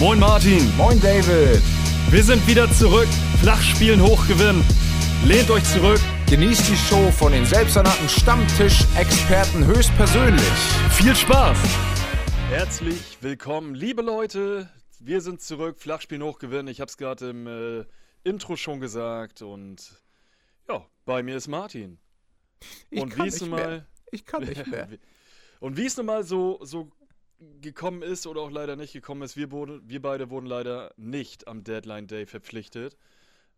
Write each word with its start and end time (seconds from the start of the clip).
Moin 0.00 0.18
Martin. 0.18 0.74
Moin 0.78 0.98
David. 0.98 1.60
Wir 2.10 2.24
sind 2.24 2.46
wieder 2.46 2.72
zurück. 2.72 3.06
Flachspielen 3.42 4.02
hochgewinnen. 4.02 4.64
Lehnt 5.26 5.50
euch 5.50 5.62
zurück. 5.64 6.00
Genießt 6.26 6.70
die 6.70 6.76
Show 6.76 7.10
von 7.10 7.32
den 7.32 7.44
selbsternannten 7.44 8.08
Stammtisch-Experten 8.08 9.66
höchstpersönlich. 9.66 10.40
Viel 10.92 11.14
Spaß. 11.14 11.58
Herzlich 12.48 13.18
willkommen, 13.20 13.74
liebe 13.74 14.00
Leute. 14.00 14.70
Wir 15.00 15.20
sind 15.20 15.42
zurück. 15.42 15.78
Flachspielen 15.78 16.22
hochgewinnen. 16.22 16.68
Ich 16.68 16.80
habe 16.80 16.88
es 16.88 16.96
gerade 16.96 17.28
im 17.28 17.46
äh, 17.46 17.84
Intro 18.24 18.56
schon 18.56 18.80
gesagt. 18.80 19.42
Und 19.42 20.02
ja, 20.66 20.82
bei 21.04 21.22
mir 21.22 21.36
ist 21.36 21.46
Martin. 21.46 21.98
Ich 22.88 23.02
und 23.02 23.10
kann 23.10 23.26
wie 23.26 23.30
nicht 23.30 23.40
nun 23.42 23.50
mehr. 23.50 23.68
mal 23.68 23.86
Ich 24.12 24.24
kann 24.24 24.44
nicht 24.44 24.66
mehr. 24.66 24.88
Und 25.60 25.76
wie 25.76 25.84
es 25.84 25.94
nun 25.98 26.06
mal 26.06 26.24
so, 26.24 26.58
so 26.62 26.90
gekommen 27.60 28.02
ist 28.02 28.26
oder 28.26 28.42
auch 28.42 28.50
leider 28.50 28.76
nicht 28.76 28.92
gekommen 28.92 29.22
ist, 29.22 29.36
wir, 29.36 29.50
wurden, 29.50 29.88
wir 29.88 30.02
beide 30.02 30.30
wurden 30.30 30.46
leider 30.46 30.92
nicht 30.96 31.48
am 31.48 31.64
Deadline 31.64 32.06
Day 32.06 32.26
verpflichtet. 32.26 32.96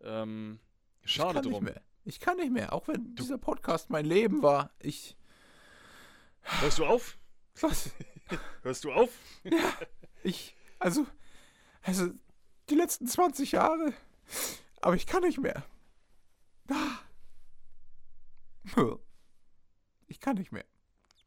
Ähm, 0.03 0.61
Ich 1.03 1.13
schade 1.13 1.41
nicht 1.41 1.53
drum. 1.53 1.69
Ich 2.05 2.21
kann 2.21 2.37
nicht 2.37 2.53
mehr. 2.53 2.73
Auch 2.73 2.89
wenn 2.89 3.15
dieser 3.15 3.39
Podcast 3.39 3.91
mein 3.91 4.05
Leben 4.05 4.43
war. 4.43 4.71
Ich. 4.81 5.17
Hörst 6.43 6.79
du 6.79 6.85
auf? 6.85 7.19
Was? 7.61 7.91
Hörst 8.63 8.85
du 8.85 8.93
auf? 8.93 9.11
Ich. 10.23 10.57
Also. 10.79 11.07
Also. 11.83 12.11
Die 12.71 12.75
letzten 12.75 13.07
20 13.07 13.53
Jahre. 13.53 13.93
Aber 14.81 14.95
ich 14.95 15.07
kann 15.07 15.23
nicht 15.23 15.39
mehr. 15.39 15.65
Ah. 16.69 16.99
Ich 20.07 20.21
kann 20.21 20.37
nicht 20.37 20.53
mehr. 20.53 20.65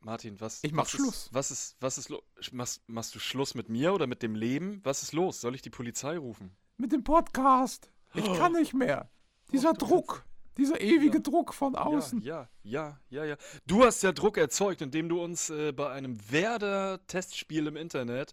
Martin, 0.06 0.40
was? 0.40 0.64
Ich 0.64 0.72
mach 0.72 0.84
was 0.84 0.92
Schluss. 0.92 1.16
Ist, 1.26 1.34
was 1.34 1.52
ist, 1.52 1.76
was 1.80 1.98
ist 1.98 2.10
los? 2.10 2.22
Machst, 2.52 2.88
machst 2.88 3.16
du 3.16 3.20
Schluss 3.20 3.56
mit 3.56 3.70
mir 3.70 3.92
oder 3.92 4.06
mit 4.06 4.22
dem 4.22 4.36
Leben? 4.36 4.80
Was 4.84 5.02
ist 5.02 5.14
los? 5.14 5.42
Soll 5.42 5.56
ich 5.56 5.64
die 5.64 5.72
Polizei 5.72 6.16
rufen? 6.18 6.56
Mit 6.78 6.92
dem 6.92 7.04
Podcast. 7.04 7.90
Ich 8.14 8.24
kann 8.36 8.54
nicht 8.54 8.76
mehr. 8.76 9.10
Dieser 9.52 9.74
du 9.74 9.84
Druck. 9.86 10.24
Dieser 10.58 10.80
ewige 10.80 11.18
Ja. 11.18 11.24
Druck 11.24 11.56
von 11.56 11.76
außen. 11.76 12.22
Ja, 12.22 12.48
ja, 12.64 13.00
ja, 13.10 13.24
ja, 13.24 13.26
ja. 13.26 13.38
Du 13.66 13.84
hast 13.84 14.04
ja 14.04 14.12
Druck 14.12 14.38
erzeugt, 14.38 14.82
indem 14.82 15.10
du 15.10 15.22
uns 15.22 15.50
äh, 15.50 15.72
bei 15.74 15.90
einem 15.92 16.18
Werder-Testspiel 16.32 17.66
im 17.66 17.76
Internet, 17.76 18.32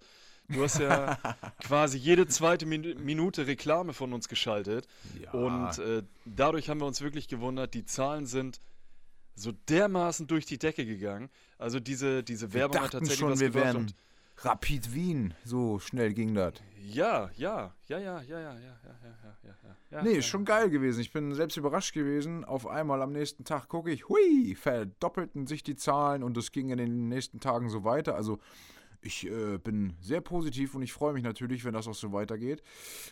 du 0.48 0.62
hast 0.62 0.78
ja 0.78 1.16
quasi 1.64 1.97
jede 1.97 2.27
zweite 2.27 2.66
Min 2.66 3.02
Minute 3.02 3.47
Reklame 3.47 3.94
von 3.94 4.12
uns 4.12 4.28
geschaltet. 4.28 4.86
Ja. 5.22 5.30
Und 5.32 5.78
äh, 5.78 6.02
dadurch 6.27 6.69
haben 6.69 6.80
wir 6.80 6.86
uns 6.86 7.00
wirklich 7.00 7.28
gewundert, 7.28 7.72
die 7.72 7.86
Zahlen 7.86 8.27
sind 8.27 8.60
so 9.34 9.52
dermaßen 9.69 10.27
durch 10.27 10.47
die 10.47 10.58
Decke 10.58 10.84
gegangen. 10.86 11.30
Also 11.58 11.80
diese, 11.80 12.22
diese 12.22 12.52
Wir 12.52 12.61
Werbung 12.61 12.77
hat 12.78 12.84
dachten 12.86 12.98
tatsächlich 12.98 13.19
schon, 13.20 13.30
was 13.30 13.41
wir 13.41 13.50
gebracht. 13.50 13.75
wären 13.75 13.92
Rapid 14.38 14.94
Wien. 14.94 15.34
So 15.44 15.78
schnell 15.78 16.14
ging 16.14 16.34
das. 16.34 16.55
ja, 16.83 17.30
ja, 17.36 17.75
ja, 17.86 17.98
ja, 17.98 18.20
ja, 18.22 18.41
ja, 18.41 18.55
ja, 18.55 18.55
ja, 18.55 18.78
ja, 19.44 19.77
ja. 19.91 20.03
Nee, 20.03 20.14
ist 20.14 20.27
schon 20.27 20.44
geil 20.44 20.70
gewesen. 20.70 21.00
Ich 21.00 21.12
bin 21.12 21.34
selbst 21.34 21.56
überrascht 21.56 21.92
gewesen. 21.92 22.44
Auf 22.44 22.66
einmal 22.66 23.03
am 23.03 23.12
nächsten 23.12 23.44
Tag 23.44 23.69
gucke 23.69 23.91
ich, 23.91 24.08
hui, 24.08 24.55
verdoppelten 24.56 25.47
sich 25.47 25.62
die 25.62 25.77
Zahlen 25.77 26.22
und 26.22 26.36
es 26.38 26.50
ging 26.50 26.70
in 26.70 26.78
den 26.78 27.08
nächsten 27.08 27.41
Tagen 27.41 27.69
so 27.69 27.84
weiter. 27.84 28.14
Also 28.16 28.38
ich 29.03 29.27
äh, 29.30 29.58
bin 29.58 29.94
sehr 30.00 30.20
positiv 30.22 30.75
und 30.75 30.83
ich 30.83 30.92
freue 30.92 31.12
mich 31.12 31.22
natürlich, 31.22 31.64
wenn 31.64 31.75
das 31.75 31.86
auch 31.86 31.94
so 31.94 32.12
weitergeht. 32.12 32.62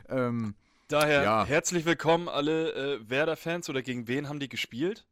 Ähm, 0.08 0.54
Daher 0.88 1.22
Ja. 1.22 1.44
herzlich 1.44 1.84
willkommen 1.84 2.28
alle 2.28 2.72
äh, 2.72 3.08
Werder-Fans 3.10 3.68
oder 3.70 3.82
gegen 3.82 4.08
wen 4.08 4.28
haben 4.28 4.40
die 4.40 4.48
gespielt? 4.48 5.06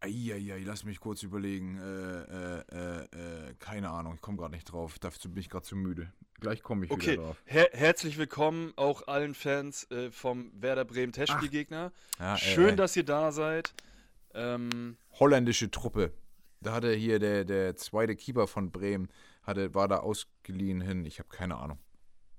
Eieiei, 0.00 0.62
lass 0.64 0.84
mich 0.84 1.00
kurz 1.00 1.22
überlegen. 1.22 1.78
Äh, 1.78 2.22
äh, 2.22 2.64
äh, 2.70 3.48
äh, 3.50 3.54
keine 3.58 3.90
Ahnung, 3.90 4.14
ich 4.14 4.20
komme 4.20 4.36
gerade 4.36 4.54
nicht 4.54 4.70
drauf. 4.70 4.98
Dazu 4.98 5.28
bin 5.30 5.40
ich 5.40 5.48
gerade 5.48 5.64
zu 5.64 5.76
müde. 5.76 6.12
Gleich 6.40 6.62
komme 6.62 6.84
ich 6.84 6.90
Okay, 6.90 7.12
wieder 7.12 7.22
drauf. 7.22 7.36
her 7.46 7.68
herzlich 7.72 8.18
willkommen 8.18 8.72
auch 8.76 9.08
allen 9.08 9.34
Fans 9.34 9.90
äh, 9.90 10.10
vom 10.10 10.52
Werder 10.54 10.84
Bremen 10.84 11.12
Testspielgegner. 11.12 11.92
Ja, 12.18 12.34
äh, 12.34 12.38
Schön, 12.38 12.76
dass 12.76 12.94
ihr 12.94 13.04
da 13.04 13.32
seid. 13.32 13.74
Ähm, 14.34 14.96
holländische 15.18 15.70
Truppe. 15.70 16.12
Da 16.60 16.72
hatte 16.74 16.92
hier 16.92 17.18
der, 17.18 17.44
der 17.44 17.76
zweite 17.76 18.16
Keeper 18.16 18.46
von 18.46 18.70
Bremen, 18.70 19.08
hatte, 19.42 19.74
war 19.74 19.88
da 19.88 19.98
ausgeliehen 19.98 20.80
hin. 20.82 21.04
Ich 21.06 21.18
habe 21.18 21.28
keine 21.30 21.56
Ahnung. 21.56 21.78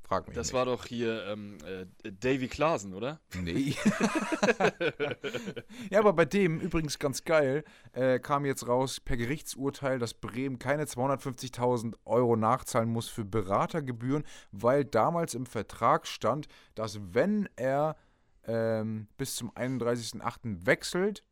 Frag 0.07 0.27
mich 0.27 0.35
das 0.35 0.47
nicht. 0.47 0.53
war 0.53 0.65
doch 0.65 0.85
hier 0.85 1.25
ähm, 1.25 1.57
äh, 1.65 2.11
Davy 2.11 2.47
Klaasen, 2.47 2.93
oder? 2.93 3.19
Nee. 3.41 3.75
ja, 5.89 5.99
aber 5.99 6.13
bei 6.13 6.23
dem, 6.23 6.61
übrigens 6.61 6.97
ganz 6.97 7.25
geil, 7.25 7.65
äh, 7.91 8.17
kam 8.19 8.45
jetzt 8.45 8.69
raus 8.69 9.01
per 9.01 9.17
Gerichtsurteil, 9.17 9.99
dass 9.99 10.13
Bremen 10.13 10.59
keine 10.59 10.85
250.000 10.85 11.95
Euro 12.05 12.37
nachzahlen 12.37 12.89
muss 12.89 13.09
für 13.09 13.25
Beratergebühren, 13.25 14.23
weil 14.53 14.85
damals 14.85 15.33
im 15.33 15.45
Vertrag 15.45 16.07
stand, 16.07 16.47
dass 16.73 17.01
wenn 17.13 17.49
er 17.57 17.97
ähm, 18.45 19.09
bis 19.17 19.35
zum 19.35 19.51
31.08. 19.51 20.65
wechselt, 20.65 21.25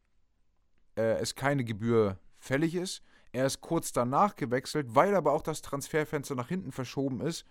äh, 0.98 1.18
es 1.20 1.36
keine 1.36 1.64
Gebühr 1.64 2.20
fällig 2.40 2.76
ist. 2.76 3.02
Er 3.32 3.46
ist 3.46 3.62
kurz 3.62 3.94
danach 3.94 4.36
gewechselt, 4.36 4.96
weil 4.96 5.16
aber 5.16 5.32
auch 5.32 5.42
das 5.42 5.62
Transferfenster 5.62 6.36
nach 6.36 6.50
hinten 6.50 6.74
verschoben 6.74 7.22
ist, 7.22 7.46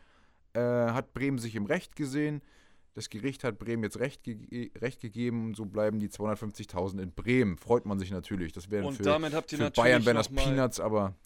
äh, 0.55 0.61
hat 0.61 1.13
Bremen 1.15 1.39
sich 1.39 1.55
im 1.57 1.67
Recht 1.67 1.97
gesehen. 1.97 2.41
Das 2.95 3.11
Gericht 3.11 3.43
hat 3.45 3.59
Bremen 3.59 3.83
jetzt 3.83 3.99
Recht, 3.99 4.23
ge 4.23 4.71
Recht 4.79 5.01
gegeben 5.01 5.47
und 5.47 5.57
so 5.57 5.65
bleiben 5.67 5.99
die 5.99 6.09
250.000 6.09 7.03
in 7.03 7.13
Bremen. 7.13 7.59
Freut 7.59 7.85
man 7.87 7.99
sich 7.99 8.13
natürlich. 8.13 8.53
Das 8.53 8.71
wäre 8.71 8.87
Und 8.87 8.95
für, 8.97 9.03
damit 9.03 9.35
habt 9.35 9.51
ihr 9.53 9.59
für 9.59 9.65
natürlich 9.65 9.85
Bayern 9.85 10.07
wären 10.07 10.17
das 10.17 10.29
Peanuts, 10.29 10.79
aber 10.79 11.17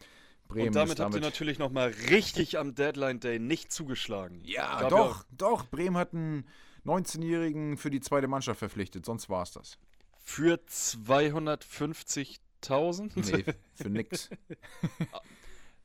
Bremen 0.49 0.69
Und 0.69 0.77
damit 0.77 0.95
ist 0.95 1.01
habt 1.01 1.11
ihr 1.15 1.21
damit. 1.21 1.25
natürlich 1.25 1.59
nochmal 1.59 1.89
richtig 2.09 2.59
am 2.59 2.75
Deadline 2.75 3.21
Day 3.21 3.39
nicht 3.39 3.71
zugeschlagen. 3.71 4.41
ja, 4.45 4.81
Gab 4.81 4.89
doch, 4.89 5.25
doch. 5.31 5.67
Bremen 5.67 5.99
hat 5.99 6.15
einen 6.15 6.47
19-Jährigen 6.87 7.77
für 7.77 7.91
die 7.91 8.01
zweite 8.01 8.29
Mannschaft 8.29 8.61
verpflichtet, 8.61 9.05
sonst 9.05 9.29
war 9.29 9.43
es 9.43 9.53
das. 9.53 9.77
Für 10.25 10.55
250.000? 10.67 13.11
Nee, 13.15 13.45
für 13.75 13.91
nix. 13.91 14.31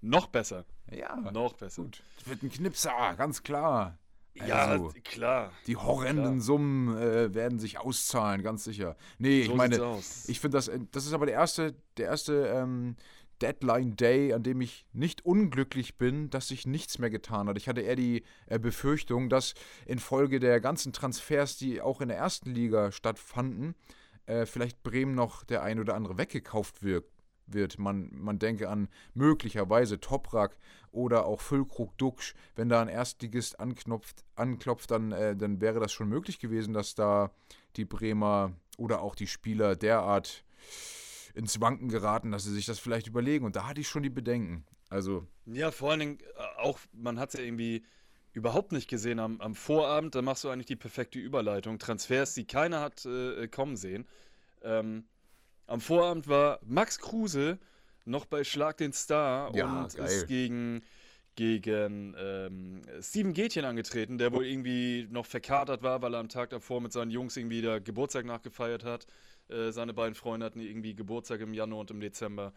Noch 0.04 0.28
besser. 0.28 0.66
Ja, 0.92 1.16
Noch 1.32 1.54
besser. 1.54 1.84
gut. 1.84 2.04
Das 2.18 2.28
wird 2.28 2.44
ein 2.44 2.52
Knipser, 2.52 3.14
ganz 3.18 3.42
klar. 3.42 3.98
Ja, 4.36 4.66
Also, 4.66 4.92
klar. 5.04 5.52
Die 5.68 5.78
horrenden 5.78 6.26
Klar. 6.26 6.42
Summen 6.42 6.98
äh, 6.98 7.34
werden 7.34 7.60
sich 7.60 7.78
auszahlen, 7.78 8.42
ganz 8.44 8.64
sicher. 8.64 8.98
Nee, 9.18 9.44
So 9.44 9.52
ich 9.52 9.58
meine, 9.58 10.00
ich 10.28 10.40
finde 10.40 10.58
das, 10.58 10.68
äh, 10.68 10.80
das 10.92 11.06
ist 11.06 11.14
aber 11.14 11.26
der 11.28 11.36
erste, 11.36 11.76
der 11.98 12.08
erste 12.08 12.48
ähm, 12.48 12.96
Deadline 13.42 13.96
Day, 13.96 14.34
an 14.34 14.44
dem 14.44 14.60
ich 14.60 14.86
nicht 14.92 15.24
unglücklich 15.26 15.98
bin, 15.98 16.30
dass 16.30 16.48
sich 16.50 16.66
nichts 16.68 16.98
mehr 17.00 17.10
getan 17.10 17.48
hat. 17.48 17.58
Ich 17.58 17.70
hatte 17.70 17.82
eher 17.82 17.96
die 17.96 18.24
äh, 18.48 18.60
Befürchtung, 18.60 19.30
dass 19.30 19.54
infolge 19.86 20.40
der 20.40 20.60
ganzen 20.60 20.94
Transfers, 20.94 21.56
die 21.58 21.80
auch 21.82 22.02
in 22.02 22.10
der 22.10 22.18
ersten 22.18 22.50
Liga 22.54 22.92
stattfanden, 22.92 23.76
äh, 24.26 24.46
vielleicht 24.46 24.84
Bremen 24.84 25.16
noch 25.16 25.44
der 25.44 25.64
ein 25.64 25.80
oder 25.80 25.94
andere 25.96 26.18
weggekauft 26.18 26.84
wird. 26.84 27.06
Wird. 27.48 27.80
Man, 27.80 28.10
man 28.14 28.40
denke 28.40 28.70
an 28.70 28.90
möglicherweise 29.14 30.00
Toprak 30.00 30.58
oder 30.92 31.26
auch 31.26 31.42
Füllkrug 31.42 31.98
Duxch. 31.98 32.36
Wenn 32.56 32.70
da 32.70 32.82
ein 32.82 32.88
Erstligist 32.88 33.60
anknopft, 33.60 34.24
anklopft, 34.36 34.92
dann, 34.92 35.12
äh, 35.12 35.36
dann 35.36 35.62
wäre 35.62 35.80
das 35.80 35.92
schon 35.92 36.10
möglich 36.10 36.40
gewesen, 36.40 36.74
dass 36.74 36.96
da 36.96 37.32
die 37.76 37.86
Bremer 37.86 38.54
oder 38.78 39.02
auch 39.02 39.16
die 39.16 39.28
Spieler 39.28 39.76
derart 39.76 40.44
ins 41.34 41.60
Wanken 41.60 41.90
geraten, 41.90 42.32
dass 42.32 42.44
sie 42.44 42.54
sich 42.54 42.66
das 42.66 42.80
vielleicht 42.80 43.08
überlegen. 43.08 43.46
Und 43.46 43.56
da 43.56 43.68
hatte 43.68 43.82
ich 43.82 43.88
schon 43.88 44.04
die 44.04 44.10
Bedenken. 44.10 44.66
Also, 44.90 45.26
Ja, 45.46 45.72
vor 45.72 45.92
allen 45.92 46.00
Dingen 46.00 46.20
äh, 46.20 46.62
auch, 46.62 46.80
man 46.92 47.20
hat 47.20 47.30
es 47.34 47.40
ja 47.40 47.46
irgendwie 47.46 47.84
überhaupt 48.34 48.72
nicht 48.72 48.88
gesehen 48.88 49.20
am, 49.20 49.42
am 49.42 49.56
Vorabend. 49.56 50.16
Da 50.16 50.22
machst 50.22 50.44
du 50.44 50.50
eigentlich 50.50 50.68
die 50.68 50.76
perfekte 50.76 51.20
Überleitung. 51.20 51.80
Transfers, 51.80 52.34
die 52.34 52.46
keiner 52.46 52.82
hat 52.82 53.06
äh, 53.06 53.48
kommen 53.48 53.76
sehen. 53.76 54.08
Ähm, 54.62 55.06
am 55.68 55.82
Vorabend 55.82 56.28
war 56.28 56.60
Max 56.64 57.00
Kruse 57.00 57.60
noch 58.06 58.26
bei 58.26 58.44
Schlag 58.44 58.78
den 58.78 58.94
Star 58.94 59.56
Ja, 59.56 59.84
und 59.84 59.96
geil. 59.96 60.06
ist 60.06 60.28
gegen, 60.28 60.84
gegen 61.36 62.16
ähm, 62.18 62.82
Steven 63.02 63.34
Gätchen 63.34 63.66
angetreten, 63.66 64.18
der 64.18 64.34
wohl 64.34 64.46
irgendwie 64.46 65.08
noch 65.10 65.26
verkatert 65.26 65.82
war, 65.84 66.02
weil 66.02 66.14
er 66.14 66.20
am 66.20 66.30
Tag 66.30 66.50
davor 66.50 66.82
mit 66.82 66.92
seinen 66.92 67.12
Jungs 67.12 67.38
irgendwie 67.38 67.62
der 67.62 67.80
Geburtstag 67.80 68.26
nachgefeiert 68.26 68.84
hat. 68.84 69.08
Äh, 69.50 69.72
seine 69.72 69.94
beiden 69.94 70.16
Freunde 70.16 70.46
hatten 70.46 70.60
irgendwie 70.60 70.96
Geburtstag 70.96 71.42
im 71.42 71.54
Januar 71.54 71.82
und 71.82 71.92
im 71.92 72.00
Dezember. 72.02 72.54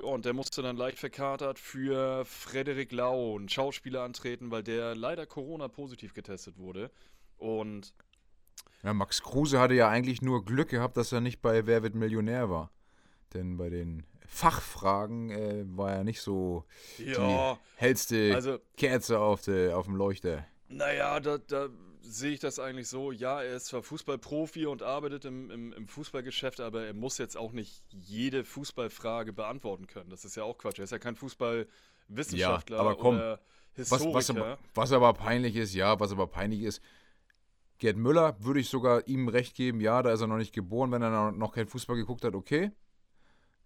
Und 0.00 0.24
der 0.24 0.32
musste 0.32 0.62
dann 0.62 0.76
leicht 0.76 0.98
verkatert 0.98 1.58
für 1.58 2.24
Frederik 2.24 2.92
Lau, 2.92 3.36
einen 3.36 3.48
Schauspieler, 3.48 4.02
antreten, 4.02 4.50
weil 4.50 4.62
der 4.62 4.94
leider 4.94 5.26
Corona-positiv 5.26 6.14
getestet 6.14 6.56
wurde. 6.56 6.90
Und 7.36 7.92
ja, 8.82 8.92
Max 8.92 9.22
Kruse 9.22 9.60
hatte 9.60 9.74
ja 9.74 9.88
eigentlich 9.88 10.22
nur 10.22 10.44
Glück 10.44 10.68
gehabt, 10.68 10.96
dass 10.96 11.12
er 11.12 11.20
nicht 11.20 11.40
bei 11.40 11.66
Wer 11.66 11.82
wird 11.82 11.94
Millionär 11.94 12.50
war. 12.50 12.70
Denn 13.34 13.56
bei 13.56 13.70
den 13.70 14.04
Fachfragen 14.26 15.30
äh, 15.30 15.64
war 15.76 15.92
er 15.92 16.04
nicht 16.04 16.20
so 16.20 16.64
ja, 16.98 17.54
die 17.54 17.58
hellste 17.76 18.32
also, 18.34 18.58
Kerze 18.76 19.20
auf, 19.20 19.42
de, 19.42 19.72
auf 19.72 19.86
dem 19.86 19.96
Leuchter. 19.96 20.46
naja, 20.68 21.20
da, 21.20 21.38
da 21.38 21.68
sehe 22.00 22.32
ich 22.32 22.40
das 22.40 22.58
eigentlich 22.58 22.88
so. 22.88 23.12
Ja, 23.12 23.42
er 23.42 23.56
ist 23.56 23.66
zwar 23.66 23.82
Fußballprofi 23.82 24.66
und 24.66 24.82
arbeitet 24.82 25.24
im, 25.24 25.50
im, 25.50 25.72
im 25.72 25.86
Fußballgeschäft, 25.86 26.60
aber 26.60 26.84
er 26.84 26.94
muss 26.94 27.18
jetzt 27.18 27.36
auch 27.36 27.52
nicht 27.52 27.82
jede 27.90 28.44
Fußballfrage 28.44 29.32
beantworten 29.32 29.86
können. 29.86 30.10
Das 30.10 30.24
ist 30.24 30.36
ja 30.36 30.44
auch 30.44 30.58
Quatsch. 30.58 30.78
Er 30.78 30.84
ist 30.84 30.90
ja 30.90 30.98
kein 30.98 31.16
Wissenschaftler 32.08 32.78
aber 32.78 32.96
komm, 32.96 33.16
oder 33.16 33.40
Was, 33.76 33.90
Historiker. 33.90 34.14
was, 34.14 34.30
aber, 34.30 34.58
was 34.74 34.92
aber 34.92 35.12
peinlich 35.14 35.56
ist, 35.56 35.74
ja, 35.74 35.98
was 36.00 36.12
aber 36.12 36.26
peinlich 36.26 36.62
ist, 36.62 36.82
Gerd 37.82 37.96
Müller 37.96 38.36
würde 38.38 38.60
ich 38.60 38.68
sogar 38.68 39.08
ihm 39.08 39.26
recht 39.26 39.56
geben, 39.56 39.80
ja, 39.80 40.04
da 40.04 40.12
ist 40.12 40.20
er 40.20 40.28
noch 40.28 40.36
nicht 40.36 40.54
geboren, 40.54 40.92
wenn 40.92 41.02
er 41.02 41.32
noch 41.32 41.50
kein 41.50 41.66
Fußball 41.66 41.96
geguckt 41.96 42.24
hat, 42.24 42.36
okay. 42.36 42.70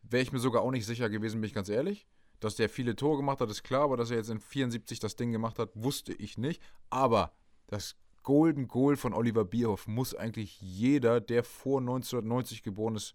Wäre 0.01 0.23
ich 0.23 0.33
mir 0.33 0.39
sogar 0.39 0.63
auch 0.63 0.71
nicht 0.71 0.87
sicher 0.87 1.11
gewesen, 1.11 1.43
bin 1.43 1.49
ich 1.49 1.53
ganz 1.53 1.69
ehrlich. 1.69 2.07
Dass 2.41 2.57
der 2.57 2.71
viele 2.71 2.97
Tore 2.97 3.19
gemacht 3.19 3.43
hat, 3.43 3.51
ist 3.51 3.63
klar, 3.63 3.83
aber 3.83 3.99
dass 3.99 4.11
er 4.11 4.17
jetzt 4.17 4.31
in 4.31 4.41
74 4.41 5.01
das 5.01 5.17
Ding 5.17 5.33
gemacht 5.33 5.59
hat, 5.59 5.69
wusste 5.75 6.15
ich 6.15 6.39
nicht. 6.39 6.63
Aber 6.89 7.35
das 7.67 7.95
Golden 8.23 8.69
Goal 8.69 8.97
von 8.97 9.13
Oliver 9.13 9.45
Bierhoff 9.45 9.87
muss 9.87 10.15
eigentlich 10.15 10.63
jeder, 10.63 11.21
der 11.21 11.45
vor 11.45 11.81
1990 11.81 12.63
geboren 12.63 12.97
ist, 12.97 13.15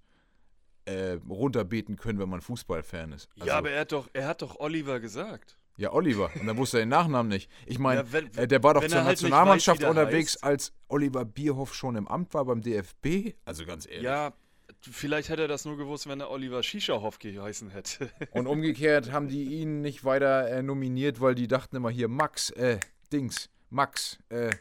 äh, 0.85 1.17
runterbeten 1.27 1.95
können, 1.95 2.19
wenn 2.19 2.29
man 2.29 2.41
Fußballfan 2.41 3.13
ist. 3.13 3.27
Also, 3.37 3.47
ja, 3.47 3.57
aber 3.57 3.71
er 3.71 3.81
hat 3.81 3.91
doch, 3.91 4.07
er 4.13 4.27
hat 4.27 4.43
doch 4.43 4.59
Oliver 4.59 4.99
gesagt. 4.99 5.57
Ja, 5.81 5.91
Oliver. 5.93 6.29
Und 6.39 6.45
dann 6.45 6.57
wusste 6.57 6.77
er 6.77 6.83
den 6.85 6.89
Nachnamen 6.89 7.29
nicht. 7.29 7.49
Ich 7.65 7.79
meine, 7.79 8.05
Ja, 8.11 8.41
äh, 8.43 8.47
der 8.47 8.61
war 8.63 8.75
doch 8.75 8.85
zur 8.85 8.97
halt 8.99 9.07
Nationalmannschaft 9.07 9.81
weiß, 9.81 9.89
unterwegs, 9.89 10.33
heißt. 10.35 10.43
als 10.43 10.73
Oliver 10.87 11.25
Bierhoff 11.25 11.73
schon 11.73 11.95
im 11.95 12.07
Amt 12.07 12.33
war 12.35 12.45
beim 12.45 12.61
DFB. 12.61 13.33
Also 13.45 13.65
ganz 13.65 13.87
ehrlich. 13.87 14.03
Ja, 14.03 14.33
vielleicht 14.79 15.29
hätte 15.29 15.41
er 15.43 15.47
das 15.47 15.65
nur 15.65 15.77
gewusst, 15.77 16.07
wenn 16.07 16.19
er 16.19 16.29
Oliver 16.29 16.61
Shisha-Hoff 16.61 17.17
geheißen 17.17 17.71
hätte. 17.71 18.09
Und 18.31 18.45
umgekehrt 18.45 19.11
haben 19.11 19.27
die 19.27 19.43
ihn 19.43 19.81
nicht 19.81 20.05
weiter 20.05 20.49
äh, 20.49 20.61
nominiert, 20.61 21.19
weil 21.19 21.33
die 21.33 21.47
dachten 21.47 21.75
immer 21.75 21.89
hier, 21.89 22.07
Max, 22.07 22.51
äh, 22.51 22.79
Dings, 23.11 23.49
Max, 23.71 24.19
äh, 24.29 24.51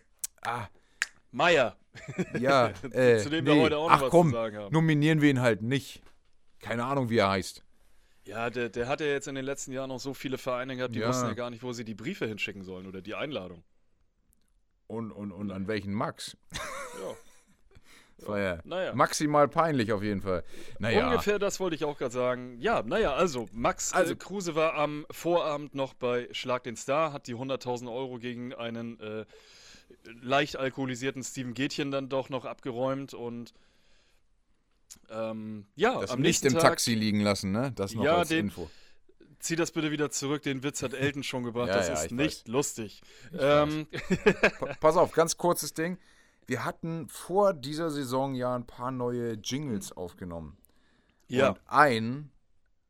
ah, 0.42 0.68
Meier. 1.32 1.76
ja, 2.38 2.72
äh, 2.92 3.18
Zu 3.22 3.28
dem 3.28 3.44
wir 3.44 3.54
nee. 3.54 3.60
heute 3.60 3.76
auch 3.76 3.88
noch 3.90 3.96
Ach 3.96 4.02
was 4.02 4.10
komm, 4.10 4.28
zu 4.28 4.36
sagen 4.36 4.56
haben. 4.56 4.72
nominieren 4.72 5.20
wir 5.20 5.28
ihn 5.28 5.40
halt 5.42 5.60
nicht. 5.60 6.02
Keine 6.60 6.84
Ahnung, 6.84 7.10
wie 7.10 7.18
er 7.18 7.30
heißt. 7.30 7.62
Ja, 8.30 8.48
der, 8.48 8.68
der 8.68 8.86
hat 8.88 9.00
ja 9.00 9.06
jetzt 9.06 9.26
in 9.28 9.34
den 9.34 9.44
letzten 9.44 9.72
Jahren 9.72 9.88
noch 9.88 9.98
so 10.00 10.14
viele 10.14 10.38
Vereine 10.38 10.76
gehabt, 10.76 10.94
die 10.94 11.00
Ja. 11.00 11.08
wussten 11.08 11.26
ja 11.26 11.34
gar 11.34 11.50
nicht, 11.50 11.62
wo 11.64 11.72
sie 11.72 11.84
die 11.84 11.94
Briefe 11.94 12.26
hinschicken 12.26 12.62
sollen 12.62 12.86
oder 12.86 13.02
die 13.02 13.14
Einladung. 13.16 13.64
Und, 14.86 15.10
und, 15.10 15.32
und 15.32 15.50
an 15.50 15.66
welchen 15.68 15.92
Max? 15.92 16.36
Ja. 16.52 17.16
War 18.28 18.38
ja 18.38 18.58
Naja. 18.64 18.94
maximal 18.94 19.48
peinlich 19.48 19.92
auf 19.92 20.02
jeden 20.02 20.20
Fall. 20.20 20.44
Naja, 20.78 21.06
Ungefähr 21.08 21.38
das 21.38 21.58
wollte 21.58 21.74
ich 21.74 21.84
auch 21.86 21.96
gerade 21.96 22.12
sagen. 22.12 22.58
Ja, 22.60 22.82
naja, 22.82 23.14
also 23.14 23.46
Max 23.52 23.92
Also- 23.94 24.12
äh, 24.12 24.16
Kruse 24.16 24.54
war 24.54 24.74
am 24.74 25.06
Vorabend 25.10 25.74
noch 25.74 25.94
bei 25.94 26.28
Schlag 26.32 26.62
den 26.64 26.76
Star, 26.76 27.12
hat 27.14 27.26
die 27.28 27.34
100.000 27.34 27.90
Euro 27.90 28.18
gegen 28.18 28.52
einen 28.54 29.00
äh, 29.00 29.24
leicht 30.20 30.56
alkoholisierten 30.56 31.22
Steven 31.24 31.54
Gätchen 31.54 31.90
dann 31.90 32.08
doch 32.10 32.28
noch 32.28 32.44
abgeräumt 32.44 33.14
und 33.14 33.54
ähm, 35.10 35.66
ja, 35.76 36.00
das 36.00 36.10
am 36.10 36.20
nicht 36.20 36.44
im 36.44 36.54
Tag 36.54 36.62
Taxi 36.62 36.94
liegen 36.94 37.20
lassen, 37.20 37.52
ne? 37.52 37.72
Das 37.74 37.94
noch 37.94 38.04
Ja, 38.04 38.16
als 38.18 38.28
den- 38.28 38.46
Info. 38.46 38.70
zieh 39.38 39.56
das 39.56 39.70
bitte 39.72 39.90
wieder 39.90 40.10
zurück, 40.10 40.42
den 40.42 40.62
Witz 40.62 40.82
hat 40.82 40.92
Elton 40.94 41.22
schon 41.22 41.44
gebracht, 41.44 41.68
Ja, 41.68 41.76
das 41.76 41.88
ja, 41.88 41.94
ist 41.94 42.04
ich 42.06 42.10
nicht 42.12 42.46
weiß. 42.46 42.52
lustig. 42.52 43.02
Ähm, 43.38 43.86
Pa- 44.58 44.74
Pass 44.80 44.96
auf, 44.96 45.12
ganz 45.12 45.36
kurzes 45.36 45.72
Ding. 45.74 45.98
Wir 46.46 46.64
hatten 46.64 47.08
vor 47.08 47.54
dieser 47.54 47.90
Saison 47.90 48.34
ja 48.34 48.54
ein 48.54 48.66
paar 48.66 48.90
neue 48.90 49.34
Jingles 49.34 49.92
aufgenommen. 49.92 50.56
ja, 51.28 51.50
Und 51.50 51.60
einen 51.66 52.32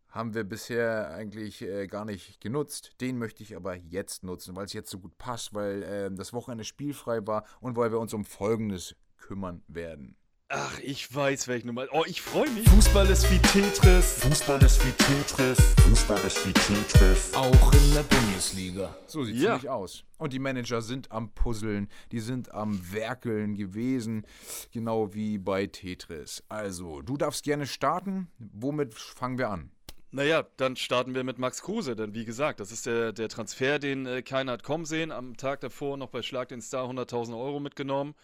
haben 0.09 0.35
wir 0.35 0.43
bisher 0.45 1.11
eigentlich 1.11 1.63
äh, 1.63 1.87
gar 1.87 2.05
nicht 2.05 2.41
genutzt. 2.41 2.95
Den 3.01 3.17
möchte 3.19 3.43
ich 3.45 3.55
aber 3.55 3.77
jetzt 3.77 4.25
nutzen, 4.25 4.57
weil 4.57 4.65
es 4.65 4.73
jetzt 4.73 4.91
so 4.91 4.99
gut 4.99 5.17
passt, 5.19 5.55
weil 5.55 5.85
ähm, 5.87 6.17
das 6.17 6.33
Wochenende 6.33 6.65
spielfrei 6.65 7.25
war 7.29 7.45
und 7.61 7.77
weil 7.77 7.93
wir 7.93 8.01
uns 8.01 8.13
um 8.15 8.25
Folgendes 8.25 8.97
kümmern 9.19 9.63
werden. 9.69 10.17
Ach, 10.51 10.79
ich 10.81 11.13
weiß 11.15 11.49
welchen 11.49 11.69
Nummer. 11.69 11.87
Oh, 11.93 12.05
ich 12.07 12.21
freue 12.21 12.51
mich. 12.51 12.69
Fußball 12.69 13.09
ist 13.09 13.31
wie 13.31 13.39
Tetris. 13.39 14.21
Fußball 14.25 14.63
ist 14.63 14.85
wie 14.85 14.93
Tetris. 14.93 15.59
Fußball 15.89 16.21
ist 16.27 16.47
wie 16.47 16.53
Tetris. 16.53 17.33
Auch 17.35 17.73
in 17.73 17.95
der 17.95 18.03
Bundesliga. 18.03 18.97
So 19.07 19.25
sieht 19.25 19.37
es 19.37 19.43
Ja. 19.43 19.51
nämlich 19.53 19.69
aus. 19.71 20.05
Und 20.19 20.33
die 20.33 20.39
Manager 20.39 20.83
sind 20.83 21.11
am 21.13 21.31
Puzzeln, 21.31 21.89
die 22.13 22.21
sind 22.21 22.53
am 22.53 22.93
Werkeln 22.93 23.55
gewesen, 23.55 24.27
genau 24.73 25.15
wie 25.15 25.39
bei 25.39 25.67
Tetris. 25.67 26.43
Also, 26.49 27.01
du 27.01 27.17
darfst 27.17 27.45
gerne 27.45 27.67
starten. 27.67 28.29
Womit 28.39 28.95
fangen 28.95 29.39
wir 29.39 29.49
an? 29.49 29.71
Naja, 30.13 30.45
dann 30.57 30.75
starten 30.75 31.15
wir 31.15 31.23
mit 31.23 31.39
Max 31.39 31.63
Kruse, 31.63 31.95
denn 31.95 32.15
wie 32.15 32.25
gesagt, 32.25 32.59
das 32.59 32.73
ist 32.73 32.85
der, 32.87 33.13
der 33.13 33.29
Transfer, 33.29 33.79
den 33.79 34.07
äh, 34.07 34.23
keiner 34.23 34.53
hat 34.53 34.65
kommen 34.65 34.85
sehen. 34.85 35.13
Am 35.13 35.37
Tag 35.37 35.61
davor 35.61 35.97
noch 35.97 36.09
bei 36.09 36.21
Schlag 36.23 36.49
den 36.49 36.61
Star 36.61 36.89
100.000 36.91 37.39
Euro 37.41 37.61
mitgenommen. 37.61 38.15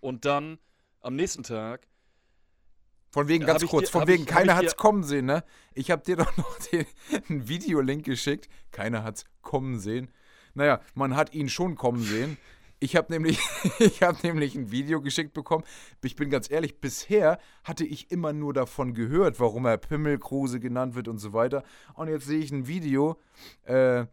Und 0.00 0.24
dann 0.24 0.58
am 1.00 1.16
nächsten 1.16 1.42
Tag, 1.42 1.86
Von 3.10 3.28
wegen, 3.28 3.46
ganz 3.46 3.64
kurz, 3.66 3.86
dir- 3.86 3.92
von 3.92 4.06
wegen, 4.06 4.22
ich- 4.24 4.28
keiner 4.28 4.56
hat's 4.56 4.76
kommen 4.76 5.02
sehen, 5.02 5.26
ne? 5.26 5.44
Ich 5.74 5.90
hab 5.90 6.04
dir 6.04 6.16
doch 6.16 6.36
noch 6.36 6.58
den, 6.72 6.86
einen 7.28 7.48
Videolink 7.48 8.04
geschickt. 8.04 8.48
Keiner 8.70 9.02
hat's 9.04 9.24
kommen 9.42 9.78
sehen. 9.80 10.10
Naja, 10.54 10.80
man 10.94 11.16
hat 11.16 11.32
ihn 11.34 11.48
schon 11.48 11.74
kommen 11.76 12.02
sehen. 12.02 12.36
Ich 12.80 12.94
habe 12.96 13.12
nämlich, 13.12 13.38
ich 13.80 14.02
hab 14.02 14.22
nämlich 14.22 14.54
ein 14.54 14.70
Video 14.70 15.00
geschickt 15.00 15.32
bekommen. 15.32 15.64
Ich 16.02 16.16
bin 16.16 16.30
ganz 16.30 16.50
ehrlich, 16.50 16.80
bisher 16.80 17.38
hatte 17.64 17.84
ich 17.84 18.10
immer 18.10 18.32
nur 18.32 18.52
davon 18.52 18.94
gehört, 18.94 19.40
warum 19.40 19.66
er 19.66 19.78
Pimmelkruse 19.78 20.60
genannt 20.60 20.94
wird 20.94 21.08
und 21.08 21.18
so 21.18 21.32
weiter. 21.32 21.64
Und 21.94 22.08
jetzt 22.08 22.26
sehe 22.26 22.38
ich 22.38 22.50
ein 22.52 22.66
Video, 22.68 23.18
äh, 23.64 24.06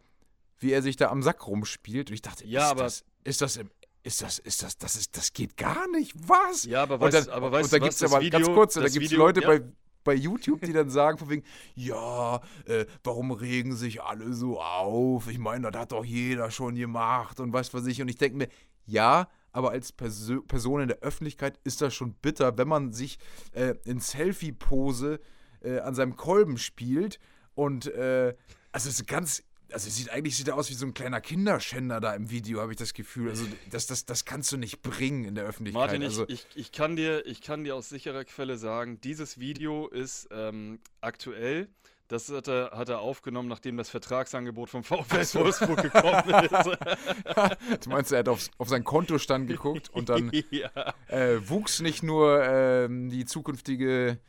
wie 0.58 0.72
er 0.72 0.82
sich 0.82 0.96
da 0.96 1.10
am 1.10 1.22
Sack 1.22 1.46
rumspielt. 1.46 2.08
Und 2.10 2.14
ich 2.14 2.22
dachte, 2.22 2.46
Ja, 2.46 2.64
ist, 2.64 2.70
aber- 2.70 2.82
das, 2.84 3.04
ist 3.24 3.40
das 3.42 3.56
im 3.56 3.70
ist 4.06 4.22
das, 4.22 4.38
ist 4.38 4.62
das, 4.62 4.78
das 4.78 4.94
ist, 4.94 5.16
das 5.16 5.32
geht 5.32 5.56
gar 5.56 5.88
nicht. 5.88 6.14
Was? 6.28 6.64
Ja, 6.64 6.84
aber 6.84 6.94
und 6.94 7.02
weißt- 7.02 7.26
dann, 7.26 7.28
aber 7.30 7.46
und 7.46 7.52
weißt 7.52 7.72
da 7.72 7.78
du 7.78 7.82
gibt 7.82 7.92
es 7.92 7.98
das 7.98 8.12
aber 8.12 8.24
ganz 8.30 8.46
kurz, 8.46 8.74
da 8.74 8.88
gibt 8.88 9.04
es 9.04 9.10
Leute 9.10 9.42
ja. 9.42 9.48
bei, 9.48 9.62
bei 10.04 10.14
YouTube, 10.14 10.60
die 10.62 10.72
dann 10.72 10.90
sagen, 10.90 11.18
von 11.18 11.28
wegen, 11.28 11.42
ja, 11.74 12.40
äh, 12.66 12.86
warum 13.02 13.32
regen 13.32 13.74
sich 13.74 14.00
alle 14.00 14.32
so 14.32 14.60
auf? 14.60 15.26
Ich 15.28 15.38
meine, 15.38 15.72
das 15.72 15.82
hat 15.82 15.92
doch 15.92 16.04
jeder 16.04 16.52
schon 16.52 16.76
gemacht 16.76 17.40
und 17.40 17.52
was 17.52 17.74
weiß 17.74 17.84
ich. 17.86 18.00
Und 18.00 18.08
ich 18.08 18.16
denke 18.16 18.38
mir, 18.38 18.48
ja, 18.84 19.28
aber 19.50 19.72
als 19.72 19.90
Perso 19.90 20.40
Person 20.42 20.82
in 20.82 20.88
der 20.88 20.98
Öffentlichkeit 20.98 21.58
ist 21.64 21.82
das 21.82 21.92
schon 21.92 22.12
bitter, 22.14 22.56
wenn 22.58 22.68
man 22.68 22.92
sich 22.92 23.18
äh, 23.52 23.74
in 23.84 23.98
Selfie-Pose 23.98 25.18
äh, 25.62 25.80
an 25.80 25.96
seinem 25.96 26.14
Kolben 26.14 26.58
spielt 26.58 27.18
und 27.56 27.86
äh, 27.86 28.36
also 28.70 28.88
es 28.88 29.00
ist 29.00 29.08
ganz. 29.08 29.42
Also 29.72 29.90
sieht 29.90 30.10
eigentlich 30.10 30.36
sieht 30.36 30.48
er 30.48 30.56
aus 30.56 30.70
wie 30.70 30.74
so 30.74 30.86
ein 30.86 30.94
kleiner 30.94 31.20
Kinderschänder 31.20 32.00
da 32.00 32.14
im 32.14 32.30
Video, 32.30 32.60
habe 32.60 32.72
ich 32.72 32.78
das 32.78 32.94
Gefühl. 32.94 33.30
Also 33.30 33.46
das, 33.70 33.86
das, 33.86 34.06
das 34.06 34.24
kannst 34.24 34.52
du 34.52 34.56
nicht 34.56 34.82
bringen 34.82 35.24
in 35.24 35.34
der 35.34 35.44
Öffentlichkeit. 35.44 35.80
Martin, 35.80 36.02
ich, 36.02 36.08
also, 36.08 36.28
ich, 36.28 36.46
ich, 36.54 36.72
kann 36.72 36.96
dir, 36.96 37.26
ich 37.26 37.40
kann 37.40 37.64
dir 37.64 37.74
aus 37.74 37.88
sicherer 37.88 38.24
Quelle 38.24 38.58
sagen, 38.58 39.00
dieses 39.00 39.38
Video 39.38 39.88
ist 39.88 40.28
ähm, 40.30 40.78
aktuell. 41.00 41.68
Das 42.08 42.30
hat 42.30 42.46
er, 42.46 42.70
hat 42.70 42.88
er 42.88 43.00
aufgenommen, 43.00 43.48
nachdem 43.48 43.76
das 43.76 43.90
Vertragsangebot 43.90 44.70
vom 44.70 44.84
VfL 44.84 45.40
Wolfsburg 45.40 45.82
gekommen 45.82 46.44
ist. 46.44 47.84
du 47.84 47.90
meinst, 47.90 48.12
er 48.12 48.20
hat 48.20 48.28
auf, 48.28 48.48
auf 48.58 48.68
seinen 48.68 48.84
Kontostand 48.84 49.48
geguckt 49.48 49.90
und 49.90 50.08
dann 50.08 50.30
ja. 50.50 50.70
äh, 51.08 51.48
wuchs 51.48 51.80
nicht 51.80 52.04
nur 52.04 52.44
ähm, 52.44 53.10
die 53.10 53.24
zukünftige, 53.24 54.20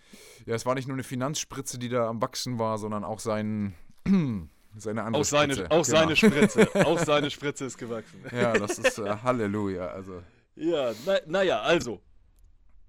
ja, 0.47 0.55
es 0.55 0.65
war 0.65 0.73
nicht 0.73 0.87
nur 0.87 0.95
eine 0.95 1.03
Finanzspritze, 1.03 1.77
die 1.77 1.89
da 1.89 2.07
am 2.07 2.19
Wachsen 2.19 2.57
war, 2.57 2.79
sondern 2.79 3.03
auch 3.03 3.19
sein, 3.19 3.75
seine 4.81 5.03
andere 5.03 5.21
Auch 5.21 5.25
seine, 5.25 5.53
Spritze. 5.55 5.71
auch 5.71 5.85
Genau. 5.85 5.97
seine 5.97 6.15
Spritze. 6.15 6.69
Auch 6.85 6.99
seine 6.99 7.31
Spritze 7.31 7.65
ist 7.65 7.77
gewachsen. 7.77 8.23
Ja, 8.31 8.53
das 8.53 8.77
ist 8.79 8.97
äh, 8.99 9.15
Halleluja. 9.23 9.87
Also. 9.87 10.21
Ja, 10.55 10.93
na, 11.05 11.17
naja, 11.25 11.61
also. 11.61 12.01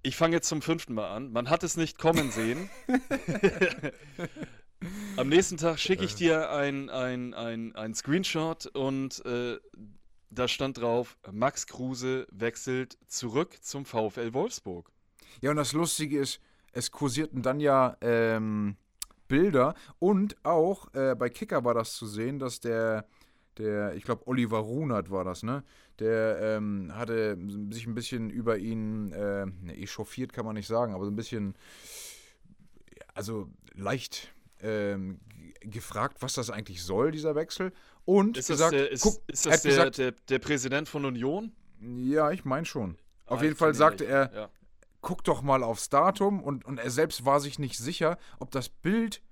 Ich 0.03 0.17
fange 0.17 0.37
jetzt 0.37 0.49
zum 0.49 0.63
fünften 0.63 0.95
Mal 0.95 1.11
an. 1.15 1.33
Man 1.33 1.51
hat 1.51 1.65
es 1.65 1.77
nicht 1.77 1.99
kommen 1.99 2.31
sehen. 2.31 2.71
Am 5.17 5.29
nächsten 5.29 5.57
Tag 5.57 5.79
schicke 5.81 6.05
ich 6.05 6.15
dir 6.15 6.51
ein, 6.51 6.89
ein, 6.89 7.35
ein, 7.35 7.75
ein 7.75 7.95
Screenshot 7.95 8.67
und 8.67 9.25
äh, 9.27 9.59
da 10.31 10.47
stand 10.47 10.79
drauf, 10.79 11.19
Max 11.33 11.67
Kruse 11.67 12.29
wechselt 12.31 12.97
zurück 13.09 13.57
zum 13.63 13.85
VfL 13.85 14.33
Wolfsburg. 14.35 14.91
Ja, 15.41 15.51
und 15.51 15.57
das 15.57 15.73
Lustige 15.73 16.21
ist, 16.21 16.41
es 16.73 16.93
kursierten 16.93 17.43
dann 17.43 17.59
ja 17.59 17.97
ähm, 18.01 18.77
Bilder 19.29 19.75
und 19.99 20.37
auch 20.45 20.93
äh, 20.95 21.15
bei 21.15 21.29
Kicker 21.29 21.65
war 21.65 21.75
das 21.75 21.95
zu 21.95 22.07
sehen, 22.07 22.39
dass 22.39 22.61
der, 22.61 23.07
der 23.59 23.95
ich 23.95 24.05
glaube, 24.05 24.27
Oliver 24.27 24.59
Runert 24.59 25.11
war 25.11 25.25
das, 25.25 25.43
ne? 25.43 25.63
Der 25.99 26.39
ähm, 26.41 26.93
hatte 26.95 27.37
sich 27.71 27.87
ein 27.87 27.95
bisschen 27.95 28.31
über 28.31 28.57
ihn 28.57 29.13
äh, 29.13 29.47
ne, 29.47 29.77
echauffiert, 29.77 30.33
kann 30.33 30.45
man 30.47 30.55
nicht 30.55 30.69
sagen, 30.69 30.95
aber 30.95 31.05
so 31.05 31.11
ein 31.11 31.17
bisschen, 31.17 31.55
also 33.15 33.49
leicht 33.75 34.33
ähm, 34.61 35.19
gefragt, 35.61 36.19
was 36.21 36.35
das 36.35 36.51
eigentlich 36.51 36.83
soll, 36.83 37.11
dieser 37.11 37.35
Wechsel. 37.35 37.73
Und 38.05 38.37
Ist 38.39 38.49
gesagt, 38.49 38.73
das, 38.73 38.81
der, 38.81 38.91
ist, 38.93 39.03
guck, 39.03 39.23
ist 39.29 39.47
das 39.47 39.63
der, 39.63 39.71
gesagt, 39.71 39.99
der, 39.99 40.13
der 40.13 40.39
Präsident 40.39 40.89
von 40.89 41.05
Union? 41.05 41.53
ja, 41.81 42.31
ich 42.31 42.45
meine 42.45 42.65
schon. 42.67 42.97
Auf 43.27 43.41
Ah, 43.41 43.45
jeden 43.45 43.57
Fall 43.57 43.75
sagte 43.75 44.05
er, 44.05 44.33
Ja. 44.35 44.51
Guck 45.01 45.25
doch 45.25 45.43
mal 45.43 45.63
aufs 45.63 45.89
Datum 45.89 46.43
und, 46.43 46.65
und 46.65 46.79
er 46.79 46.91
selbst 46.91 47.25
war 47.25 47.41
sich 47.41 47.59
nicht 47.59 47.79
sicher, 47.79 48.19
ob 48.39 48.51
das 48.51 48.69
Bild, 48.69 49.23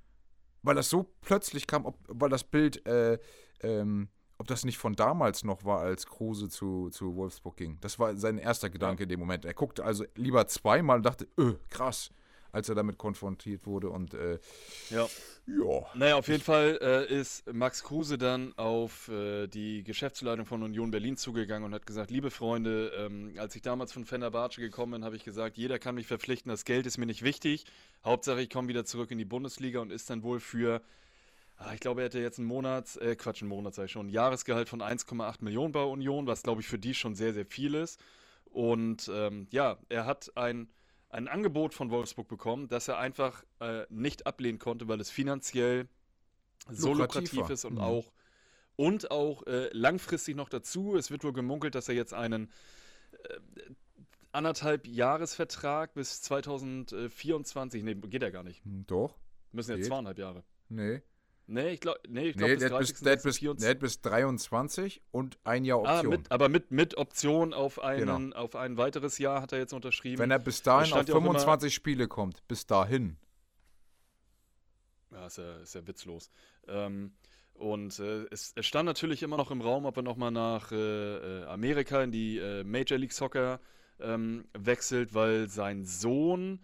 weil 0.63 0.75
das 0.75 0.91
so 0.91 1.13
plötzlich 1.23 1.67
kam, 1.67 1.87
ob, 1.87 1.99
weil 2.09 2.31
das 2.31 2.45
Bild, 2.45 2.87
äh, 2.87 3.19
ähm, 3.61 4.09
ob 4.39 4.47
das 4.47 4.65
nicht 4.65 4.79
von 4.79 4.95
damals 4.95 5.45
noch 5.45 5.65
war, 5.65 5.81
als 5.81 6.07
Kruse 6.07 6.49
zu, 6.49 6.91
zu 6.91 7.17
Wolfsburg 7.17 7.57
ging. 7.57 7.79
Das 7.81 7.99
war 7.99 8.17
sein 8.17 8.39
erster 8.39 8.71
Gedanke 8.71 9.05
in 9.05 9.09
dem 9.09 9.21
Moment. 9.21 9.45
Er 9.45 9.55
guckte 9.55 9.85
also 9.85 10.05
lieber 10.15 10.47
zweimal 10.47 10.99
und 10.99 11.07
dachte, 11.07 11.27
öh, 11.39 11.55
krass. 11.71 12.11
Als 12.53 12.69
er 12.69 12.75
damit 12.75 12.99
konfrontiert 12.99 13.67
wurde. 13.67 13.91
Und 13.91 14.15
äh, 14.15 14.39
ja. 14.91 15.07
ja. 15.47 15.87
Naja, 15.95 16.17
auf 16.17 16.29
jeden 16.29 16.43
Fall 16.43 16.79
äh, 16.81 17.13
ist 17.13 17.53
Max 17.53 17.83
Kruse 17.83 18.19
dann 18.19 18.57
auf 18.57 19.09
äh, 19.09 19.47
die 19.47 19.83
Geschäftsleitung 19.83 20.47
von 20.47 20.63
Union 20.63 20.91
Berlin 20.91 21.17
zugegangen 21.17 21.65
und 21.65 21.75
hat 21.75 21.87
gesagt, 21.87 22.11
liebe 22.11 22.31
Freunde, 22.31 22.93
ähm, 22.97 23.35
als 23.39 23.55
ich 23.57 23.63
damals 23.63 23.93
von 23.93 24.05
Fenerbahce 24.05 24.61
gekommen 24.61 24.93
bin, 24.93 25.05
habe 25.05 25.17
ich 25.17 25.25
gesagt, 25.25 25.57
jeder 25.57 25.79
kann 25.79 25.95
mich 25.95 26.07
verpflichten, 26.07 26.51
das 26.51 26.65
Geld 26.65 26.87
ist 26.87 26.99
mir 26.99 27.07
nicht 27.07 27.23
wichtig. 27.23 27.65
Hauptsache, 28.05 28.41
ich 28.41 28.51
komme 28.51 28.69
wieder 28.69 28.85
zurück 28.85 29.11
in 29.11 29.19
die 29.19 29.25
Bundesliga 29.25 29.81
und 29.81 29.91
ist 29.91 30.11
dann 30.11 30.23
wohl 30.23 30.41
für 30.41 30.81
Ah, 31.59 31.73
ich 31.73 31.81
glaube, 31.81 32.03
er 32.03 32.07
hätte 32.07 32.21
jetzt 32.21 32.39
einen 32.39 32.49
Monat, 32.49 32.97
äh, 32.97 33.17
Quatsch, 33.17 33.41
einen 33.41 33.49
Monat 33.49 33.79
ich 33.79 33.91
schon, 33.91 34.09
ein 34.09 34.11
Jahresgehalt 34.11 34.69
von 34.69 34.83
1,8 34.83 35.43
Millionen 35.43 35.73
bei 35.73 35.83
Union, 35.83 36.27
was 36.27 36.43
glaube 36.43 36.61
ich 36.61 36.69
für 36.69 36.79
die 36.79 36.93
schon 36.93 37.15
sehr, 37.15 37.33
sehr 37.33 37.47
viel 37.47 37.75
ist. 37.75 37.99
Und 38.45 39.11
ähm, 39.13 39.47
ja, 39.51 39.79
er 39.89 40.05
hat 40.05 40.33
ein, 40.37 40.69
ein 41.17 41.29
Angebot 41.29 41.73
von 41.73 41.91
Wolfsburg 41.91 42.29
bekommen, 42.29 42.69
das 42.69 42.89
er 42.89 42.99
einfach 42.99 43.43
äh, 43.61 43.87
nicht 43.89 44.27
ablehnen 44.27 44.59
konnte, 44.59 44.87
weil 44.87 45.01
es 45.01 45.11
finanziell 45.11 45.89
so 46.71 46.93
lukrativ 46.93 47.49
ist 47.49 47.65
und 47.65 47.75
mhm. 47.75 47.81
auch 47.81 48.13
und 48.77 49.11
auch 49.11 49.47
äh, 49.47 49.71
langfristig 49.73 50.37
noch 50.37 50.51
dazu. 50.51 50.97
Es 50.97 51.11
wird 51.11 51.25
wohl 51.25 51.33
gemunkelt, 51.33 51.75
dass 51.75 51.89
er 51.89 51.95
jetzt 51.95 52.13
einen 52.13 52.51
äh, 53.13 53.39
anderthalb 54.33 54.87
Jahresvertrag 54.87 55.95
bis 55.95 56.21
2024, 56.21 57.83
nee, 57.83 57.95
geht 57.95 58.23
er 58.23 58.31
gar 58.31 58.43
nicht. 58.43 58.61
Doch. 58.65 59.17
Müssen 59.53 59.71
jetzt 59.71 59.81
geht. 59.81 59.87
zweieinhalb 59.87 60.19
Jahre. 60.19 60.45
Nee. 60.69 61.01
Nee, 61.49 61.71
ich 61.71 61.81
glaube, 61.81 62.01
nee, 62.09 62.33
glaub, 62.33 62.49
nee, 62.49 62.57
bis, 62.57 62.93
bis, 62.93 63.01
der, 63.01 63.17
bis, 63.17 63.41
der 63.41 63.75
bis 63.75 64.01
23 64.01 65.01
und 65.13 65.39
ein 65.45 65.65
Jahr 65.65 65.79
Option. 65.79 66.13
Ah, 66.13 66.17
mit, 66.17 66.33
aber 66.33 66.49
mit, 66.49 66.73
mit 66.73 66.97
Option 66.97 67.55
auf, 67.55 67.81
einen, 67.81 68.31
genau. 68.31 68.37
auf 68.37 68.57
ein 68.57 68.77
weiteres 68.77 69.19
Jahr 69.19 69.43
hat 69.43 69.53
er 69.53 69.61
jetzt 69.61 69.73
unterschrieben. 69.73 70.19
Wenn 70.19 70.33
er 70.33 70.41
bis 70.41 70.63
dahin 70.63 70.93
auf 70.93 71.07
25 71.07 71.73
Spiele 71.73 72.09
kommt, 72.09 72.47
bis 72.49 72.67
dahin. 72.67 73.17
Ja, 75.13 75.27
ist 75.27 75.39
ja, 75.39 75.57
ist 75.59 75.75
ja 75.75 75.87
witzlos. 75.87 76.31
Ähm, 76.67 77.13
und 77.55 77.99
äh, 78.01 78.25
es, 78.31 78.53
es, 78.57 78.67
stand 78.67 78.87
natürlich 78.87 79.23
immer 79.23 79.37
noch 79.37 79.53
im 79.53 79.61
Raum, 79.61 79.87
ob 79.87 79.97
er 79.97 80.03
nochmal 80.03 80.33
nach 80.33 80.73
äh, 80.73 80.77
äh, 81.43 81.45
Amerika 81.45 82.03
in 82.03 82.11
die 82.11 82.39
äh, 82.39 82.65
Major 82.65 82.99
League 82.99 83.13
Soccer 83.13 83.61
ähm, 84.01 84.47
wechselt, 84.53 85.15
weil 85.15 85.49
sein 85.49 85.85
Sohn 85.85 86.61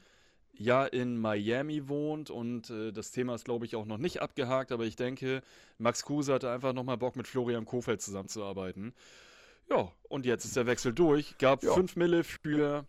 ja 0.53 0.85
in 0.85 1.19
Miami 1.19 1.89
wohnt 1.89 2.31
und 2.31 2.71
äh, 2.71 2.93
das 2.93 3.11
Thema 3.11 3.35
ist, 3.35 3.45
glaube 3.45 3.65
ich, 3.65 3.77
auch 3.77 3.87
noch 3.87 3.99
nicht 3.99 4.21
abgehakt, 4.21 4.73
aber 4.73 4.85
ich 4.85 4.97
denke, 4.97 5.43
Max 5.79 6.05
Kruse 6.05 6.33
hatte 6.33 6.51
einfach 6.51 6.73
nochmal 6.73 6.99
Bock, 6.99 7.17
mit 7.17 7.27
Florian 7.27 7.65
Kofeld 7.65 8.03
zusammenzuarbeiten. 8.03 8.95
Ja, 9.71 9.91
und 10.09 10.27
jetzt 10.27 10.45
ist 10.45 10.57
der 10.57 10.67
Wechsel 10.67 10.93
durch. 10.93 11.39
Gab 11.39 11.65
5 11.65 11.97
Mille 11.97 12.25
für 12.25 12.87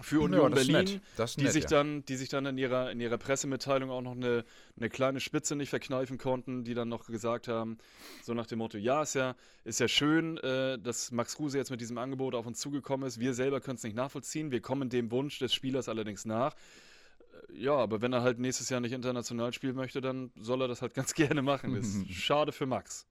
für 0.00 0.20
Union 0.20 0.50
ja, 0.50 0.54
Berlin, 0.54 0.72
nett, 0.72 0.88
die, 0.88 1.42
nett, 1.42 1.52
sich 1.52 1.64
ja. 1.64 1.70
dann, 1.70 2.04
die 2.04 2.16
sich 2.16 2.28
dann 2.28 2.46
in 2.46 2.58
ihrer, 2.58 2.90
in 2.90 3.00
ihrer 3.00 3.18
Pressemitteilung 3.18 3.90
auch 3.90 4.02
noch 4.02 4.12
eine, 4.12 4.44
eine 4.76 4.88
kleine 4.88 5.20
Spitze 5.20 5.56
nicht 5.56 5.70
verkneifen 5.70 6.18
konnten, 6.18 6.64
die 6.64 6.74
dann 6.74 6.88
noch 6.88 7.06
gesagt 7.06 7.48
haben, 7.48 7.78
so 8.22 8.34
nach 8.34 8.46
dem 8.46 8.58
Motto, 8.58 8.78
ja, 8.78 9.02
ist 9.02 9.14
ja, 9.14 9.34
ist 9.64 9.80
ja 9.80 9.88
schön, 9.88 10.38
äh, 10.38 10.78
dass 10.78 11.10
Max 11.10 11.36
Kruse 11.36 11.58
jetzt 11.58 11.70
mit 11.70 11.80
diesem 11.80 11.98
Angebot 11.98 12.34
auf 12.34 12.46
uns 12.46 12.60
zugekommen 12.60 13.06
ist. 13.06 13.20
Wir 13.20 13.34
selber 13.34 13.60
können 13.60 13.76
es 13.76 13.82
nicht 13.82 13.96
nachvollziehen. 13.96 14.50
Wir 14.50 14.60
kommen 14.60 14.88
dem 14.88 15.10
Wunsch 15.10 15.38
des 15.38 15.52
Spielers 15.54 15.88
allerdings 15.88 16.24
nach. 16.24 16.54
Äh, 17.50 17.62
ja, 17.62 17.74
aber 17.74 18.02
wenn 18.02 18.12
er 18.12 18.22
halt 18.22 18.38
nächstes 18.38 18.68
Jahr 18.68 18.80
nicht 18.80 18.92
international 18.92 19.52
spielen 19.52 19.76
möchte, 19.76 20.00
dann 20.00 20.30
soll 20.36 20.62
er 20.62 20.68
das 20.68 20.82
halt 20.82 20.94
ganz 20.94 21.14
gerne 21.14 21.42
machen. 21.42 21.74
Ist 21.74 22.10
schade 22.10 22.52
für 22.52 22.66
Max. 22.66 23.06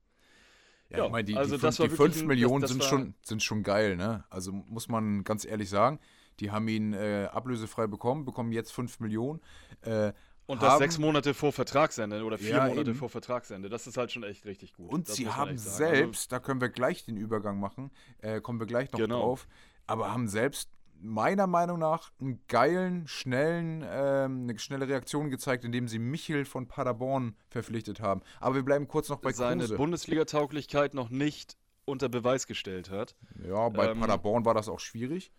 Ja, 0.90 0.98
ja 0.98 1.06
ich 1.06 1.12
meine, 1.12 1.24
die, 1.24 1.36
also 1.36 1.56
die, 1.56 1.88
die 1.88 1.96
5 1.96 2.24
Millionen 2.24 2.62
das, 2.62 2.70
das 2.70 2.78
sind, 2.78 2.84
schon, 2.84 3.14
sind 3.22 3.42
schon 3.42 3.62
geil, 3.62 3.96
ne? 3.96 4.24
Also 4.28 4.52
muss 4.52 4.88
man 4.88 5.24
ganz 5.24 5.44
ehrlich 5.44 5.68
sagen. 5.68 6.00
Die 6.40 6.50
haben 6.50 6.66
ihn 6.68 6.92
äh, 6.92 7.28
ablösefrei 7.30 7.86
bekommen, 7.86 8.24
bekommen 8.24 8.52
jetzt 8.52 8.72
5 8.72 9.00
Millionen. 9.00 9.40
Äh, 9.82 10.12
und 10.46 10.62
das 10.62 10.78
sechs 10.78 10.98
Monate 10.98 11.32
vor 11.32 11.52
Vertragsende 11.52 12.24
oder 12.24 12.36
vier 12.36 12.56
ja, 12.56 12.66
Monate 12.66 12.90
eben. 12.90 12.98
vor 12.98 13.08
Vertragsende. 13.08 13.68
Das 13.68 13.86
ist 13.86 13.96
halt 13.96 14.10
schon 14.10 14.24
echt 14.24 14.44
richtig 14.46 14.74
gut. 14.74 14.90
Und 14.92 15.08
das 15.08 15.14
sie 15.14 15.28
haben 15.28 15.56
selbst, 15.56 16.32
da 16.32 16.40
können 16.40 16.60
wir 16.60 16.70
gleich 16.70 17.04
den 17.04 17.16
Übergang 17.16 17.60
machen, 17.60 17.92
äh, 18.20 18.40
kommen 18.40 18.58
wir 18.58 18.66
gleich 18.66 18.90
noch 18.90 18.98
genau. 18.98 19.20
drauf, 19.20 19.46
aber 19.86 20.12
haben 20.12 20.26
selbst 20.26 20.70
meiner 21.00 21.46
Meinung 21.46 21.78
nach 21.78 22.10
einen 22.20 22.40
geilen, 22.48 23.06
schnellen, 23.06 23.84
ähm, 23.88 24.42
eine 24.42 24.58
schnelle 24.58 24.88
Reaktion 24.88 25.30
gezeigt, 25.30 25.64
indem 25.64 25.86
sie 25.86 26.00
Michel 26.00 26.44
von 26.44 26.66
Paderborn 26.66 27.36
verpflichtet 27.48 28.00
haben. 28.00 28.22
Aber 28.40 28.56
wir 28.56 28.64
bleiben 28.64 28.88
kurz 28.88 29.08
noch 29.08 29.20
bei 29.20 29.32
Seine 29.32 29.68
Bundesliga-Tauglichkeit 29.68 30.94
noch 30.94 31.10
nicht 31.10 31.56
unter 31.84 32.08
Beweis 32.08 32.48
gestellt 32.48 32.90
hat. 32.90 33.14
Ja, 33.46 33.68
bei 33.68 33.90
ähm, 33.90 34.00
Paderborn 34.00 34.44
war 34.44 34.54
das 34.54 34.68
auch 34.68 34.80
schwierig. 34.80 35.32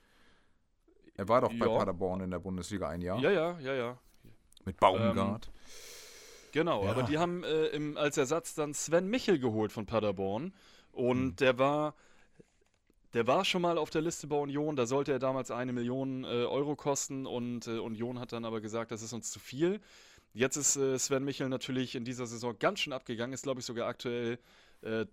Er 1.21 1.27
war 1.27 1.41
doch 1.41 1.53
bei 1.53 1.67
ja. 1.67 1.77
Paderborn 1.77 2.21
in 2.21 2.31
der 2.31 2.39
Bundesliga 2.39 2.89
ein 2.89 2.99
Jahr. 2.99 3.19
Ja, 3.19 3.29
ja, 3.29 3.59
ja, 3.59 3.75
ja. 3.75 3.97
Mit 4.65 4.79
Baumgart. 4.79 5.51
Ähm, 5.53 5.61
genau, 6.51 6.83
ja. 6.83 6.89
aber 6.89 7.03
die 7.03 7.19
haben 7.19 7.43
äh, 7.43 7.67
im, 7.67 7.95
als 7.95 8.17
Ersatz 8.17 8.55
dann 8.55 8.73
Sven 8.73 9.07
Michel 9.07 9.37
geholt 9.37 9.71
von 9.71 9.85
Paderborn. 9.85 10.51
Und 10.91 11.23
mhm. 11.23 11.35
der 11.35 11.59
war. 11.59 11.93
Der 13.13 13.27
war 13.27 13.43
schon 13.43 13.61
mal 13.61 13.77
auf 13.77 13.89
der 13.89 14.01
Liste 14.01 14.25
bei 14.27 14.37
Union, 14.37 14.77
da 14.77 14.85
sollte 14.85 15.11
er 15.11 15.19
damals 15.19 15.51
eine 15.51 15.73
Million 15.73 16.23
äh, 16.23 16.45
Euro 16.45 16.77
kosten 16.77 17.25
und 17.25 17.67
äh, 17.67 17.77
Union 17.77 18.19
hat 18.19 18.31
dann 18.31 18.45
aber 18.45 18.61
gesagt, 18.61 18.89
das 18.91 19.01
ist 19.01 19.11
uns 19.11 19.29
zu 19.31 19.39
viel. 19.39 19.81
Jetzt 20.33 20.55
ist 20.55 20.77
äh, 20.77 20.97
Sven 20.97 21.25
Michel 21.25 21.49
natürlich 21.49 21.95
in 21.95 22.05
dieser 22.05 22.25
Saison 22.25 22.57
ganz 22.57 22.79
schön 22.79 22.93
abgegangen, 22.93 23.33
ist 23.33 23.43
glaube 23.43 23.59
ich 23.59 23.65
sogar 23.65 23.89
aktuell 23.89 24.39
äh, 24.81 25.07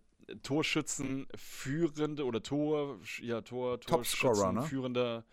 Torschützen 0.45 1.27
führende 1.35 2.25
oder 2.25 2.41
Tor, 2.41 3.01
ja, 3.21 3.41
Tor, 3.41 3.81
Torschützen 3.81 4.55
ne? 4.55 4.63
führender 4.63 5.25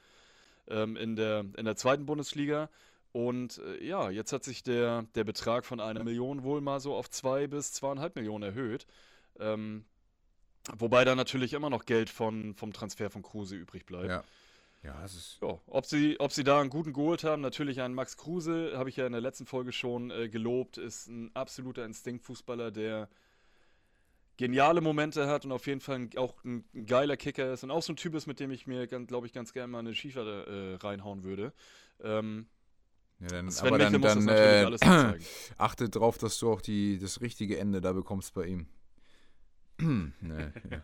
ähm, 0.70 0.96
in, 0.96 1.16
der, 1.16 1.46
in 1.58 1.66
der 1.66 1.76
zweiten 1.76 2.06
Bundesliga. 2.06 2.70
Und 3.12 3.60
äh, 3.60 3.84
ja, 3.86 4.10
jetzt 4.10 4.34
hat 4.34 4.44
sich 4.44 4.64
der, 4.64 5.06
der 5.16 5.24
Betrag 5.24 5.66
von 5.66 5.80
einer 5.80 6.04
Million 6.04 6.44
wohl 6.44 6.62
mal 6.62 6.80
so 6.80 6.96
auf 6.96 7.10
zwei 7.10 7.48
bis 7.48 7.72
zweieinhalb 7.72 8.16
Millionen 8.16 8.44
erhöht. 8.44 8.86
Ähm, 9.40 9.86
wobei 10.78 11.06
da 11.06 11.16
natürlich 11.16 11.54
immer 11.54 11.70
noch 11.70 11.86
Geld 11.86 12.10
von, 12.10 12.56
vom 12.56 12.74
Transfer 12.74 13.10
von 13.10 13.22
Kruse 13.22 13.56
übrig 13.56 13.86
bleibt. 13.86 14.10
Ja. 14.10 14.24
Ja, 14.86 15.04
es 15.04 15.16
ist. 15.16 15.38
Ja, 15.42 15.60
ob, 15.66 15.86
sie, 15.86 16.20
ob 16.20 16.32
sie 16.32 16.44
da 16.44 16.62
einen 16.62 16.70
guten 16.70 16.94
geholt 16.94 17.24
haben, 17.24 17.42
natürlich 17.42 17.82
einen 17.82 17.96
Max 17.96 18.18
Kruse, 18.18 18.74
habe 18.76 18.90
ich 18.90 18.98
ja 18.98 19.08
in 19.08 19.14
der 19.14 19.22
letzten 19.22 19.48
Folge 19.48 19.72
schon 19.72 20.12
äh, 20.12 20.30
gelobt, 20.30 20.78
ist 20.78 21.08
ein 21.08 21.32
absoluter 21.36 21.84
Instinktfußballer, 21.86 22.70
der 22.70 23.10
geniale 24.38 24.82
Momente 24.82 25.28
hat 25.28 25.46
und 25.46 25.52
auf 25.52 25.68
jeden 25.68 25.82
Fall 25.82 26.10
auch 26.18 26.44
ein 26.44 26.66
geiler 26.86 27.18
Kicker 27.18 27.54
ist 27.54 27.64
und 27.64 27.72
auch 27.72 27.82
so 27.82 27.94
ein 27.94 27.96
Typ 27.96 28.16
ist, 28.16 28.28
mit 28.28 28.40
dem 28.40 28.52
ich 28.52 28.68
mir, 28.68 28.88
glaube 28.88 29.28
ich, 29.28 29.34
ganz 29.34 29.54
gerne 29.54 29.68
mal 29.68 29.80
eine 29.80 29.96
Schiefer 29.96 30.48
äh, 30.48 30.76
reinhauen 30.76 31.24
würde. 31.24 31.54
Ähm, 32.04 32.48
ja, 33.20 33.28
dann, 33.30 33.52
Sven 33.52 33.68
aber 33.68 33.78
dann, 33.78 34.02
dann 34.02 34.28
äh, 34.28 35.18
achte 35.58 35.90
darauf, 35.90 36.18
dass 36.18 36.38
du 36.40 36.52
auch 36.52 36.62
die, 36.62 37.00
das 37.00 37.22
richtige 37.22 37.58
Ende 37.58 37.80
da 37.80 37.94
bekommst 37.94 38.34
bei 38.34 38.46
ihm. 38.46 38.68
nee, 39.80 40.12
ja. 40.72 40.84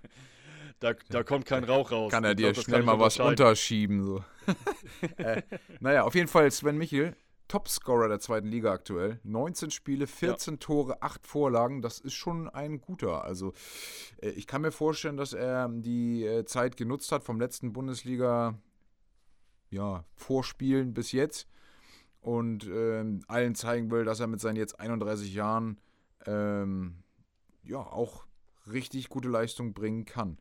da, 0.79 0.93
da 1.09 1.23
kommt 1.23 1.45
kein 1.45 1.63
Rauch 1.63 1.91
raus. 1.91 2.11
Kann 2.11 2.23
er 2.23 2.35
dir 2.35 2.53
glaub, 2.53 2.65
schnell 2.65 2.83
mal 2.83 2.99
was 2.99 3.19
unterschieben. 3.19 4.05
So. 4.05 4.23
äh, 5.17 5.41
naja, 5.79 6.03
auf 6.03 6.15
jeden 6.15 6.27
Fall 6.27 6.49
Sven 6.51 6.77
Michel 6.77 7.15
Topscorer 7.51 8.07
der 8.07 8.21
zweiten 8.21 8.47
Liga 8.47 8.71
aktuell. 8.71 9.19
19 9.25 9.71
Spiele, 9.71 10.07
14 10.07 10.53
ja. 10.53 10.57
Tore, 10.57 11.01
8 11.01 11.27
Vorlagen. 11.27 11.81
Das 11.81 11.99
ist 11.99 12.13
schon 12.13 12.47
ein 12.47 12.79
guter. 12.79 13.25
Also 13.25 13.51
äh, 14.21 14.29
ich 14.29 14.47
kann 14.47 14.61
mir 14.61 14.71
vorstellen, 14.71 15.17
dass 15.17 15.33
er 15.33 15.67
die 15.67 16.23
äh, 16.23 16.45
Zeit 16.45 16.77
genutzt 16.77 17.11
hat 17.11 17.23
vom 17.23 17.41
letzten 17.41 17.73
Bundesliga 17.73 18.57
ja, 19.69 20.05
Vorspielen 20.15 20.93
bis 20.93 21.11
jetzt 21.11 21.49
und 22.21 22.69
ähm, 22.73 23.21
allen 23.27 23.53
zeigen 23.53 23.91
will, 23.91 24.05
dass 24.05 24.21
er 24.21 24.27
mit 24.27 24.39
seinen 24.39 24.55
jetzt 24.55 24.79
31 24.79 25.33
Jahren 25.33 25.81
ähm, 26.25 27.03
ja 27.63 27.79
auch 27.79 28.27
richtig 28.71 29.09
gute 29.09 29.27
Leistung 29.27 29.73
bringen 29.73 30.05
kann. 30.05 30.37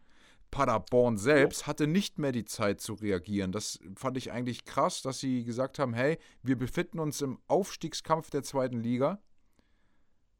Paderborn 0.51 1.17
selbst 1.17 1.67
hatte 1.67 1.87
nicht 1.87 2.19
mehr 2.19 2.33
die 2.33 2.45
Zeit 2.45 2.81
zu 2.81 2.95
reagieren. 2.95 3.53
Das 3.53 3.79
fand 3.95 4.17
ich 4.17 4.33
eigentlich 4.33 4.65
krass, 4.65 5.03
dass 5.03 5.21
sie 5.21 5.45
gesagt 5.45 5.79
haben, 5.79 5.95
hey, 5.95 6.19
wir 6.43 6.57
befinden 6.57 6.99
uns 6.99 7.21
im 7.23 7.39
Aufstiegskampf 7.47 8.31
der 8.31 8.43
zweiten 8.43 8.81
Liga 8.81 9.21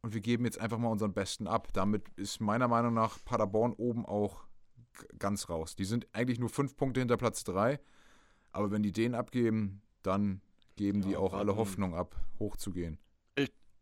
und 0.03 0.15
wir 0.15 0.21
geben 0.21 0.45
jetzt 0.45 0.61
einfach 0.61 0.79
mal 0.79 0.89
unseren 0.89 1.13
Besten 1.13 1.47
ab. 1.47 1.69
Damit 1.73 2.09
ist 2.17 2.41
meiner 2.41 2.69
Meinung 2.69 2.95
nach 2.95 3.19
Paderborn 3.25 3.73
oben 3.73 4.05
auch 4.07 4.45
ganz 5.19 5.49
raus. 5.49 5.77
Die 5.77 5.85
sind 5.85 6.09
eigentlich 6.13 6.39
nur 6.39 6.49
fünf 6.49 6.77
Punkte 6.77 7.01
hinter 7.01 7.17
Platz 7.17 7.45
drei, 7.45 7.79
aber 8.53 8.71
wenn 8.71 8.83
die 8.83 8.93
den 8.93 9.15
abgeben, 9.15 9.83
dann 10.03 10.41
geben 10.77 11.03
ja, 11.03 11.09
die 11.09 11.17
auch 11.17 11.35
alle 11.35 11.57
Hoffnung 11.57 11.95
ab, 11.95 12.17
hochzugehen. 12.39 12.99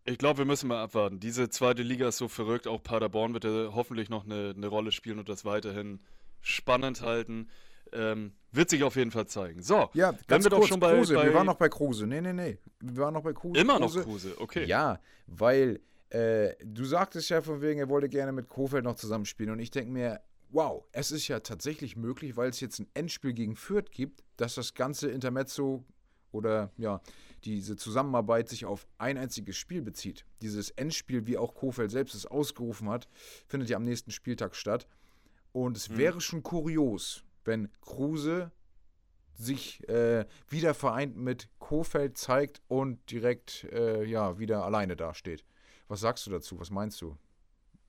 Ich, 0.04 0.18
glaube, 0.18 0.38
wir 0.38 0.44
müssen 0.46 0.68
mal 0.68 0.82
abwarten. 0.82 1.20
Diese 1.20 1.50
zweite 1.50 1.82
Liga 1.82 2.08
ist 2.08 2.16
so 2.16 2.28
verrückt. 2.28 2.66
Auch 2.66 2.82
Paderborn 2.82 3.34
wird 3.34 3.44
ja 3.44 3.74
hoffentlich 3.74 4.08
noch 4.08 4.24
eine, 4.24 4.54
eine 4.56 4.66
Rolle 4.66 4.90
spielen 4.90 5.18
und 5.18 5.28
das 5.28 5.44
weiterhin 5.44 6.00
spannend 6.40 7.02
halten. 7.02 7.48
Ähm, 7.92 8.32
wird 8.52 8.70
sich 8.70 8.82
auf 8.82 8.96
jeden 8.96 9.10
Fall 9.10 9.26
zeigen. 9.26 9.62
So, 9.62 9.90
ja, 9.94 10.12
ganz 10.26 10.44
wir 10.44 10.50
kurz, 10.50 10.62
doch 10.62 10.68
schon 10.68 10.80
bei, 10.80 10.94
Kruse. 10.94 11.14
bei, 11.14 11.26
Wir 11.26 11.34
waren 11.34 11.46
noch 11.46 11.56
bei 11.56 11.68
Kruse. 11.68 12.06
Nee, 12.06 12.20
nee, 12.20 12.32
nee. 12.32 12.58
Wir 12.80 13.02
waren 13.02 13.14
noch 13.14 13.22
bei 13.22 13.32
Kruse. 13.32 13.60
Immer 13.60 13.78
Kruse. 13.78 13.98
noch 13.98 14.04
Kruse, 14.04 14.34
okay. 14.38 14.64
Ja, 14.64 15.00
weil 15.26 15.80
äh, 16.10 16.54
du 16.64 16.84
sagtest 16.84 17.28
ja 17.30 17.42
von 17.42 17.60
wegen, 17.60 17.80
er 17.80 17.88
wollte 17.88 18.08
gerne 18.08 18.32
mit 18.32 18.48
Kofeld 18.48 18.84
noch 18.84 18.96
zusammenspielen. 18.96 19.52
Und 19.52 19.58
ich 19.58 19.70
denke 19.70 19.90
mir, 19.90 20.20
wow, 20.50 20.84
es 20.92 21.10
ist 21.10 21.28
ja 21.28 21.40
tatsächlich 21.40 21.96
möglich, 21.96 22.36
weil 22.36 22.48
es 22.48 22.60
jetzt 22.60 22.78
ein 22.78 22.88
Endspiel 22.94 23.32
gegen 23.32 23.56
Fürth 23.56 23.90
gibt, 23.90 24.24
dass 24.36 24.54
das 24.54 24.74
ganze 24.74 25.10
Intermezzo 25.10 25.84
oder 26.32 26.72
ja, 26.76 27.00
diese 27.44 27.76
Zusammenarbeit 27.76 28.48
sich 28.48 28.64
auf 28.64 28.86
ein 28.98 29.18
einziges 29.18 29.56
Spiel 29.56 29.82
bezieht. 29.82 30.24
Dieses 30.42 30.70
Endspiel, 30.70 31.26
wie 31.26 31.38
auch 31.38 31.54
Kofeld 31.54 31.90
selbst 31.90 32.14
es 32.14 32.26
ausgerufen 32.26 32.88
hat, 32.88 33.08
findet 33.46 33.68
ja 33.70 33.76
am 33.76 33.84
nächsten 33.84 34.10
Spieltag 34.10 34.54
statt. 34.54 34.86
Und 35.52 35.76
es 35.76 35.88
mhm. 35.88 35.98
wäre 35.98 36.20
schon 36.20 36.42
kurios, 36.42 37.24
wenn 37.44 37.70
Kruse 37.80 38.52
sich 39.34 39.88
äh, 39.88 40.26
wieder 40.48 40.74
vereint 40.74 41.16
mit 41.16 41.48
Kofeld 41.58 42.18
zeigt 42.18 42.60
und 42.68 43.10
direkt 43.10 43.64
äh, 43.72 44.04
ja, 44.04 44.38
wieder 44.38 44.64
alleine 44.64 44.96
dasteht. 44.96 45.44
Was 45.86 46.00
sagst 46.00 46.26
du 46.26 46.30
dazu? 46.30 46.58
Was 46.58 46.70
meinst 46.70 47.00
du? 47.00 47.16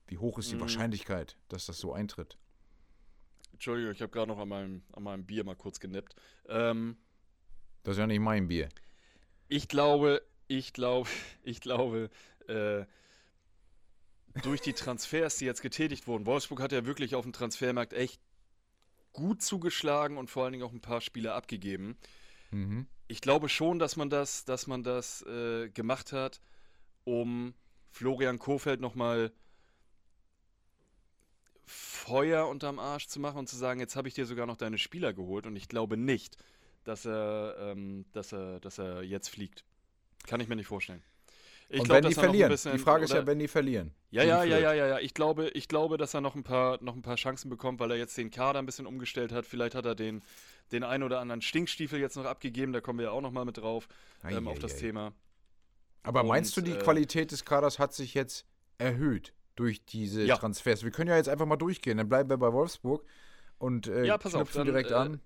Wie 0.06 0.18
hoch 0.18 0.38
ist 0.38 0.50
die 0.50 0.56
mhm. 0.56 0.60
Wahrscheinlichkeit, 0.60 1.36
dass 1.48 1.66
das 1.66 1.78
so 1.78 1.92
eintritt? 1.92 2.36
Entschuldigung, 3.52 3.92
ich 3.92 4.00
habe 4.00 4.10
gerade 4.10 4.28
noch 4.28 4.38
an 4.38 4.48
meinem, 4.48 4.82
an 4.92 5.02
meinem 5.02 5.26
Bier 5.26 5.44
mal 5.44 5.56
kurz 5.56 5.80
genippt. 5.80 6.14
Ähm, 6.48 6.96
das 7.82 7.92
ist 7.92 7.98
ja 7.98 8.06
nicht 8.06 8.20
mein 8.20 8.48
Bier. 8.48 8.68
Ich 9.48 9.68
glaube, 9.68 10.22
ich 10.46 10.72
glaube, 10.72 11.08
ich 11.42 11.60
glaube, 11.60 12.10
äh, 12.48 12.84
durch 14.42 14.60
die 14.60 14.72
Transfers, 14.72 15.36
die 15.36 15.44
jetzt 15.44 15.62
getätigt 15.62 16.06
wurden, 16.06 16.26
Wolfsburg 16.26 16.60
hat 16.60 16.72
ja 16.72 16.86
wirklich 16.86 17.14
auf 17.14 17.24
dem 17.24 17.32
Transfermarkt 17.32 17.92
echt 17.92 18.20
gut 19.12 19.42
zugeschlagen 19.42 20.16
und 20.16 20.30
vor 20.30 20.44
allen 20.44 20.52
Dingen 20.52 20.64
auch 20.64 20.72
ein 20.72 20.80
paar 20.80 21.00
Spieler 21.00 21.34
abgegeben. 21.34 21.96
Mhm. 22.50 22.86
Ich 23.08 23.20
glaube 23.20 23.48
schon, 23.48 23.78
dass 23.78 23.96
man 23.96 24.08
das, 24.08 24.44
dass 24.44 24.66
man 24.66 24.82
das 24.82 25.22
äh, 25.22 25.68
gemacht 25.70 26.12
hat, 26.12 26.40
um 27.04 27.54
Florian 27.90 28.38
Kofeld 28.38 28.80
nochmal 28.80 29.32
Feuer 31.66 32.48
unterm 32.48 32.78
Arsch 32.78 33.08
zu 33.08 33.20
machen 33.20 33.38
und 33.38 33.48
zu 33.48 33.56
sagen, 33.56 33.80
jetzt 33.80 33.96
habe 33.96 34.08
ich 34.08 34.14
dir 34.14 34.26
sogar 34.26 34.46
noch 34.46 34.56
deine 34.56 34.78
Spieler 34.78 35.12
geholt 35.12 35.46
und 35.46 35.56
ich 35.56 35.68
glaube 35.68 35.96
nicht, 35.96 36.36
dass 36.84 37.04
er, 37.04 37.56
ähm, 37.58 38.06
dass 38.12 38.32
er, 38.32 38.60
dass 38.60 38.78
er 38.78 39.02
jetzt 39.02 39.28
fliegt. 39.28 39.64
Kann 40.26 40.40
ich 40.40 40.48
mir 40.48 40.56
nicht 40.56 40.66
vorstellen. 40.66 41.02
Ich 41.72 41.78
und 41.78 41.84
glaub, 41.86 42.02
wenn 42.02 42.08
die 42.08 42.14
verlieren. 42.14 42.50
Bisschen, 42.50 42.72
die 42.72 42.78
Frage 42.78 43.04
ist 43.04 43.12
ja, 43.12 43.24
wenn 43.26 43.38
die 43.38 43.46
verlieren. 43.46 43.92
Ja, 44.10 44.24
ja, 44.24 44.42
ja, 44.42 44.58
ja, 44.58 44.72
ja, 44.72 44.86
ja. 44.88 44.98
Ich 44.98 45.14
glaube, 45.14 45.50
ich 45.50 45.68
glaube, 45.68 45.98
dass 45.98 46.14
er 46.14 46.20
noch 46.20 46.34
ein 46.34 46.42
paar, 46.42 46.82
noch 46.82 46.96
ein 46.96 47.02
paar 47.02 47.14
Chancen 47.14 47.48
bekommt, 47.48 47.78
weil 47.78 47.92
er 47.92 47.96
jetzt 47.96 48.18
den 48.18 48.32
Kader 48.32 48.58
ein 48.58 48.66
bisschen 48.66 48.86
umgestellt 48.86 49.30
hat. 49.30 49.46
Vielleicht 49.46 49.76
hat 49.76 49.86
er 49.86 49.94
den, 49.94 50.20
den 50.72 50.82
einen 50.82 51.04
oder 51.04 51.20
anderen 51.20 51.42
Stinkstiefel 51.42 52.00
jetzt 52.00 52.16
noch 52.16 52.24
abgegeben. 52.24 52.72
Da 52.72 52.80
kommen 52.80 52.98
wir 52.98 53.06
ja 53.06 53.10
auch 53.12 53.20
noch 53.20 53.30
mal 53.30 53.44
mit 53.44 53.58
drauf 53.58 53.86
ähm, 54.28 54.48
auf 54.48 54.58
das 54.58 54.78
Thema. 54.78 55.12
Aber 56.02 56.22
und, 56.22 56.26
meinst 56.26 56.56
du, 56.56 56.60
die 56.60 56.72
äh, 56.72 56.78
Qualität 56.78 57.30
des 57.30 57.44
Kaders 57.44 57.78
hat 57.78 57.94
sich 57.94 58.14
jetzt 58.14 58.46
erhöht 58.78 59.32
durch 59.54 59.84
diese 59.84 60.24
ja. 60.24 60.36
Transfers? 60.36 60.82
Wir 60.82 60.90
können 60.90 61.10
ja 61.10 61.16
jetzt 61.16 61.28
einfach 61.28 61.46
mal 61.46 61.54
durchgehen. 61.54 61.98
Dann 61.98 62.08
bleiben 62.08 62.28
wir 62.30 62.36
bei 62.36 62.52
Wolfsburg 62.52 63.04
und 63.58 63.86
äh, 63.86 64.06
ja, 64.06 64.18
pass 64.18 64.34
auf, 64.34 64.50
dann, 64.50 64.66
direkt 64.66 64.90
äh, 64.90 64.94
an. 64.94 65.20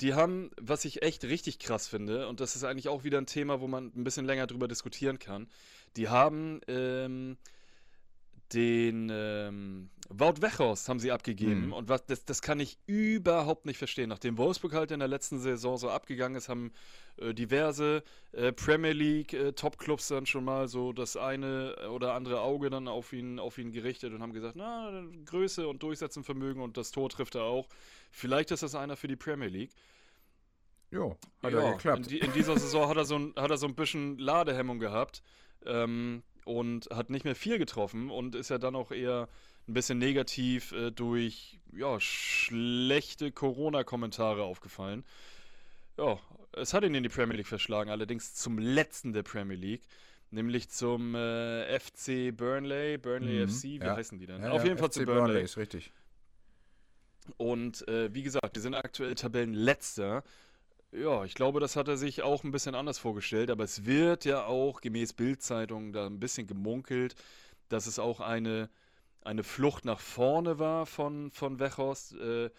Die 0.00 0.14
haben, 0.14 0.50
was 0.60 0.84
ich 0.84 1.02
echt 1.02 1.24
richtig 1.24 1.58
krass 1.58 1.88
finde, 1.88 2.28
und 2.28 2.40
das 2.40 2.54
ist 2.54 2.64
eigentlich 2.64 2.88
auch 2.88 3.04
wieder 3.04 3.18
ein 3.18 3.26
Thema, 3.26 3.60
wo 3.60 3.66
man 3.66 3.92
ein 3.96 4.04
bisschen 4.04 4.26
länger 4.26 4.46
drüber 4.46 4.68
diskutieren 4.68 5.18
kann, 5.18 5.48
die 5.96 6.08
haben 6.08 6.60
ähm, 6.68 7.36
den 8.52 9.10
ähm, 9.12 9.90
Wout 10.08 10.40
Wechhorst 10.40 10.88
haben 10.88 11.00
sie 11.00 11.12
abgegeben 11.12 11.66
mhm. 11.66 11.72
und 11.74 11.88
was, 11.88 12.06
das, 12.06 12.24
das 12.24 12.40
kann 12.40 12.60
ich 12.60 12.78
überhaupt 12.86 13.66
nicht 13.66 13.76
verstehen. 13.76 14.08
Nachdem 14.08 14.38
Wolfsburg 14.38 14.72
halt 14.72 14.90
in 14.90 15.00
der 15.00 15.08
letzten 15.08 15.38
Saison 15.38 15.76
so 15.76 15.90
abgegangen 15.90 16.36
ist, 16.36 16.48
haben 16.48 16.72
äh, 17.18 17.34
diverse 17.34 18.02
äh, 18.32 18.52
Premier 18.52 18.92
League 18.92 19.34
äh, 19.34 19.52
Top-Clubs 19.52 20.08
dann 20.08 20.24
schon 20.24 20.44
mal 20.44 20.66
so 20.66 20.94
das 20.94 21.16
eine 21.18 21.90
oder 21.90 22.14
andere 22.14 22.40
Auge 22.40 22.70
dann 22.70 22.88
auf 22.88 23.12
ihn, 23.12 23.38
auf 23.38 23.58
ihn 23.58 23.70
gerichtet 23.70 24.14
und 24.14 24.22
haben 24.22 24.32
gesagt, 24.32 24.56
na, 24.56 25.04
Größe 25.26 25.68
und 25.68 25.82
Durchsetzenvermögen 25.82 26.62
und 26.62 26.78
das 26.78 26.90
Tor 26.90 27.10
trifft 27.10 27.34
er 27.34 27.42
auch. 27.42 27.68
Vielleicht 28.10 28.50
ist 28.50 28.62
das 28.62 28.74
einer 28.74 28.96
für 28.96 29.08
die 29.08 29.16
Premier 29.16 29.48
League. 29.48 29.72
Jo, 30.90 31.18
hat 31.42 31.52
ja, 31.52 31.62
ja 31.62 31.72
geklappt. 31.72 31.98
In, 31.98 32.08
die, 32.08 32.18
in, 32.18 32.32
dieser 32.32 32.58
Saison 32.58 32.88
hat 32.88 32.96
er, 32.96 33.04
so 33.04 33.16
ein, 33.16 33.34
hat 33.36 33.50
er 33.50 33.58
so 33.58 33.66
ein 33.66 33.74
bisschen 33.74 34.16
Ladehemmung 34.18 34.78
gehabt. 34.78 35.22
Ähm, 35.66 36.22
und 36.48 36.88
hat 36.90 37.10
nicht 37.10 37.24
mehr 37.24 37.34
viel 37.34 37.58
getroffen 37.58 38.10
und 38.10 38.34
ist 38.34 38.48
ja 38.48 38.56
dann 38.56 38.74
auch 38.74 38.90
eher 38.90 39.28
ein 39.68 39.74
bisschen 39.74 39.98
negativ 39.98 40.72
äh, 40.72 40.90
durch 40.90 41.60
ja, 41.72 42.00
schlechte 42.00 43.30
Corona-Kommentare 43.30 44.42
aufgefallen. 44.42 45.04
Ja, 45.98 46.18
es 46.52 46.72
hat 46.72 46.84
ihn 46.84 46.94
in 46.94 47.02
die 47.02 47.10
Premier 47.10 47.36
League 47.36 47.46
verschlagen, 47.46 47.90
allerdings 47.90 48.34
zum 48.34 48.58
letzten 48.58 49.12
der 49.12 49.22
Premier 49.24 49.56
League, 49.56 49.82
nämlich 50.30 50.70
zum 50.70 51.14
äh, 51.14 51.78
FC 51.78 52.34
Burnley, 52.34 52.96
Burnley 52.96 53.44
mhm, 53.44 53.50
FC, 53.50 53.62
wie 53.64 53.76
ja. 53.78 53.94
heißen 53.94 54.18
die 54.18 54.26
denn? 54.26 54.42
Ja, 54.42 54.52
Auf 54.52 54.64
jeden 54.64 54.78
Fall 54.78 54.88
FC 54.88 54.94
zu 54.94 55.04
Burnley. 55.04 55.22
Burnley 55.24 55.42
ist 55.44 55.58
richtig. 55.58 55.92
Und 57.36 57.86
äh, 57.88 58.14
wie 58.14 58.22
gesagt, 58.22 58.56
die 58.56 58.60
sind 58.60 58.74
aktuell 58.74 59.14
Tabellenletzter 59.14 60.24
ja, 60.92 61.24
ich 61.24 61.34
glaube, 61.34 61.60
das 61.60 61.76
hat 61.76 61.88
er 61.88 61.96
sich 61.96 62.22
auch 62.22 62.44
ein 62.44 62.50
bisschen 62.50 62.74
anders 62.74 62.98
vorgestellt, 62.98 63.50
aber 63.50 63.64
es 63.64 63.84
wird 63.84 64.24
ja 64.24 64.46
auch 64.46 64.80
gemäß 64.80 65.12
Bildzeitung 65.12 65.92
da 65.92 66.06
ein 66.06 66.20
bisschen 66.20 66.46
gemunkelt, 66.46 67.14
dass 67.68 67.86
es 67.86 67.98
auch 67.98 68.20
eine, 68.20 68.70
eine 69.22 69.44
Flucht 69.44 69.84
nach 69.84 70.00
vorne 70.00 70.58
war 70.58 70.86
von, 70.86 71.30
von 71.30 71.58
Wechhorst, 71.58 72.14
äh, 72.14 72.50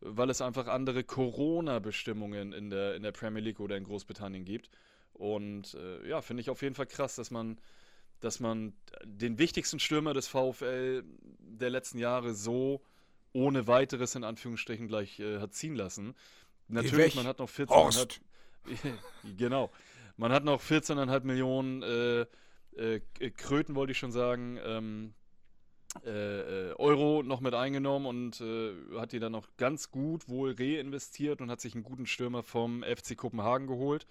weil 0.00 0.30
es 0.30 0.40
einfach 0.40 0.66
andere 0.68 1.04
Corona-Bestimmungen 1.04 2.52
in 2.52 2.70
der, 2.70 2.94
in 2.94 3.02
der 3.02 3.12
Premier 3.12 3.42
League 3.42 3.60
oder 3.60 3.76
in 3.76 3.84
Großbritannien 3.84 4.44
gibt. 4.44 4.70
Und 5.12 5.74
äh, 5.74 6.08
ja, 6.08 6.22
finde 6.22 6.40
ich 6.40 6.50
auf 6.50 6.62
jeden 6.62 6.74
Fall 6.74 6.86
krass, 6.86 7.16
dass 7.16 7.30
man, 7.30 7.58
dass 8.20 8.40
man 8.40 8.72
den 9.04 9.38
wichtigsten 9.38 9.80
Stürmer 9.80 10.14
des 10.14 10.28
VfL 10.28 11.04
der 11.40 11.70
letzten 11.70 11.98
Jahre 11.98 12.34
so 12.34 12.80
ohne 13.32 13.66
weiteres 13.66 14.14
in 14.14 14.24
Anführungsstrichen 14.24 14.88
gleich 14.88 15.20
äh, 15.20 15.40
hat 15.40 15.52
ziehen 15.52 15.74
lassen. 15.74 16.14
Natürlich, 16.68 17.14
man 17.14 17.26
hat 17.26 17.38
noch 17.38 17.48
14,5 17.48 18.20
genau. 19.36 19.70
Man 20.16 20.32
hat 20.32 20.44
noch 20.44 20.60
14,5 20.62 21.24
Millionen 21.24 21.82
äh, 21.82 22.26
äh, 22.76 23.00
Kröten, 23.30 23.74
wollte 23.74 23.92
ich 23.92 23.98
schon 23.98 24.12
sagen, 24.12 24.58
ähm, 24.64 25.14
äh, 26.04 26.70
äh, 26.70 26.74
Euro 26.74 27.22
noch 27.22 27.40
mit 27.40 27.54
eingenommen 27.54 28.06
und 28.06 28.40
äh, 28.40 28.74
hat 28.98 29.12
die 29.12 29.18
dann 29.18 29.32
noch 29.32 29.48
ganz 29.56 29.90
gut 29.90 30.28
wohl 30.28 30.54
reinvestiert 30.58 31.40
und 31.40 31.50
hat 31.50 31.60
sich 31.60 31.74
einen 31.74 31.82
guten 31.82 32.06
Stürmer 32.06 32.42
vom 32.42 32.82
FC 32.82 33.16
Kopenhagen 33.16 33.66
geholt. 33.66 34.06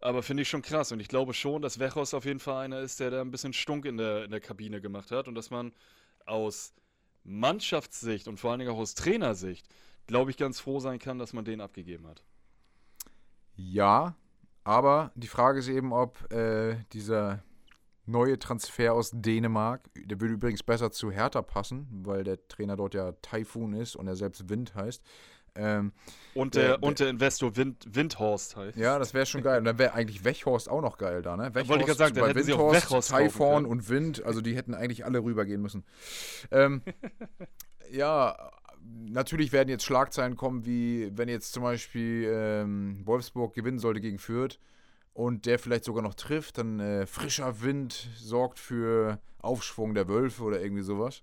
Aber 0.00 0.22
finde 0.22 0.42
ich 0.42 0.48
schon 0.48 0.62
krass 0.62 0.90
und 0.90 1.00
ich 1.00 1.08
glaube 1.08 1.34
schon, 1.34 1.62
dass 1.62 1.78
Wechos 1.78 2.14
auf 2.14 2.24
jeden 2.24 2.40
Fall 2.40 2.64
einer 2.64 2.80
ist, 2.80 2.98
der 3.00 3.10
da 3.10 3.20
ein 3.20 3.30
bisschen 3.30 3.52
Stunk 3.52 3.84
in 3.84 3.98
der, 3.98 4.24
in 4.24 4.30
der 4.30 4.40
Kabine 4.40 4.80
gemacht 4.80 5.10
hat 5.10 5.28
und 5.28 5.34
dass 5.34 5.50
man 5.50 5.72
aus 6.24 6.72
Mannschaftssicht 7.24 8.26
und 8.26 8.38
vor 8.38 8.50
allen 8.50 8.60
Dingen 8.60 8.72
auch 8.72 8.78
aus 8.78 8.94
Trainersicht 8.94 9.66
glaube 10.06 10.30
ich, 10.30 10.36
ganz 10.36 10.60
froh 10.60 10.80
sein 10.80 10.98
kann, 10.98 11.18
dass 11.18 11.32
man 11.32 11.44
den 11.44 11.60
abgegeben 11.60 12.06
hat. 12.06 12.22
Ja, 13.56 14.16
aber 14.64 15.12
die 15.14 15.28
Frage 15.28 15.58
ist 15.58 15.68
eben, 15.68 15.92
ob 15.92 16.30
äh, 16.32 16.76
dieser 16.92 17.42
neue 18.06 18.38
Transfer 18.38 18.92
aus 18.92 19.10
Dänemark, 19.14 19.88
der 19.94 20.20
würde 20.20 20.34
übrigens 20.34 20.62
besser 20.62 20.90
zu 20.90 21.10
Hertha 21.10 21.42
passen, 21.42 21.86
weil 22.04 22.24
der 22.24 22.46
Trainer 22.48 22.76
dort 22.76 22.94
ja 22.94 23.12
Typhoon 23.22 23.72
ist 23.74 23.96
und 23.96 24.06
er 24.06 24.16
selbst 24.16 24.48
Wind 24.48 24.74
heißt. 24.74 25.02
Ähm, 25.56 25.92
und, 26.34 26.56
der, 26.56 26.78
der, 26.78 26.82
und 26.82 26.98
der 26.98 27.10
Investor 27.10 27.56
Wind, 27.56 27.86
Windhorst 27.88 28.56
heißt. 28.56 28.76
Ja, 28.76 28.98
das 28.98 29.14
wäre 29.14 29.24
schon 29.24 29.42
geil. 29.42 29.58
Und 29.58 29.64
dann 29.64 29.78
wäre 29.78 29.94
eigentlich 29.94 30.24
Wechhorst 30.24 30.68
auch 30.68 30.80
noch 30.80 30.98
geil 30.98 31.22
da, 31.22 31.36
ne? 31.36 31.54
Wechhorst, 31.54 31.68
Wollte 31.68 31.82
ich 31.82 31.86
gerade 31.86 32.14
sagen, 32.14 32.26
hätten 32.26 32.46
Windhorst, 32.46 32.82
Wechhorst 32.82 33.14
Typhon 33.14 33.64
und 33.64 33.88
Wind, 33.88 34.24
also 34.24 34.40
die 34.40 34.56
hätten 34.56 34.74
eigentlich 34.74 35.04
alle 35.04 35.22
rübergehen 35.22 35.62
müssen. 35.62 35.84
Ähm, 36.50 36.82
ja, 37.90 38.36
natürlich 38.84 39.52
werden 39.52 39.68
jetzt 39.68 39.84
Schlagzeilen 39.84 40.36
kommen, 40.36 40.66
wie 40.66 41.10
wenn 41.16 41.28
jetzt 41.28 41.52
zum 41.52 41.62
Beispiel 41.62 42.30
ähm, 42.30 43.00
Wolfsburg 43.04 43.54
gewinnen 43.54 43.78
sollte 43.78 44.00
gegen 44.00 44.18
Fürth 44.18 44.58
und 45.12 45.46
der 45.46 45.58
vielleicht 45.58 45.84
sogar 45.84 46.02
noch 46.02 46.14
trifft, 46.14 46.58
dann 46.58 46.80
äh, 46.80 47.06
frischer 47.06 47.62
Wind 47.62 48.08
sorgt 48.16 48.58
für 48.58 49.20
Aufschwung 49.38 49.94
der 49.94 50.08
Wölfe 50.08 50.42
oder 50.42 50.60
irgendwie 50.60 50.82
sowas. 50.82 51.22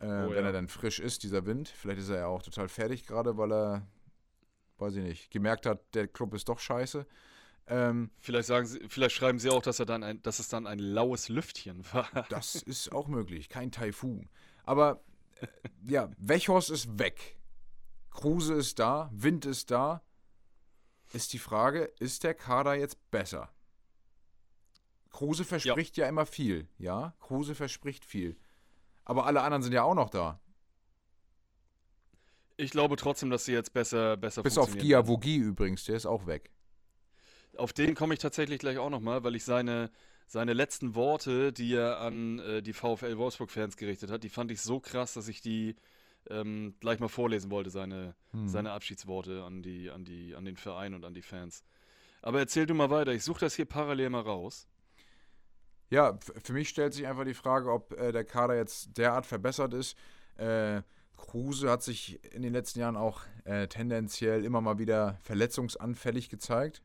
Äh, 0.00 0.06
oh, 0.06 0.30
wenn 0.30 0.42
ja. 0.42 0.46
er 0.46 0.52
dann 0.52 0.68
frisch 0.68 0.98
ist, 0.98 1.22
dieser 1.22 1.46
Wind. 1.46 1.68
Vielleicht 1.68 2.00
ist 2.00 2.08
er 2.08 2.18
ja 2.18 2.26
auch 2.26 2.42
total 2.42 2.68
fertig 2.68 3.06
gerade, 3.06 3.36
weil 3.36 3.52
er, 3.52 3.86
weiß 4.78 4.96
ich 4.96 5.02
nicht, 5.04 5.30
gemerkt 5.30 5.66
hat, 5.66 5.80
der 5.94 6.08
Club 6.08 6.34
ist 6.34 6.48
doch 6.48 6.58
scheiße. 6.58 7.06
Ähm, 7.66 8.10
vielleicht, 8.20 8.48
sagen 8.48 8.66
sie, 8.66 8.80
vielleicht 8.88 9.14
schreiben 9.14 9.38
sie 9.38 9.48
auch, 9.48 9.62
dass, 9.62 9.78
er 9.78 9.86
dann 9.86 10.02
ein, 10.02 10.22
dass 10.22 10.38
es 10.38 10.48
dann 10.48 10.66
ein 10.66 10.78
laues 10.78 11.28
Lüftchen 11.28 11.84
war. 11.92 12.08
Das 12.28 12.56
ist 12.56 12.92
auch 12.92 13.08
möglich, 13.08 13.48
kein 13.48 13.70
Taifun. 13.70 14.28
Aber 14.64 15.00
ja, 15.86 16.10
Wechhorst 16.18 16.70
ist 16.70 16.98
weg. 16.98 17.36
Kruse 18.10 18.54
ist 18.54 18.78
da, 18.78 19.10
Wind 19.12 19.44
ist 19.44 19.70
da. 19.70 20.02
Ist 21.12 21.32
die 21.32 21.38
Frage, 21.38 21.92
ist 21.98 22.24
der 22.24 22.34
Kader 22.34 22.74
jetzt 22.74 23.10
besser? 23.10 23.52
Kruse 25.10 25.44
verspricht 25.44 25.96
ja. 25.96 26.04
ja 26.04 26.08
immer 26.08 26.26
viel, 26.26 26.68
ja? 26.78 27.14
Kruse 27.20 27.54
verspricht 27.54 28.04
viel. 28.04 28.36
Aber 29.04 29.26
alle 29.26 29.42
anderen 29.42 29.62
sind 29.62 29.72
ja 29.72 29.82
auch 29.82 29.94
noch 29.94 30.10
da. 30.10 30.40
Ich 32.56 32.70
glaube 32.70 32.96
trotzdem, 32.96 33.30
dass 33.30 33.44
sie 33.44 33.52
jetzt 33.52 33.72
besser, 33.72 34.16
besser 34.16 34.42
Bis 34.42 34.58
auf 34.58 34.76
Giavogi 34.76 35.36
übrigens, 35.36 35.84
der 35.84 35.96
ist 35.96 36.06
auch 36.06 36.26
weg. 36.26 36.50
Auf 37.56 37.72
den 37.72 37.94
komme 37.94 38.14
ich 38.14 38.20
tatsächlich 38.20 38.58
gleich 38.58 38.78
auch 38.78 38.90
nochmal, 38.90 39.22
weil 39.22 39.36
ich 39.36 39.44
seine, 39.44 39.90
seine 40.26 40.52
letzten 40.52 40.94
Worte, 40.94 41.52
die 41.52 41.74
er 41.74 42.00
an 42.00 42.38
äh, 42.38 42.62
die 42.62 42.72
VfL 42.72 43.16
Wolfsburg-Fans 43.18 43.76
gerichtet 43.76 44.10
hat, 44.10 44.24
die 44.24 44.28
fand 44.28 44.50
ich 44.50 44.60
so 44.60 44.80
krass, 44.80 45.14
dass 45.14 45.28
ich 45.28 45.40
die 45.40 45.76
ähm, 46.30 46.74
gleich 46.80 47.00
mal 47.00 47.08
vorlesen 47.08 47.50
wollte, 47.50 47.70
seine, 47.70 48.14
Hm. 48.32 48.48
seine 48.48 48.72
Abschiedsworte 48.72 49.44
an, 49.44 49.62
die, 49.62 49.90
an, 49.90 50.04
die, 50.04 50.34
an 50.34 50.44
den 50.44 50.56
Verein 50.56 50.94
und 50.94 51.04
an 51.04 51.14
die 51.14 51.22
Fans. 51.22 51.62
Aber 52.22 52.38
erzähl 52.38 52.66
du 52.66 52.74
mal 52.74 52.90
weiter, 52.90 53.12
ich 53.12 53.22
suche 53.22 53.40
das 53.40 53.54
hier 53.54 53.66
parallel 53.66 54.10
mal 54.10 54.22
raus. 54.22 54.66
Ja, 55.90 56.18
für 56.42 56.54
mich 56.54 56.70
stellt 56.70 56.94
sich 56.94 57.06
einfach 57.06 57.24
die 57.24 57.34
Frage, 57.34 57.70
ob 57.70 57.92
äh, 57.92 58.10
der 58.10 58.24
Kader 58.24 58.56
jetzt 58.56 58.96
derart 58.96 59.26
verbessert 59.26 59.74
ist. 59.74 59.96
Äh, 60.36 60.82
Kruse 61.16 61.70
hat 61.70 61.82
sich 61.82 62.24
in 62.34 62.42
den 62.42 62.52
letzten 62.52 62.80
Jahren 62.80 62.96
auch 62.96 63.20
äh, 63.44 63.68
tendenziell 63.68 64.44
immer 64.44 64.60
mal 64.60 64.78
wieder 64.78 65.18
verletzungsanfällig 65.22 66.30
gezeigt. 66.30 66.82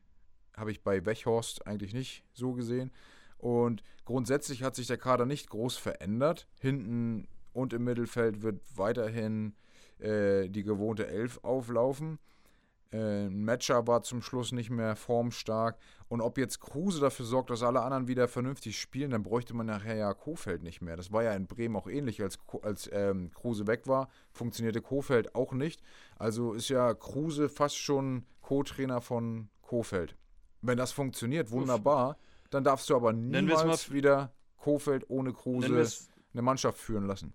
Habe 0.56 0.70
ich 0.70 0.82
bei 0.82 1.04
Wechhorst 1.06 1.66
eigentlich 1.66 1.94
nicht 1.94 2.24
so 2.34 2.52
gesehen. 2.52 2.92
Und 3.40 3.82
grundsätzlich 4.04 4.62
hat 4.62 4.74
sich 4.74 4.86
der 4.86 4.98
Kader 4.98 5.24
nicht 5.24 5.48
groß 5.48 5.76
verändert. 5.76 6.46
Hinten 6.60 7.26
und 7.52 7.72
im 7.72 7.84
Mittelfeld 7.84 8.42
wird 8.42 8.60
weiterhin 8.76 9.54
äh, 9.98 10.48
die 10.48 10.62
gewohnte 10.62 11.06
Elf 11.06 11.40
auflaufen. 11.42 12.18
Äh, 12.92 13.30
Matcher 13.30 13.86
war 13.86 14.02
zum 14.02 14.20
Schluss 14.20 14.52
nicht 14.52 14.68
mehr 14.68 14.94
formstark. 14.94 15.78
Und 16.08 16.20
ob 16.20 16.38
jetzt 16.38 16.60
Kruse 16.60 17.00
dafür 17.00 17.24
sorgt, 17.24 17.50
dass 17.50 17.62
alle 17.62 17.80
anderen 17.80 18.08
wieder 18.08 18.28
vernünftig 18.28 18.78
spielen, 18.78 19.12
dann 19.12 19.22
bräuchte 19.22 19.54
man 19.54 19.66
nachher 19.66 19.94
ja 19.94 20.12
Kofeld 20.12 20.62
nicht 20.62 20.82
mehr. 20.82 20.96
Das 20.96 21.12
war 21.12 21.22
ja 21.22 21.32
in 21.32 21.46
Bremen 21.46 21.76
auch 21.76 21.86
ähnlich, 21.86 22.20
als, 22.20 22.38
als 22.62 22.90
ähm, 22.92 23.30
Kruse 23.32 23.66
weg 23.66 23.86
war, 23.86 24.08
funktionierte 24.32 24.82
Kofeld 24.82 25.34
auch 25.34 25.52
nicht. 25.52 25.82
Also 26.18 26.52
ist 26.52 26.68
ja 26.68 26.92
Kruse 26.94 27.48
fast 27.48 27.76
schon 27.78 28.26
Co-Trainer 28.42 29.00
von 29.00 29.48
Kofeld. 29.62 30.16
Wenn 30.60 30.76
das 30.76 30.92
funktioniert, 30.92 31.52
wunderbar. 31.52 32.18
Dann 32.50 32.64
darfst 32.64 32.88
du 32.90 32.96
aber 32.96 33.12
niemals 33.12 33.88
mal- 33.88 33.94
wieder 33.94 34.32
Kofeld 34.56 35.08
ohne 35.08 35.32
Kruse 35.32 35.86
eine 36.32 36.42
Mannschaft 36.42 36.78
führen 36.78 37.06
lassen. 37.06 37.32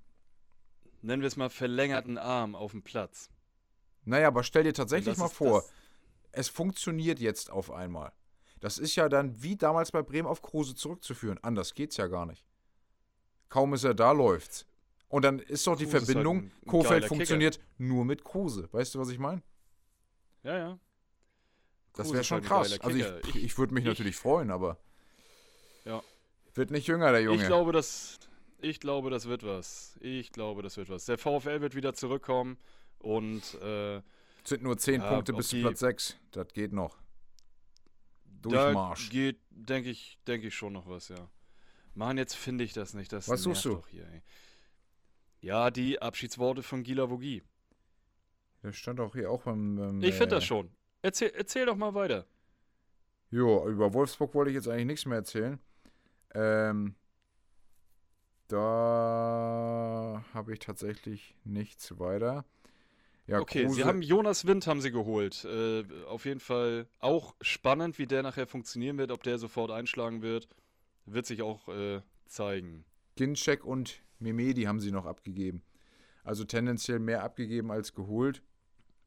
nennen 1.01 1.21
wir 1.21 1.27
es 1.27 1.37
mal 1.37 1.49
verlängerten 1.49 2.17
Arm 2.17 2.55
auf 2.55 2.71
dem 2.71 2.81
Platz. 2.83 3.29
Naja, 4.05 4.27
aber 4.27 4.43
stell 4.43 4.63
dir 4.63 4.73
tatsächlich 4.73 5.13
das 5.15 5.17
mal 5.17 5.27
vor, 5.29 5.61
das- 5.61 5.71
es 6.31 6.49
funktioniert 6.49 7.19
jetzt 7.19 7.49
auf 7.49 7.71
einmal. 7.71 8.11
Das 8.59 8.77
ist 8.77 8.95
ja 8.95 9.09
dann 9.09 9.41
wie 9.43 9.55
damals 9.55 9.91
bei 9.91 10.01
Bremen 10.01 10.27
auf 10.27 10.41
Kruse 10.41 10.75
zurückzuführen. 10.75 11.37
Anders 11.43 11.73
geht's 11.75 11.97
ja 11.97 12.07
gar 12.07 12.25
nicht. 12.25 12.45
Kaum 13.49 13.73
ist 13.73 13.83
er 13.83 13.93
da, 13.93 14.11
läuft's. 14.11 14.65
Und 15.07 15.23
dann 15.23 15.39
ist 15.39 15.65
doch 15.67 15.75
die 15.77 15.83
Kruse 15.85 15.97
halt 15.97 16.05
Verbindung, 16.05 16.37
ein- 16.37 16.51
ein 16.63 16.67
Kofeld 16.67 17.05
funktioniert 17.05 17.59
nur 17.77 18.03
mit 18.05 18.23
Kruse. 18.23 18.67
Weißt 18.71 18.95
du, 18.95 18.99
was 18.99 19.09
ich 19.09 19.19
meine? 19.19 19.43
Ja, 20.43 20.57
ja. 20.57 20.79
Das 21.93 22.03
Kruse 22.07 22.13
wäre 22.13 22.21
ist 22.21 22.27
schon 22.27 22.35
halt 22.37 22.45
krass. 22.47 22.79
Also 22.79 22.97
Kicker. 22.97 23.27
ich, 23.29 23.35
ich, 23.43 23.57
würde 23.57 23.73
mich 23.73 23.83
ich- 23.83 23.87
natürlich 23.89 24.15
freuen, 24.15 24.49
aber. 24.51 24.79
Wird 26.57 26.71
nicht 26.71 26.87
jünger, 26.87 27.11
der 27.11 27.21
Junge. 27.21 27.41
Ich 27.41 27.47
glaube, 27.47 27.71
das, 27.71 28.19
ich 28.59 28.79
glaube, 28.79 29.09
das 29.09 29.27
wird 29.27 29.43
was. 29.43 29.97
Ich 30.01 30.31
glaube, 30.31 30.61
das 30.61 30.77
wird 30.77 30.89
was. 30.89 31.05
Der 31.05 31.17
VfL 31.17 31.61
wird 31.61 31.75
wieder 31.75 31.93
zurückkommen 31.93 32.57
und 32.99 33.41
äh, 33.61 34.01
sind 34.43 34.63
nur 34.63 34.77
10 34.77 35.01
Ja, 35.01 35.09
Punkte 35.09 35.33
bis 35.33 35.49
zu 35.49 35.59
Platz 35.59 35.79
6. 35.79 36.17
Das 36.31 36.47
geht 36.53 36.73
noch. 36.73 36.97
da 38.41 38.49
Durchmarsch. 38.49 39.09
geht, 39.09 39.39
denke 39.49 39.89
ich, 39.89 40.19
denke 40.27 40.47
ich 40.47 40.55
schon 40.55 40.73
noch 40.73 40.87
was, 40.87 41.09
ja. 41.09 41.29
Mann, 41.93 42.17
jetzt 42.17 42.35
finde 42.35 42.63
ich 42.63 42.73
das 42.73 42.93
nicht. 42.93 43.11
Das 43.13 43.29
Was 43.29 43.41
suchst 43.41 43.65
du? 43.65 43.75
Doch 43.75 43.87
hier, 43.87 44.05
ey. 44.07 44.21
Ja, 45.39 45.71
die 45.71 46.01
Abschiedsworte 46.01 46.63
von 46.63 46.83
Gila 46.83 47.09
Vogie. 47.09 47.43
Das 48.61 48.75
stand 48.75 48.99
auch 48.99 49.13
hier 49.13 49.29
auch 49.31 49.43
beim. 49.43 49.75
beim 49.75 50.01
Ich 50.01 50.15
finde 50.15 50.35
äh, 50.35 50.39
das 50.39 50.43
schon. 50.43 50.71
Erzähl, 51.01 51.31
erzähl 51.35 51.65
doch 51.67 51.75
mal 51.75 51.93
weiter. 51.93 52.25
Jo, 53.29 53.67
über 53.69 53.93
Wolfsburg 53.93 54.33
wollte 54.33 54.49
ich 54.51 54.55
jetzt 54.55 54.67
eigentlich 54.67 54.85
nichts 54.87 55.05
mehr 55.05 55.17
erzählen. 55.17 55.59
Ähm, 56.35 56.95
da 58.47 60.23
habe 60.33 60.53
ich 60.53 60.59
tatsächlich 60.59 61.35
nichts 61.43 61.97
weiter. 61.97 62.45
Ja, 63.27 63.39
okay, 63.39 63.63
Kruse, 63.63 63.75
sie 63.75 63.83
haben 63.85 64.03
Jonas 64.03 64.45
Wind 64.45 64.67
haben 64.67 64.81
sie 64.81 64.91
geholt. 64.91 65.45
Äh, 65.45 65.83
auf 66.07 66.25
jeden 66.25 66.39
Fall 66.39 66.87
auch 66.99 67.35
spannend, 67.41 67.97
wie 67.97 68.05
der 68.05 68.21
nachher 68.21 68.45
funktionieren 68.45 68.97
wird, 68.99 69.11
ob 69.11 69.23
der 69.23 69.39
sofort 69.39 69.71
einschlagen 69.71 70.21
wird, 70.21 70.47
wird 71.05 71.25
sich 71.25 71.41
auch 71.41 71.67
äh, 71.69 72.01
zeigen. 72.27 72.85
Ginczek 73.15 73.65
und 73.65 74.01
Memedi 74.19 74.63
haben 74.63 74.79
sie 74.79 74.91
noch 74.91 75.05
abgegeben. 75.05 75.63
Also 76.23 76.43
tendenziell 76.43 76.99
mehr 76.99 77.23
abgegeben 77.23 77.71
als 77.71 77.93
geholt. 77.93 78.43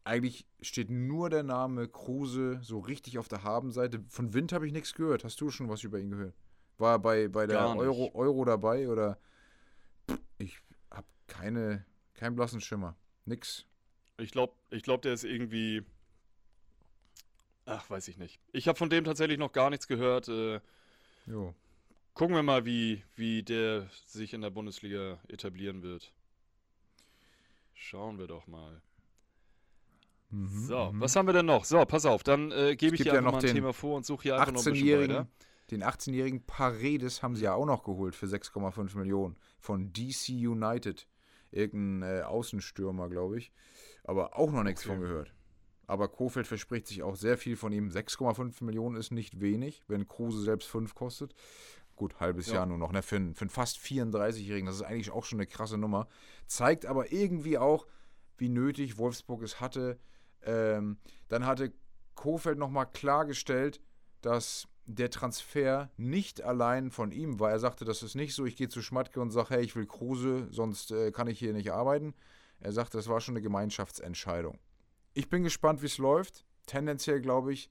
Eigentlich 0.03 0.47
steht 0.63 0.91
nur 0.91 1.31
der 1.31 1.43
Name 1.43 1.87
Kruse 1.87 2.59
so 2.63 2.79
richtig 2.79 3.19
auf 3.19 3.29
der 3.29 3.45
Habenseite. 3.45 4.03
Von 4.09 4.33
Wind 4.35 4.53
habe 4.53 4.67
ich 4.67 4.73
nichts 4.73 4.95
gehört. 4.95 5.23
Hast 5.23 5.41
du 5.41 5.51
schon 5.51 5.69
was 5.69 5.85
über 5.85 5.99
ihn 5.99 6.11
gehört? 6.11 6.35
War 6.79 6.95
er 6.95 6.99
bei, 6.99 7.29
bei 7.29 7.47
der. 7.47 7.77
Euro, 7.77 8.11
Euro 8.15 8.45
dabei 8.45 8.89
oder? 8.89 9.19
Ich 10.39 10.59
habe 10.91 11.07
keine, 11.27 11.85
keinen 12.15 12.37
blassen 12.37 12.61
Schimmer. 12.61 12.97
Nix. 13.25 13.67
Ich 14.17 14.31
glaube, 14.33 14.55
ich 14.71 14.83
glaub, 14.83 15.03
der 15.03 15.13
ist 15.13 15.25
irgendwie. 15.25 15.85
Ach, 17.67 17.89
weiß 17.91 18.09
ich 18.09 18.17
nicht. 18.17 18.41
Ich 18.53 18.67
habe 18.67 18.79
von 18.79 18.89
dem 18.89 19.05
tatsächlich 19.05 19.39
noch 19.39 19.53
gar 19.53 19.69
nichts 19.71 19.87
gehört. 19.89 20.29
Äh, 20.29 20.61
Jo. 21.27 21.55
gucken 22.15 22.35
wir 22.35 22.43
mal, 22.43 22.65
wie, 22.65 23.05
wie 23.15 23.43
der 23.43 23.91
sich 24.07 24.33
in 24.33 24.41
der 24.41 24.49
Bundesliga 24.51 25.19
etablieren 25.29 25.83
wird. 25.83 26.13
Schauen 27.75 28.19
wir 28.19 28.27
doch 28.27 28.47
mal. 28.47 28.81
Mhm, 30.31 30.67
So, 30.67 30.93
mhm. 30.93 31.01
was 31.01 31.15
haben 31.17 31.27
wir 31.27 31.35
denn 31.35 31.47
noch? 31.47 31.65
So, 31.67 31.85
pass 31.85 32.07
auf, 32.07 32.23
dann 32.23 32.51
äh, 32.53 32.75
gebe 32.77 32.95
ich 32.97 33.03
hier 33.03 33.13
ja 33.13 33.19
einfach 33.19 33.33
noch 33.33 33.43
mal 33.43 33.47
ein 33.47 33.55
Thema 33.55 33.73
vor 33.75 33.97
und 33.97 34.07
suche 34.07 34.23
hier 34.25 34.35
einfach 34.37 34.53
noch 34.53 34.61
ein 34.61 34.73
bisschen 34.73 34.75
18-jährigen, 34.75 35.17
weiter. 35.17 35.29
Den 35.71 35.83
18-jährigen 35.85 36.45
Paredes 36.47 37.23
haben 37.23 37.37
sie 37.37 37.45
ja 37.45 37.55
auch 37.55 37.67
noch 37.67 37.83
geholt 37.85 38.15
für 38.15 38.27
6,5 38.27 38.97
Millionen 38.97 39.37
von 39.59 39.93
DC 39.93 40.29
United. 40.31 41.07
Irgendein 41.51 42.19
äh, 42.19 42.23
Außenstürmer, 42.23 43.09
glaube 43.09 43.39
ich. 43.39 43.53
Aber 44.05 44.37
auch 44.39 44.51
noch 44.53 44.63
nichts 44.63 44.83
Okay. 44.83 44.91
von 44.95 45.01
gehört. 45.01 45.35
Aber 45.87 46.09
Kofeld 46.09 46.47
verspricht 46.47 46.87
sich 46.87 47.03
auch 47.03 47.17
sehr 47.17 47.39
viel 47.39 47.57
von 47.57 47.73
ihm. 47.73 47.89
6,5 47.89 48.63
Millionen 48.63 48.97
ist 48.97 49.11
nicht 49.11 49.41
wenig, 49.41 49.83
wenn 49.89 50.07
Kruse 50.07 50.43
selbst 50.43 50.69
5 50.69 50.95
kostet. 50.95 51.35
Gut, 51.97 52.21
halbes 52.21 52.49
Ja. 52.49 52.55
Jahr 52.57 52.67
nur 52.67 52.77
noch. 52.79 52.93
Ne? 52.93 53.03
Für, 53.03 53.17
einen- 53.17 53.35
für 53.35 53.43
einen 53.43 53.51
fast 53.51 53.79
34-Jährigen, 53.79 54.67
das 54.67 54.77
ist 54.77 54.83
eigentlich 54.83 55.11
auch 55.11 55.25
schon 55.25 55.39
eine 55.41 55.47
krasse 55.47 55.79
Nummer. 55.79 56.07
Zeigt 56.47 56.85
aber 56.87 57.11
irgendwie 57.13 57.57
auch, 57.59 57.87
wie 58.37 58.49
nötig 58.51 58.99
Wolfsburg 58.99 59.43
es 59.43 59.61
hatte. 59.61 59.99
Ähm, 60.43 60.99
dann 61.29 61.45
hatte 61.47 61.73
Kofeld 62.15 62.59
nochmal 62.59 62.87
klargestellt, 62.91 63.81
dass 64.21 64.69
der 64.89 65.11
Transfer 65.11 65.91
nicht 65.99 66.43
allein 66.43 66.91
von 66.91 67.13
ihm 67.13 67.39
war. 67.39 67.51
Er 67.51 67.59
sagte, 67.59 67.85
das 67.85 68.03
ist 68.03 68.15
nicht 68.15 68.35
so, 68.35 68.47
ich 68.47 68.57
gehe 68.57 68.71
zu 68.71 68.81
Schmatke 68.81 69.21
und 69.21 69.31
sage, 69.31 69.51
hey, 69.51 69.63
ich 69.63 69.77
will 69.77 69.87
Kruse, 69.87 70.49
sonst 70.51 70.91
äh, 70.91 71.13
kann 71.13 71.29
ich 71.29 71.39
hier 71.39 71.53
nicht 71.53 71.73
arbeiten. 71.73 72.15
Er 72.59 72.73
sagte, 72.73 72.97
das 72.97 73.07
war 73.07 73.21
schon 73.21 73.35
eine 73.35 73.43
Gemeinschaftsentscheidung. 73.43 74.59
Ich 75.13 75.29
bin 75.29 75.43
gespannt, 75.43 75.83
wie 75.83 75.87
es 75.87 75.99
läuft. 75.99 76.47
Tendenziell 76.67 77.21
glaube 77.21 77.53
ich, 77.53 77.71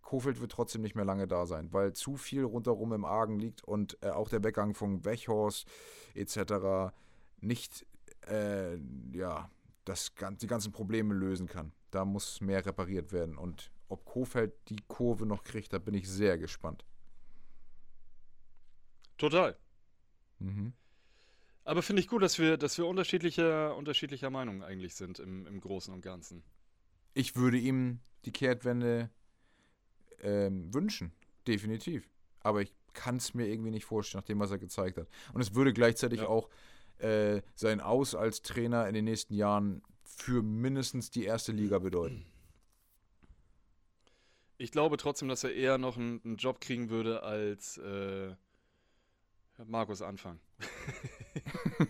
Kofeld 0.00 0.40
wird 0.40 0.52
trotzdem 0.52 0.80
nicht 0.80 0.94
mehr 0.94 1.04
lange 1.04 1.28
da 1.28 1.44
sein, 1.44 1.72
weil 1.72 1.92
zu 1.92 2.16
viel 2.16 2.44
rundherum 2.44 2.94
im 2.94 3.04
Argen 3.04 3.38
liegt 3.38 3.62
und 3.62 3.98
äh, 4.02 4.08
auch 4.08 4.30
der 4.30 4.42
Weggang 4.42 4.74
von 4.74 5.04
Wechhorst 5.04 5.68
etc. 6.14 6.94
nicht 7.40 7.86
äh, 8.26 8.78
ja, 9.12 9.50
das, 9.84 10.12
die 10.40 10.46
ganzen 10.46 10.72
Probleme 10.72 11.12
lösen 11.12 11.46
kann. 11.46 11.72
Da 11.90 12.06
muss 12.06 12.40
mehr 12.40 12.64
repariert 12.64 13.12
werden. 13.12 13.36
Und 13.36 13.70
ob 13.92 14.04
Kofeld 14.04 14.52
die 14.68 14.82
Kurve 14.88 15.26
noch 15.26 15.44
kriegt, 15.44 15.72
da 15.72 15.78
bin 15.78 15.94
ich 15.94 16.08
sehr 16.08 16.38
gespannt. 16.38 16.84
Total. 19.18 19.56
Mhm. 20.38 20.72
Aber 21.64 21.82
finde 21.82 22.00
ich 22.00 22.08
gut, 22.08 22.22
dass 22.22 22.38
wir, 22.38 22.56
dass 22.56 22.76
wir 22.78 22.86
unterschiedlicher, 22.86 23.76
unterschiedlicher 23.76 24.30
Meinung 24.30 24.62
eigentlich 24.64 24.94
sind 24.96 25.20
im, 25.20 25.46
im 25.46 25.60
Großen 25.60 25.94
und 25.94 26.00
Ganzen. 26.00 26.42
Ich 27.14 27.36
würde 27.36 27.58
ihm 27.58 28.00
die 28.24 28.32
Kehrtwende 28.32 29.10
ähm, 30.20 30.72
wünschen, 30.74 31.12
definitiv. 31.46 32.08
Aber 32.40 32.62
ich 32.62 32.72
kann 32.94 33.16
es 33.16 33.34
mir 33.34 33.46
irgendwie 33.46 33.70
nicht 33.70 33.84
vorstellen, 33.84 34.20
nach 34.20 34.26
dem, 34.26 34.40
was 34.40 34.50
er 34.50 34.58
gezeigt 34.58 34.98
hat. 34.98 35.08
Und 35.32 35.40
es 35.40 35.54
würde 35.54 35.72
gleichzeitig 35.72 36.20
Ja. 36.20 36.28
auch 36.28 36.48
äh, 36.98 37.42
sein 37.54 37.80
Aus 37.80 38.14
als 38.14 38.42
Trainer 38.42 38.88
in 38.88 38.94
den 38.94 39.04
nächsten 39.04 39.34
Jahren 39.34 39.82
für 40.04 40.42
mindestens 40.42 41.10
die 41.10 41.24
erste 41.24 41.52
Liga 41.52 41.78
bedeuten. 41.78 42.26
Ich 44.62 44.70
glaube 44.70 44.96
trotzdem, 44.96 45.26
dass 45.26 45.42
er 45.42 45.52
eher 45.52 45.76
noch 45.76 45.96
einen, 45.96 46.20
einen 46.24 46.36
Job 46.36 46.60
kriegen 46.60 46.88
würde 46.88 47.24
als 47.24 47.78
äh, 47.78 48.32
Markus 49.66 50.02
Anfang. 50.02 50.38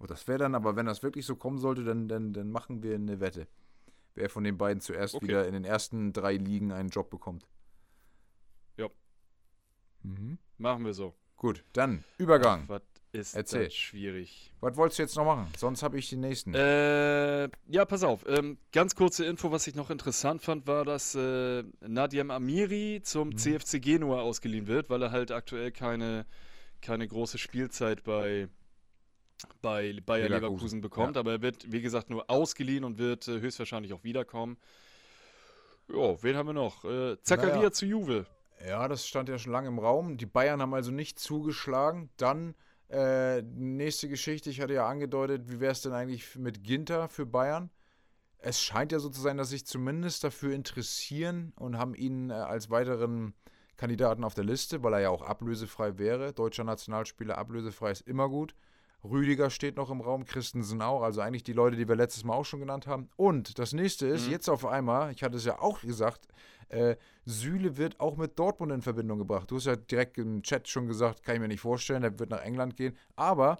Oh, 0.00 0.06
das 0.06 0.28
wäre 0.28 0.40
dann, 0.40 0.54
aber 0.54 0.76
wenn 0.76 0.84
das 0.84 1.02
wirklich 1.02 1.24
so 1.24 1.34
kommen 1.34 1.56
sollte, 1.56 1.82
dann, 1.82 2.08
dann, 2.08 2.34
dann 2.34 2.50
machen 2.50 2.82
wir 2.82 2.94
eine 2.96 3.20
Wette. 3.20 3.46
Wer 4.14 4.28
von 4.28 4.44
den 4.44 4.58
beiden 4.58 4.82
zuerst 4.82 5.14
Okay. 5.14 5.28
wieder 5.28 5.46
in 5.46 5.54
den 5.54 5.64
ersten 5.64 6.12
drei 6.12 6.36
Ligen 6.36 6.72
einen 6.72 6.90
Job 6.90 7.08
bekommt. 7.08 7.46
Ja. 8.76 8.90
Mhm. 10.02 10.36
Machen 10.58 10.84
wir 10.84 10.92
so. 10.92 11.14
Gut, 11.36 11.64
dann 11.72 12.04
Übergang. 12.18 12.68
Was 12.68 12.82
ist 13.14 13.34
Erzähl. 13.34 13.64
das 13.66 13.74
schwierig? 13.74 14.52
Was 14.60 14.76
wolltest 14.76 14.98
du 14.98 15.02
jetzt 15.04 15.16
noch 15.16 15.24
machen? 15.24 15.46
Sonst 15.56 15.82
habe 15.82 15.98
ich 15.98 16.08
den 16.10 16.20
nächsten. 16.20 16.52
Äh, 16.54 17.44
ja, 17.68 17.84
pass 17.86 18.02
auf. 18.02 18.24
Ähm, 18.26 18.58
ganz 18.72 18.94
kurze 18.94 19.24
Info, 19.24 19.50
was 19.52 19.66
ich 19.66 19.74
noch 19.74 19.90
interessant 19.90 20.42
fand, 20.42 20.66
war, 20.66 20.84
dass 20.84 21.14
äh, 21.14 21.62
Nadiem 21.80 22.30
Amiri 22.30 23.00
zum 23.02 23.28
Mhm. 23.28 23.36
CFC 23.36 23.80
Genua 23.80 24.20
ausgeliehen 24.22 24.66
wird, 24.66 24.90
weil 24.90 25.02
er 25.02 25.12
halt 25.12 25.30
aktuell 25.30 25.70
keine, 25.70 26.26
keine 26.82 27.06
große 27.06 27.38
Spielzeit 27.38 28.02
bei, 28.04 28.48
bei 29.62 29.92
Bayer 30.04 30.28
Leverkusen, 30.28 30.30
Leverkusen, 30.30 30.80
bekommt. 30.80 31.16
ja. 31.16 31.20
Aber 31.20 31.32
er 31.32 31.42
wird, 31.42 31.70
wie 31.70 31.80
gesagt, 31.82 32.10
nur 32.10 32.28
ausgeliehen 32.28 32.84
und 32.84 32.98
wird 32.98 33.28
äh, 33.28 33.40
höchstwahrscheinlich 33.40 33.92
auch 33.92 34.02
wiederkommen. 34.04 34.56
Ja, 35.88 36.22
wen 36.22 36.36
haben 36.36 36.46
wir 36.48 36.52
noch? 36.54 36.84
Äh, 36.84 37.16
Zakaria 37.22 37.56
Naja. 37.56 37.70
zu 37.72 37.86
Juve. 37.86 38.26
Ja, 38.66 38.88
das 38.88 39.06
stand 39.06 39.28
ja 39.28 39.38
schon 39.38 39.52
lange 39.52 39.68
im 39.68 39.78
Raum. 39.78 40.16
Die 40.16 40.24
Bayern 40.26 40.62
haben 40.62 40.72
also 40.72 40.90
nicht 40.90 41.18
zugeschlagen. 41.18 42.08
Dann 42.16 42.54
äh, 42.90 43.42
nächste 43.42 44.08
Geschichte, 44.08 44.50
ich 44.50 44.60
hatte 44.60 44.74
ja 44.74 44.86
angedeutet, 44.86 45.50
wie 45.50 45.60
wäre 45.60 45.72
es 45.72 45.82
denn 45.82 45.92
eigentlich 45.92 46.36
mit 46.36 46.62
Ginter 46.62 47.08
für 47.08 47.26
Bayern? 47.26 47.70
Es 48.38 48.60
scheint 48.60 48.92
ja 48.92 48.98
so 48.98 49.08
zu 49.08 49.20
sein, 49.20 49.38
dass 49.38 49.50
sich 49.50 49.66
zumindest 49.66 50.22
dafür 50.22 50.54
interessieren 50.54 51.52
und 51.56 51.78
haben 51.78 51.94
ihn 51.94 52.30
äh, 52.30 52.34
als 52.34 52.70
weiteren 52.70 53.34
Kandidaten 53.76 54.22
auf 54.22 54.34
der 54.34 54.44
Liste, 54.44 54.82
weil 54.82 54.92
er 54.92 55.00
ja 55.00 55.10
auch 55.10 55.22
ablösefrei 55.22 55.98
wäre. 55.98 56.32
Deutscher 56.32 56.64
Nationalspieler 56.64 57.38
ablösefrei 57.38 57.90
ist 57.90 58.06
immer 58.06 58.28
gut. 58.28 58.54
Rüdiger 59.04 59.50
steht 59.50 59.76
noch 59.76 59.90
im 59.90 60.00
Raum, 60.00 60.24
Christensen 60.24 60.80
auch, 60.82 61.02
also 61.02 61.20
eigentlich 61.20 61.42
die 61.44 61.52
Leute, 61.52 61.76
die 61.76 61.86
wir 61.86 61.96
letztes 61.96 62.24
Mal 62.24 62.34
auch 62.34 62.44
schon 62.44 62.60
genannt 62.60 62.86
haben. 62.86 63.08
Und 63.16 63.58
das 63.58 63.72
nächste 63.72 64.06
ist, 64.06 64.26
Mhm. 64.26 64.32
jetzt 64.32 64.48
auf 64.48 64.64
einmal, 64.64 65.12
ich 65.12 65.22
hatte 65.22 65.36
es 65.36 65.44
ja 65.44 65.58
auch 65.60 65.80
gesagt, 65.82 66.26
äh, 66.70 66.96
Süle 67.26 67.76
wird 67.76 68.00
auch 68.00 68.16
mit 68.16 68.38
Dortmund 68.38 68.72
in 68.72 68.82
Verbindung 68.82 69.18
gebracht. 69.18 69.50
Du 69.50 69.56
hast 69.56 69.66
ja 69.66 69.76
direkt 69.76 70.16
im 70.18 70.42
Chat 70.42 70.68
schon 70.68 70.86
gesagt, 70.86 71.22
kann 71.22 71.34
ich 71.34 71.40
mir 71.40 71.48
nicht 71.48 71.60
vorstellen, 71.60 72.02
der 72.02 72.18
wird 72.18 72.30
nach 72.30 72.42
England 72.42 72.76
gehen. 72.76 72.96
Aber 73.14 73.58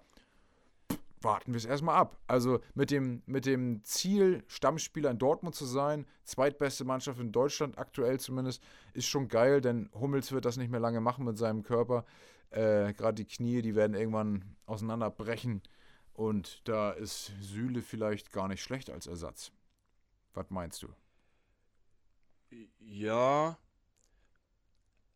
warten 1.20 1.52
wir 1.52 1.56
es 1.58 1.64
erstmal 1.64 1.96
ab. 1.96 2.18
Also 2.26 2.60
mit 2.74 2.90
dem, 2.90 3.22
mit 3.26 3.46
dem 3.46 3.82
Ziel, 3.84 4.44
Stammspieler 4.46 5.10
in 5.10 5.18
Dortmund 5.18 5.54
zu 5.54 5.64
sein, 5.64 6.06
zweitbeste 6.24 6.84
Mannschaft 6.84 7.18
in 7.18 7.32
Deutschland, 7.32 7.78
aktuell 7.78 8.20
zumindest, 8.20 8.62
ist 8.92 9.06
schon 9.06 9.28
geil, 9.28 9.60
denn 9.60 9.88
Hummels 9.94 10.32
wird 10.32 10.44
das 10.44 10.56
nicht 10.58 10.70
mehr 10.70 10.80
lange 10.80 11.00
machen 11.00 11.24
mit 11.24 11.38
seinem 11.38 11.62
Körper. 11.62 12.04
Äh, 12.54 12.92
Gerade 12.94 13.14
die 13.14 13.24
Knie, 13.24 13.62
die 13.62 13.74
werden 13.74 13.94
irgendwann 13.94 14.44
auseinanderbrechen. 14.66 15.62
Und 16.12 16.60
da 16.68 16.92
ist 16.92 17.32
Süle 17.40 17.82
vielleicht 17.82 18.30
gar 18.32 18.46
nicht 18.48 18.62
schlecht 18.62 18.90
als 18.90 19.06
Ersatz. 19.08 19.50
Was 20.34 20.50
meinst 20.50 20.82
du? 20.82 20.88
Ja. 22.78 23.58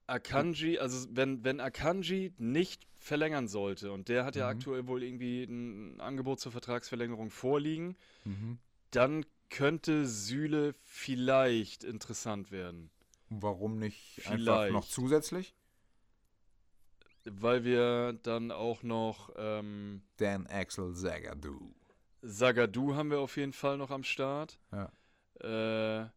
Akanji, 0.08 0.78
also 0.78 1.06
wenn, 1.12 1.44
wenn 1.44 1.60
Akanji 1.60 2.32
nicht 2.38 2.86
verlängern 2.98 3.46
sollte, 3.46 3.92
und 3.92 4.08
der 4.08 4.24
hat 4.24 4.34
ja 4.36 4.46
Mhm. 4.46 4.50
aktuell 4.58 4.86
wohl 4.86 5.02
irgendwie 5.02 5.44
ein 5.44 6.00
Angebot 6.00 6.40
zur 6.40 6.50
Vertragsverlängerung 6.50 7.30
vorliegen, 7.30 7.96
Mhm. 8.24 8.58
dann 8.90 9.24
könnte 9.50 10.06
Süle 10.06 10.74
vielleicht 10.82 11.84
interessant 11.84 12.50
werden. 12.50 12.90
Warum 13.28 13.78
nicht 13.78 14.20
einfach 14.26 14.32
Vielleicht. 14.38 14.72
noch 14.72 14.88
zusätzlich? 14.88 15.54
Weil 17.32 17.64
wir 17.64 18.14
dann 18.22 18.50
auch 18.50 18.82
noch 18.82 19.30
ähm, 19.36 20.02
Dan 20.16 20.46
Axel 20.46 20.94
Zagadou. 20.94 21.74
Sagadu 22.22 22.94
haben 22.94 23.10
wir 23.10 23.20
auf 23.20 23.36
jeden 23.36 23.52
Fall 23.52 23.76
noch 23.76 23.90
am 23.90 24.02
Start. 24.04 24.58
Ja. 24.72 24.90
Äh, 25.40 26.08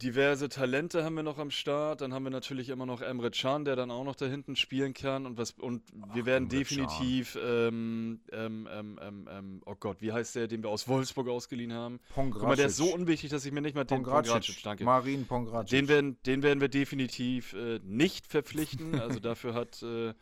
diverse 0.00 0.48
Talente 0.48 1.04
haben 1.04 1.16
wir 1.16 1.22
noch 1.22 1.38
am 1.38 1.50
Start. 1.50 2.00
Dann 2.00 2.14
haben 2.14 2.24
wir 2.24 2.30
natürlich 2.30 2.68
immer 2.68 2.86
noch 2.86 3.00
Emre 3.00 3.30
Can, 3.30 3.64
der 3.64 3.76
dann 3.76 3.90
auch 3.90 4.04
noch 4.04 4.14
da 4.14 4.26
hinten 4.26 4.56
spielen 4.56 4.94
kann. 4.94 5.26
Und, 5.26 5.38
was, 5.38 5.52
und 5.52 5.82
wir 5.92 6.22
Ach, 6.22 6.26
werden 6.26 6.44
Emre 6.44 6.58
definitiv, 6.58 7.38
ähm, 7.42 8.20
ähm, 8.32 8.68
ähm, 8.70 8.98
ähm, 9.02 9.28
ähm, 9.30 9.62
oh 9.66 9.74
Gott, 9.78 10.00
wie 10.00 10.12
heißt 10.12 10.36
der, 10.36 10.48
den 10.48 10.62
wir 10.62 10.70
aus 10.70 10.88
Wolfsburg 10.88 11.28
ausgeliehen 11.28 11.72
haben? 11.72 12.00
Pongracic. 12.14 12.40
Guck 12.40 12.48
mal, 12.48 12.56
der 12.56 12.66
ist 12.66 12.76
so 12.76 12.92
unwichtig, 12.92 13.30
dass 13.30 13.44
ich 13.44 13.52
mir 13.52 13.60
nicht 13.60 13.74
mal 13.74 13.84
den 13.84 14.02
Pongracic. 14.02 14.32
Pongracic, 14.32 14.62
danke. 14.62 14.84
Marin 14.84 15.26
Pongracic. 15.26 15.70
Den 15.70 15.88
werden, 15.88 16.16
den 16.26 16.42
werden 16.42 16.60
wir 16.60 16.68
definitiv 16.68 17.52
äh, 17.54 17.80
nicht 17.82 18.26
verpflichten. 18.26 18.92
Also 19.02 19.18
dafür 19.18 19.54
hat 19.54 19.82
äh, 19.82 20.14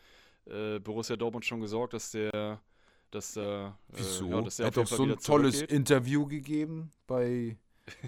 äh, 0.46 0.78
Borussia 0.80 1.16
Dortmund 1.16 1.44
schon 1.44 1.61
gesorgt, 1.61 1.92
dass 1.92 2.12
der, 2.12 2.61
dass 3.11 3.37
äh, 3.37 3.70
Wieso? 3.88 4.30
ja, 4.30 4.40
dass 4.40 4.56
der 4.56 4.64
er 4.64 4.66
hat 4.68 4.76
doch 4.76 4.87
so 4.87 5.04
ein 5.04 5.18
tolles. 5.18 5.61
Interview 5.62 6.26
gegeben 6.26 6.90
bei 7.06 7.59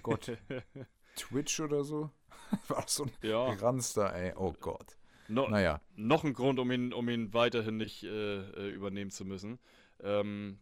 Gott, 0.03 0.33
Twitch 1.16 1.61
oder 1.61 1.85
so. 1.85 2.11
War 2.68 2.85
so 2.87 3.05
ein 3.05 3.12
Ja, 3.22 3.55
Granster, 3.55 4.14
ey. 4.14 4.35
Oh 4.37 4.53
Gott. 4.61 4.96
no, 5.29 5.48
Naja. 5.48 5.81
noch 5.96 6.25
ein 6.25 6.33
Grund, 6.35 6.59
um 6.59 6.70
ihn, 6.70 6.92
um 6.92 7.09
ihn 7.09 7.33
weiterhin 7.33 7.77
nicht 7.77 8.03
äh, 8.05 8.09
äh, 8.40 8.68
übernehmen 8.70 9.11
zu 9.11 9.25
müssen. 9.25 9.59
Ähm, 10.03 10.59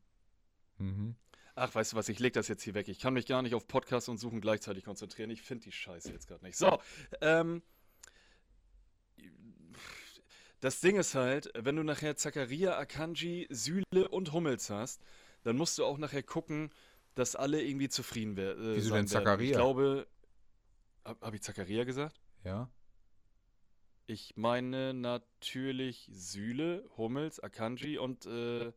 Mhm. 0.78 1.14
ach, 1.56 1.74
weißt 1.74 1.92
du 1.92 1.96
was, 1.96 2.08
ich 2.08 2.18
leg 2.20 2.32
das 2.32 2.48
jetzt 2.48 2.62
hier 2.62 2.72
weg. 2.74 2.88
Ich 2.88 2.98
kann 3.00 3.12
mich 3.14 3.26
gar 3.26 3.42
nicht 3.42 3.54
auf 3.54 3.66
Podcast 3.68 4.08
und 4.08 4.16
Suchen 4.18 4.40
gleichzeitig 4.40 4.84
konzentrieren. 4.84 5.28
Ich 5.30 5.42
finde 5.42 5.64
die 5.64 5.72
Scheiße 5.72 6.10
jetzt 6.10 6.26
gerade 6.28 6.44
nicht. 6.44 6.56
So, 6.56 6.78
ähm, 7.20 7.62
das 10.60 10.80
Ding 10.80 10.96
ist 10.96 11.14
halt, 11.14 11.50
wenn 11.58 11.76
du 11.76 11.82
nachher 11.82 12.16
Zakaria, 12.16 12.76
Akanji, 12.78 13.46
Süle 13.50 14.08
und 14.10 14.32
Hummels 14.32 14.68
hast, 14.70 15.00
dann 15.42 15.56
musst 15.56 15.78
du 15.78 15.84
auch 15.84 15.96
nachher 15.98 16.22
gucken, 16.22 16.70
dass 17.14 17.34
alle 17.34 17.62
irgendwie 17.62 17.88
zufrieden 17.88 18.36
wer- 18.36 18.52
äh, 18.58 18.76
Wieso 18.76 18.90
sein 18.90 19.04
denn 19.06 19.10
werden. 19.12 19.24
Zakaria? 19.24 19.50
Ich 19.50 19.56
glaube, 19.56 20.06
habe 21.04 21.26
hab 21.26 21.34
ich 21.34 21.42
Zakaria 21.42 21.84
gesagt? 21.84 22.20
Ja. 22.44 22.68
Ich 24.06 24.36
meine 24.36 24.92
natürlich 24.92 26.08
Süle, 26.12 26.84
Hummels, 26.96 27.38
Akanji 27.40 27.98
und 27.98 28.26
äh, 28.26 28.72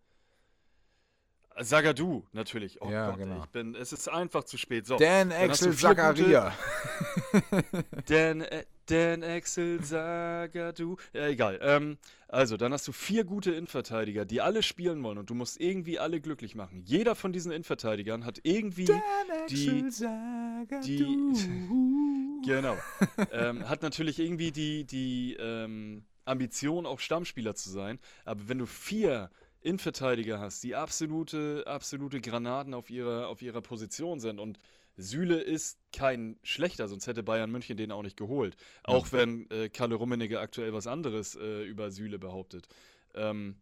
Sagadu 1.59 2.25
natürlich. 2.31 2.81
Oh 2.81 2.89
Ja, 2.89 3.09
Gott, 3.11 3.19
genau. 3.19 3.39
ich 3.43 3.49
bin, 3.49 3.75
es 3.75 3.93
ist 3.93 4.07
einfach 4.09 4.43
zu 4.43 4.57
spät. 4.57 4.85
So, 4.85 4.97
Dan 4.97 5.31
Axel 5.31 5.75
Zakaria. 5.75 6.53
Dan, 8.07 8.45
Dan 8.87 9.23
Axel, 9.23 9.83
Sagadu. 9.83 10.97
Ja, 11.13 11.27
egal. 11.27 11.59
Ähm, 11.61 11.97
also, 12.27 12.57
dann 12.57 12.73
hast 12.73 12.87
du 12.87 12.91
vier 12.91 13.23
gute 13.23 13.51
Innenverteidiger, 13.51 14.25
die 14.25 14.41
alle 14.41 14.63
spielen 14.63 15.03
wollen 15.03 15.17
und 15.17 15.29
du 15.29 15.35
musst 15.35 15.61
irgendwie 15.61 15.99
alle 15.99 16.19
glücklich 16.19 16.55
machen. 16.55 16.81
Jeder 16.83 17.15
von 17.15 17.31
diesen 17.31 17.51
Innenverteidigern 17.51 18.25
hat 18.25 18.39
irgendwie 18.43 18.85
die, 18.85 18.93
die, 19.49 19.89
genau, 22.45 22.77
ähm, 23.31 23.69
hat 23.69 23.83
natürlich 23.83 24.19
irgendwie 24.19 24.51
die, 24.51 24.83
die 24.85 25.37
ähm, 25.39 26.03
Ambition, 26.25 26.85
auch 26.85 26.99
Stammspieler 26.99 27.55
zu 27.55 27.69
sein. 27.69 27.99
Aber 28.25 28.49
wenn 28.49 28.57
du 28.57 28.65
vier 28.65 29.29
Innenverteidiger 29.61 30.39
hast, 30.39 30.63
die 30.63 30.75
absolute, 30.75 31.63
absolute 31.65 32.19
Granaten 32.19 32.73
auf 32.73 32.89
ihrer, 32.89 33.27
auf 33.29 33.41
ihrer 33.41 33.61
Position 33.61 34.19
sind 34.19 34.39
und 34.39 34.59
Süle 34.95 35.39
ist 35.39 35.79
kein 35.91 36.37
schlechter, 36.43 36.87
sonst 36.87 37.07
hätte 37.07 37.23
Bayern 37.23 37.51
München 37.51 37.77
den 37.77 37.91
auch 37.91 38.03
nicht 38.03 38.17
geholt. 38.17 38.55
Auch 38.83 39.11
wenn 39.11 39.49
äh, 39.49 39.69
Kalle 39.69 39.95
Rummenigge 39.95 40.39
aktuell 40.39 40.73
was 40.73 40.87
anderes 40.87 41.35
äh, 41.35 41.63
über 41.63 41.91
Süle 41.91 42.19
behauptet. 42.19 42.67
Ähm, 43.15 43.55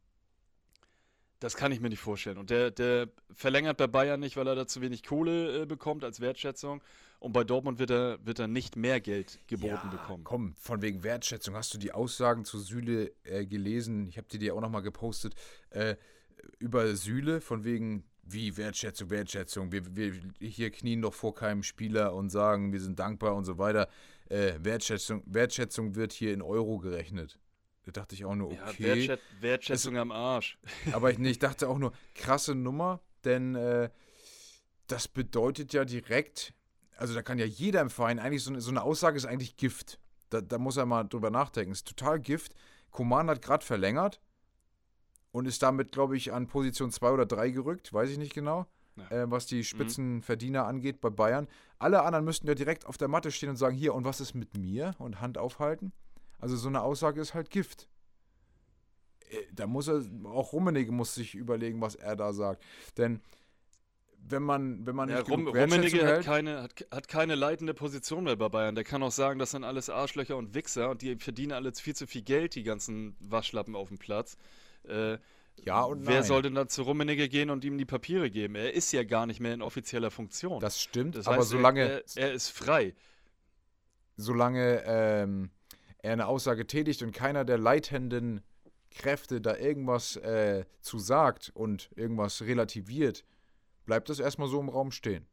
das 1.42 1.56
kann 1.56 1.72
ich 1.72 1.80
mir 1.80 1.90
nicht 1.90 2.00
vorstellen. 2.00 2.38
Und 2.38 2.52
der, 2.52 2.70
der 2.70 3.10
verlängert 3.34 3.78
bei 3.78 3.88
Bayern 3.88 4.20
nicht, 4.20 4.38
weil 4.38 4.48
er 4.48 4.56
da 4.56 4.68
zu 4.68 4.80
wenig 4.82 5.04
Kohle 5.04 5.64
äh, 5.64 5.66
bekommt 5.66 6.04
als 6.04 6.20
Wertschätzung. 6.20 6.84
Und 7.20 7.34
bei 7.34 7.44
Dortmund 7.44 7.80
wird 7.80 7.92
er, 7.92 8.26
wird 8.26 8.40
er 8.40 8.48
nicht 8.48 8.76
mehr 8.76 9.00
Geld 9.02 9.40
geboten 9.48 9.90
bekommen. 9.90 10.24
Komm, 10.24 10.56
von 10.56 10.82
wegen 10.82 11.04
Wertschätzung. 11.04 11.56
Hast 11.56 11.74
du 11.74 11.78
die 11.78 11.94
Aussagen 11.94 12.46
zu 12.46 12.60
Süle 12.60 13.12
äh, 13.24 13.46
gelesen? 13.46 14.08
Ich 14.08 14.18
habe 14.18 14.28
die 14.32 14.38
dir 14.38 14.56
auch 14.56 14.62
nochmal 14.62 14.84
gepostet. 14.84 15.36
Äh, 15.72 15.96
über 16.60 16.96
Süle, 16.96 17.42
von 17.42 17.64
wegen, 17.64 18.04
wie 18.34 18.58
Wertschätzung, 18.58 19.10
Wertschätzung. 19.10 19.72
Wir, 19.72 19.96
wir 19.96 20.14
hier 20.40 20.72
knien 20.72 21.02
doch 21.02 21.14
vor 21.14 21.36
keinem 21.36 21.64
Spieler 21.64 22.14
und 22.14 22.30
sagen, 22.30 22.72
wir 22.74 22.80
sind 22.80 23.00
dankbar 23.00 23.36
und 23.36 23.46
so 23.46 23.58
weiter. 23.58 23.88
Äh, 24.30 24.54
Wertschätzung, 24.60 25.24
Wertschätzung 25.26 25.96
wird 25.96 26.14
hier 26.14 26.34
in 26.34 26.42
Euro 26.42 26.80
gerechnet. 26.80 27.38
Da 27.84 27.92
dachte 27.92 28.16
ich 28.16 28.26
auch 28.26 28.36
nur, 28.36 28.54
Ja, 28.54 28.68
okay. 28.68 28.84
Wertschät 28.84 29.20
Wertschätzung 29.40 29.98
am 29.98 30.12
Arsch. 30.12 30.58
Aber 30.94 31.12
ich, 31.12 31.18
nee, 31.18 31.32
ich 31.32 31.40
dachte 31.40 31.68
auch 31.68 31.80
nur, 31.80 31.94
krasse 32.16 32.56
Nummer, 32.56 33.02
denn 33.24 33.56
äh, 33.56 33.90
das 34.88 35.08
bedeutet 35.08 35.74
ja 35.74 35.86
direkt, 35.86 36.54
also 36.98 37.14
da 37.14 37.22
kann 37.22 37.40
ja 37.40 37.46
jeder 37.46 37.82
im 37.82 37.90
Verein, 37.90 38.20
eigentlich 38.20 38.44
so 38.44 38.52
eine, 38.52 38.62
so 38.62 38.70
eine 38.70 38.84
Aussage 38.84 39.18
ist 39.18 39.26
eigentlich 39.26 39.58
Gift. 39.58 40.00
Da, 40.30 40.42
da 40.42 40.58
muss 40.58 40.78
er 40.78 40.86
mal 40.86 41.04
drüber 41.04 41.30
nachdenken. 41.30 41.72
Ist 41.72 41.88
total 41.88 42.20
Gift. 42.20 42.54
Koman 42.92 43.30
hat 43.30 43.42
gerade 43.42 43.66
verlängert 43.66 44.22
und 45.32 45.46
ist 45.48 45.62
damit, 45.64 45.92
glaube 45.92 46.18
ich, 46.18 46.34
an 46.34 46.48
Position 46.48 46.92
2 46.92 47.12
oder 47.12 47.26
3 47.26 47.50
gerückt, 47.52 47.94
weiß 47.94 48.10
ich 48.10 48.18
nicht 48.18 48.34
genau, 48.34 48.66
Ja. 48.98 49.10
äh, 49.24 49.32
was 49.32 49.46
die 49.46 49.64
Spitzenverdiener 49.64 50.66
angeht 50.66 51.02
bei 51.02 51.10
Bayern. 51.10 51.48
Alle 51.80 52.04
anderen 52.04 52.26
müssten 52.26 52.48
ja 52.48 52.56
direkt 52.56 52.86
auf 52.86 52.98
der 52.98 53.08
Matte 53.08 53.32
stehen 53.32 53.50
und 53.50 53.56
sagen, 53.58 53.76
hier, 53.76 53.94
und 53.96 54.04
was 54.06 54.20
ist 54.22 54.34
mit 54.34 54.58
mir? 54.58 54.94
Und 55.00 55.22
Hand 55.22 55.38
aufhalten. 55.38 55.94
Also 56.40 56.56
so 56.58 56.68
eine 56.68 56.82
Aussage 56.82 57.22
ist 57.22 57.34
halt 57.34 57.50
Gift. 57.50 57.88
Äh, 59.30 59.38
Da 59.54 59.68
muss 59.68 59.88
er, 59.88 60.04
auch 60.26 60.54
Rummenigge 60.54 60.92
muss 60.92 61.16
sich 61.16 61.36
überlegen, 61.36 61.82
was 61.82 61.96
er 61.96 62.16
da 62.16 62.34
sagt. 62.34 62.64
Denn 62.98 63.22
wenn 64.24 64.44
man, 64.44 64.86
wenn 64.86 64.96
man 64.96 65.10
Ja, 65.10 65.20
nicht 65.20 65.30
Rum 65.32 65.48
Rummenigge 65.48 66.06
hat 66.06 66.24
keine, 66.24 66.62
hat, 66.62 66.86
hat 66.92 67.08
keine 67.08 67.36
leitende 67.36 67.74
Position 67.74 68.26
mehr 68.26 68.36
bei 68.36 68.50
Bayern. 68.50 68.76
Der 68.76 68.84
kann 68.84 69.02
auch 69.02 69.12
sagen, 69.12 69.40
das 69.40 69.52
sind 69.52 69.64
alles 69.64 69.90
Arschlöcher 69.90 70.38
und 70.38 70.54
Wichser 70.54 70.90
und 70.92 71.02
die 71.02 71.16
verdienen 71.16 71.54
alle 71.54 71.74
viel 71.74 71.96
zu 71.96 72.06
viel 72.06 72.22
Geld, 72.22 72.54
die 72.56 72.64
ganzen 72.64 73.16
Waschlappen 73.20 73.76
auf 73.76 73.88
dem 73.88 73.98
Platz. 73.98 74.38
Äh, 74.88 75.18
Ja 75.64 75.84
und 75.84 76.06
Wer 76.08 76.16
nein. 76.16 76.24
soll 76.24 76.42
denn 76.42 76.56
da 76.56 76.68
zu 76.68 76.84
Rummenigge 76.84 77.30
gehen 77.30 77.50
und 77.50 77.64
ihm 77.66 77.78
die 77.78 77.86
Papiere 77.86 78.30
geben? 78.32 78.56
Er 78.56 78.74
ist 78.74 78.92
ja 78.94 79.04
gar 79.04 79.26
nicht 79.26 79.40
mehr 79.40 79.54
in 79.54 79.62
offizieller 79.62 80.12
Funktion. 80.12 80.60
das 80.60 80.82
stimmt, 80.82 81.16
Das 81.16 81.28
aber 81.28 81.38
heißt, 81.38 81.50
solange, 81.50 81.82
er, 81.82 82.04
er, 82.16 82.18
er 82.18 82.34
ist 82.34 82.50
frei. 82.50 82.94
solange 84.18 84.84
ähm, 84.86 85.52
er 86.00 86.14
eine 86.14 86.28
Aussage 86.28 86.66
tätigt 86.68 87.02
und 87.04 87.12
keiner 87.12 87.46
der 87.46 87.58
leitenden 87.58 88.42
Kräfte 88.92 89.40
da 89.40 89.56
irgendwas 89.56 90.16
äh, 90.18 90.66
zu 90.82 91.00
sagt 91.00 91.52
und 91.54 91.90
irgendwas 91.96 92.42
relativiert, 92.42 93.24
bleibt 93.86 94.10
das 94.10 94.20
erstmal 94.20 94.48
so 94.48 94.60
im 94.60 94.70
Raum 94.70 94.92
stehen. 94.92 95.28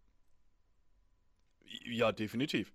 Ja, 1.87 2.13
definitiv. 2.13 2.73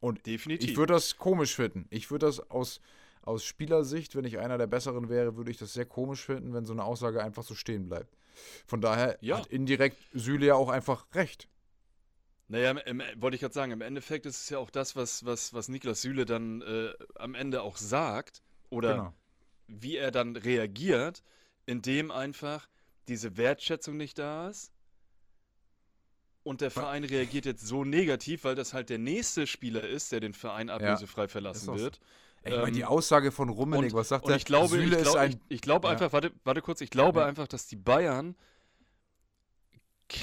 Und 0.00 0.26
Definitiv. 0.26 0.70
ich 0.70 0.76
würde 0.76 0.92
das 0.94 1.16
komisch 1.16 1.56
finden. 1.56 1.86
Ich 1.90 2.10
würde 2.10 2.26
das 2.26 2.38
aus, 2.50 2.80
aus 3.28 3.44
Spielersicht, 3.44 4.16
wenn 4.16 4.24
ich 4.24 4.38
einer 4.38 4.58
der 4.58 4.66
Besseren 4.66 5.08
wäre, 5.08 5.36
würde 5.36 5.50
ich 5.50 5.58
das 5.58 5.72
sehr 5.72 5.86
komisch 5.86 6.24
finden, 6.24 6.52
wenn 6.54 6.64
so 6.64 6.72
eine 6.72 6.84
Aussage 6.84 7.22
einfach 7.22 7.44
so 7.44 7.54
stehen 7.54 7.88
bleibt. 7.88 8.16
Von 8.66 8.80
daher 8.80 9.18
Ja. 9.20 9.38
hat 9.38 9.46
indirekt 9.46 9.98
Süle 10.12 10.46
ja 10.46 10.54
auch 10.54 10.68
einfach 10.70 11.06
recht. 11.14 11.48
Naja, 12.48 12.70
im, 12.70 13.00
im, 13.00 13.22
wollte 13.22 13.34
ich 13.34 13.42
gerade 13.42 13.54
sagen, 13.54 13.72
im 13.72 13.82
Endeffekt 13.82 14.24
ist 14.26 14.40
es 14.42 14.48
ja 14.48 14.58
auch 14.58 14.70
das, 14.70 14.96
was, 14.96 15.24
was, 15.24 15.52
was 15.52 15.68
Niklas 15.68 16.00
Süle 16.02 16.24
dann 16.24 16.62
äh, 16.62 16.92
am 17.16 17.34
Ende 17.34 17.62
auch 17.62 17.76
sagt 17.76 18.42
oder 18.70 18.94
Genau. 18.94 19.14
wie 19.66 19.96
er 19.96 20.10
dann 20.10 20.34
reagiert, 20.36 21.22
indem 21.66 22.10
einfach 22.10 22.68
diese 23.08 23.36
Wertschätzung 23.36 23.96
nicht 23.98 24.18
da 24.18 24.48
ist. 24.48 24.72
Und 26.42 26.62
der 26.62 26.70
Verein 26.70 27.04
reagiert 27.04 27.44
jetzt 27.44 27.66
so 27.66 27.84
negativ, 27.84 28.44
weil 28.44 28.54
das 28.54 28.72
halt 28.72 28.88
der 28.88 28.98
nächste 28.98 29.46
Spieler 29.46 29.82
ist, 29.86 30.12
der 30.12 30.20
den 30.20 30.32
Verein 30.32 30.70
ablösefrei 30.70 31.24
Ist 31.24 31.32
verlassen 31.32 31.68
auch 31.68 31.78
so. 31.78 31.90
Ich 32.44 32.50
meine, 32.52 32.72
die 32.72 32.80
Ähm, 32.80 32.86
Aussage 32.86 33.32
von 33.32 33.48
Rummenigge, 33.48 33.94
und, 33.94 34.00
was 34.00 34.08
sagt 34.08 34.24
und 34.24 34.30
er? 34.30 34.36
ich 34.36 34.44
glaube, 34.44 34.68
Süle 34.68 34.86
ich, 34.86 34.92
ist 34.92 35.02
glaub, 35.02 35.16
ein. 35.16 35.40
ich, 35.48 35.60
glaube 35.60 35.88
Ja. 35.88 35.92
einfach, 35.92 36.12
warte, 36.12 36.32
warte 36.44 36.62
kurz, 36.62 36.80
ich 36.80 36.90
glaube 36.90 37.20
Ja. 37.20 37.26
einfach, 37.26 37.48
dass 37.48 37.66
die 37.66 37.76
Bayern 37.76 38.36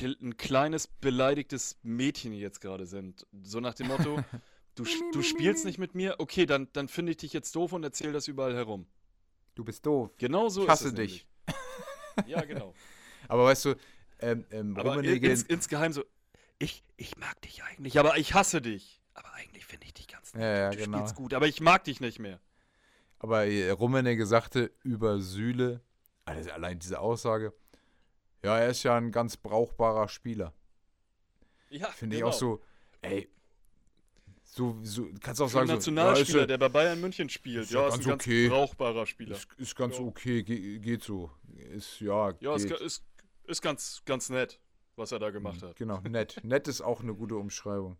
ein 0.04 0.38
kleines 0.38 0.88
beleidigtes 0.88 1.78
Mädchen 1.84 2.34
jetzt 2.34 2.60
gerade 2.60 2.86
sind. 2.88 3.28
So 3.43 3.60
nach 3.60 3.75
dem 3.75 3.88
Motto, 3.88 4.19
du, 4.75 4.84
du 5.13 5.21
spielst 5.21 5.65
nicht 5.65 5.78
mit 5.78 5.93
mir, 5.93 6.15
okay, 6.19 6.45
dann, 6.45 6.69
dann 6.73 6.88
finde 6.88 7.12
ich 7.12 7.17
dich 7.17 7.34
jetzt 7.34 7.56
doof 7.56 7.71
und 7.73 7.84
erzähl 7.84 8.12
das 8.12 8.28
überall 8.28 8.56
herum. 8.56 8.88
du 9.54 9.63
bist 9.63 9.86
doof. 9.86 10.10
Genau 10.17 10.49
so 10.49 10.62
Ich 10.62 10.67
ist 10.67 10.71
hasse 10.71 10.88
es 10.89 10.93
dich. 10.95 11.28
nämlich. 11.47 12.28
Ja, 12.28 12.41
genau. 12.45 12.73
Aber 13.28 13.43
weißt 13.45 13.65
du, 13.65 13.75
ähm, 14.19 14.45
ähm, 14.49 14.75
in, 14.75 14.80
Rummenigge. 14.80 15.30
ins, 15.30 15.43
insgeheim 15.43 15.91
so, 15.91 16.04
ich, 16.60 16.84
ich 16.97 17.17
mag 17.17 17.39
dich 17.41 17.62
eigentlich, 17.63 17.99
aber 17.99 18.17
ich 18.17 18.34
hasse 18.34 18.62
dich. 18.62 19.01
Aber 19.15 19.34
eigentlich 19.34 19.65
finde 19.65 19.86
ich 19.86 19.93
dich 19.93 20.08
ganz 20.08 20.34
nett. 20.34 20.43
Ja, 20.43 20.56
ja, 20.56 20.69
du 20.69 20.78
genau. 20.78 20.97
spielst 20.97 21.15
gut, 21.15 21.34
aber 21.34 21.47
ich 21.47 21.62
mag 21.62 21.84
dich 21.86 21.99
nicht 21.99 22.19
mehr. 22.19 22.39
Aber 23.19 23.45
äh, 23.45 23.69
Rummenigge 23.71 24.25
sagte 24.25 24.71
über 24.84 25.19
Süle, 25.19 25.82
also 26.25 26.51
allein 26.51 26.80
diese 26.80 26.99
Aussage, 26.99 27.54
ja, 28.43 28.60
er 28.60 28.69
ist 28.69 28.84
ja 28.84 28.95
ein 28.95 29.12
ganz 29.12 29.38
brauchbarer 29.38 30.08
Spieler. 30.08 30.54
Ja, 31.69 31.88
Finde 31.88 32.17
genau. 32.17 32.30
ich 32.30 32.34
auch 32.34 32.38
so, 32.38 32.62
ey, 33.01 33.30
so, 34.43 34.78
so 34.84 35.10
kannst 35.19 35.41
auch 35.41 35.49
sagen, 35.49 35.67
so, 35.67 35.73
Nationalspieler, 35.73 36.41
ist, 36.41 36.49
der 36.49 36.58
bei 36.58 36.69
Bayern 36.69 37.01
München 37.01 37.30
spielt. 37.30 37.63
ist 37.63 37.71
ja 37.71 37.88
ist 37.88 37.93
ganz 37.93 38.06
ein 38.06 38.10
ganz 38.10 38.23
okay. 38.23 38.47
brauchbarer 38.49 39.06
Spieler. 39.06 39.36
ist, 39.36 39.47
ist 39.58 39.75
ganz 39.75 39.97
Ja. 39.97 40.04
okay, 40.04 40.43
ge 40.43 40.80
geht 40.80 41.04
so. 41.04 41.32
Ist, 41.73 41.99
ja, 41.99 42.34
Ja, 42.39 42.56
ist, 42.56 42.69
ist, 42.71 43.04
ist 43.45 43.62
ganz, 43.62 44.01
ganz 44.06 44.30
nett, 44.30 44.60
was 44.95 45.12
er 45.12 45.19
da 45.19 45.30
gemacht 45.32 45.62
hat. 45.62 45.75
Genau, 45.75 45.99
nett. 46.01 46.39
nett 46.43 46.67
ist 46.67 46.82
auch 46.82 47.01
eine 47.01 47.13
gute 47.13 47.36
Umschreibung. 47.36 47.97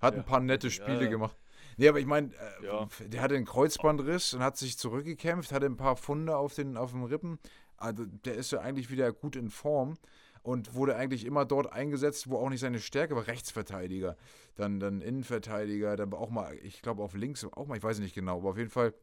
Hat 0.00 0.14
Ja. 0.14 0.20
ein 0.20 0.26
paar 0.26 0.40
nette 0.40 0.70
Spiele 0.70 1.04
ja. 1.04 1.10
gemacht. 1.10 1.36
Nee, 1.78 1.88
aber 1.88 1.98
ich 1.98 2.06
meine, 2.06 2.28
äh, 2.34 3.08
der 3.08 3.20
hatte 3.20 3.34
einen 3.34 3.44
Kreuzbandriss 3.44 4.32
und 4.34 4.42
hat 4.42 4.56
sich 4.56 4.78
zurückgekämpft, 4.78 5.52
hatte 5.52 5.66
ein 5.66 5.76
paar 5.76 5.96
Funde 5.96 6.36
auf 6.36 6.54
den, 6.54 6.76
auf 6.76 6.92
den 6.92 7.04
Rippen. 7.04 7.38
Also 7.76 8.06
der 8.06 8.34
ist 8.34 8.52
ja 8.52 8.60
eigentlich 8.60 8.90
wieder 8.90 9.12
gut 9.12 9.36
in 9.36 9.50
Form 9.50 9.98
und 10.42 10.74
wurde 10.74 10.96
eigentlich 10.96 11.26
immer 11.26 11.44
dort 11.44 11.70
eingesetzt, 11.72 12.30
wo 12.30 12.38
auch 12.38 12.48
nicht 12.48 12.60
seine 12.60 12.78
Stärke 12.78 13.14
war. 13.14 13.26
Rechtsverteidiger, 13.26 14.16
dann, 14.54 14.80
dann 14.80 15.02
Innenverteidiger, 15.02 15.96
dann 15.96 16.14
auch 16.14 16.30
mal, 16.30 16.54
ich 16.62 16.80
glaube 16.80 17.02
auf 17.02 17.14
links 17.14 17.44
auch 17.44 17.66
mal, 17.66 17.76
ich 17.76 17.82
weiß 17.82 17.98
nicht 17.98 18.14
genau, 18.14 18.38
aber 18.38 18.50
auf 18.50 18.58
jeden 18.58 18.70
Fall 18.70 18.94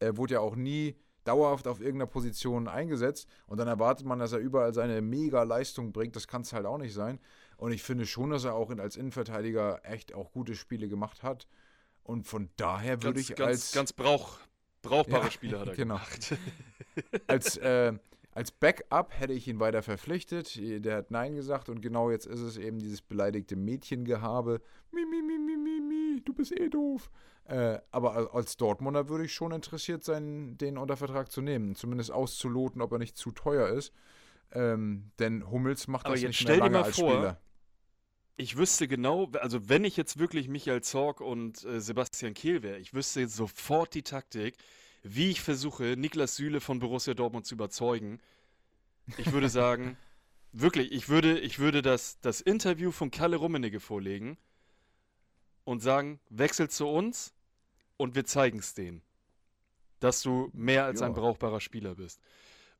er 0.00 0.16
wurde 0.16 0.34
ja 0.34 0.40
auch 0.40 0.56
nie 0.56 0.96
dauerhaft 1.24 1.66
auf 1.66 1.80
irgendeiner 1.80 2.06
Position 2.06 2.68
eingesetzt 2.68 3.28
und 3.46 3.58
dann 3.58 3.68
erwartet 3.68 4.06
man, 4.06 4.18
dass 4.18 4.32
er 4.32 4.38
überall 4.38 4.72
seine 4.72 5.02
mega 5.02 5.42
Leistung 5.42 5.92
bringt. 5.92 6.16
Das 6.16 6.26
kann 6.26 6.42
es 6.42 6.52
halt 6.52 6.64
auch 6.66 6.78
nicht 6.78 6.94
sein. 6.94 7.18
Und 7.58 7.72
ich 7.72 7.82
finde 7.82 8.06
schon, 8.06 8.30
dass 8.30 8.44
er 8.44 8.54
auch 8.54 8.70
als 8.70 8.96
Innenverteidiger 8.96 9.80
echt 9.82 10.14
auch 10.14 10.32
gute 10.32 10.54
Spiele 10.54 10.88
gemacht 10.88 11.22
hat. 11.22 11.46
Und 12.04 12.26
von 12.26 12.48
daher 12.56 13.02
würde 13.02 13.16
Ganz, 13.20 13.30
ich 13.30 13.36
ganz, 13.36 13.48
als, 13.50 13.72
ganz 13.72 13.92
brauch, 13.92 14.38
brauchbare 14.80 15.24
Ja, 15.24 15.30
Spieler 15.30 15.60
hat 15.60 15.68
er 15.68 15.74
genau. 15.76 15.96
gemacht. 15.96 16.36
als, 17.26 17.56
äh, 17.58 17.92
als 18.32 18.52
Backup 18.52 19.12
hätte 19.18 19.32
ich 19.32 19.48
ihn 19.48 19.58
weiter 19.60 19.82
verpflichtet. 19.82 20.56
Der 20.56 20.96
hat 20.96 21.10
Nein 21.10 21.34
gesagt 21.34 21.68
und 21.68 21.82
genau 21.82 22.10
jetzt 22.10 22.26
ist 22.26 22.40
es 22.40 22.56
eben 22.56 22.78
dieses 22.78 23.02
beleidigte 23.02 23.56
Mädchengehabe. 23.56 24.62
Mi, 24.92 25.04
mi, 25.04 25.20
mi, 25.20 25.38
mi, 25.38 25.56
mi, 25.56 25.80
mi, 25.80 26.22
du 26.24 26.32
bist 26.32 26.52
eh 26.52 26.68
doof. 26.70 27.10
Äh, 27.44 27.80
aber 27.90 28.14
al- 28.14 28.28
als 28.28 28.56
Dortmunder 28.56 29.08
würde 29.08 29.24
ich 29.24 29.34
schon 29.34 29.50
interessiert 29.52 30.04
sein, 30.04 30.56
den 30.58 30.78
unter 30.78 30.96
Vertrag 30.96 31.32
zu 31.32 31.42
nehmen. 31.42 31.74
Zumindest 31.74 32.12
auszuloten, 32.12 32.80
ob 32.82 32.92
er 32.92 32.98
nicht 32.98 33.16
zu 33.16 33.32
teuer 33.32 33.68
ist. 33.68 33.92
Ähm, 34.52 35.10
denn 35.18 35.50
Hummels 35.50 35.88
macht 35.88 36.06
Aber 36.06 36.14
das 36.14 36.22
jetzt 36.22 36.40
nicht 36.40 36.48
mehr 36.48 36.58
lange 36.58 36.82
als 36.84 36.96
vor, 36.98 37.10
Spieler. 37.10 37.40
Ich 38.40 38.56
wüsste 38.56 38.86
genau, 38.86 39.28
also 39.40 39.68
wenn 39.68 39.82
ich 39.82 39.96
jetzt 39.96 40.20
wirklich 40.20 40.46
Michael 40.46 40.80
Zorg 40.80 41.20
und 41.20 41.64
äh, 41.64 41.80
Sebastian 41.80 42.34
Kehl 42.34 42.62
wäre, 42.62 42.78
ich 42.78 42.94
wüsste 42.94 43.26
sofort 43.26 43.94
die 43.94 44.02
Taktik, 44.02 44.54
wie 45.02 45.30
ich 45.30 45.40
versuche, 45.40 45.96
Niklas 45.96 46.36
Süle 46.36 46.60
von 46.60 46.78
Borussia 46.78 47.14
Dortmund 47.14 47.46
zu 47.46 47.56
überzeugen. 47.56 48.20
Ich 49.16 49.32
würde 49.32 49.48
sagen, 49.48 49.96
wirklich, 50.52 50.92
ich 50.92 51.08
würde, 51.08 51.40
ich 51.40 51.58
würde 51.58 51.82
das, 51.82 52.20
das 52.20 52.40
Interview 52.40 52.92
von 52.92 53.10
Kalle 53.10 53.36
Rummenigge 53.38 53.80
vorlegen 53.80 54.38
und 55.64 55.80
sagen, 55.80 56.20
wechsel 56.30 56.70
zu 56.70 56.86
uns 56.86 57.34
und 57.96 58.14
wir 58.14 58.24
zeigen 58.24 58.60
es 58.60 58.72
denen, 58.72 59.02
dass 59.98 60.22
du 60.22 60.48
mehr 60.52 60.84
als 60.84 61.00
Ja. 61.00 61.06
ein 61.06 61.12
brauchbarer 61.12 61.60
Spieler 61.60 61.96
bist. 61.96 62.20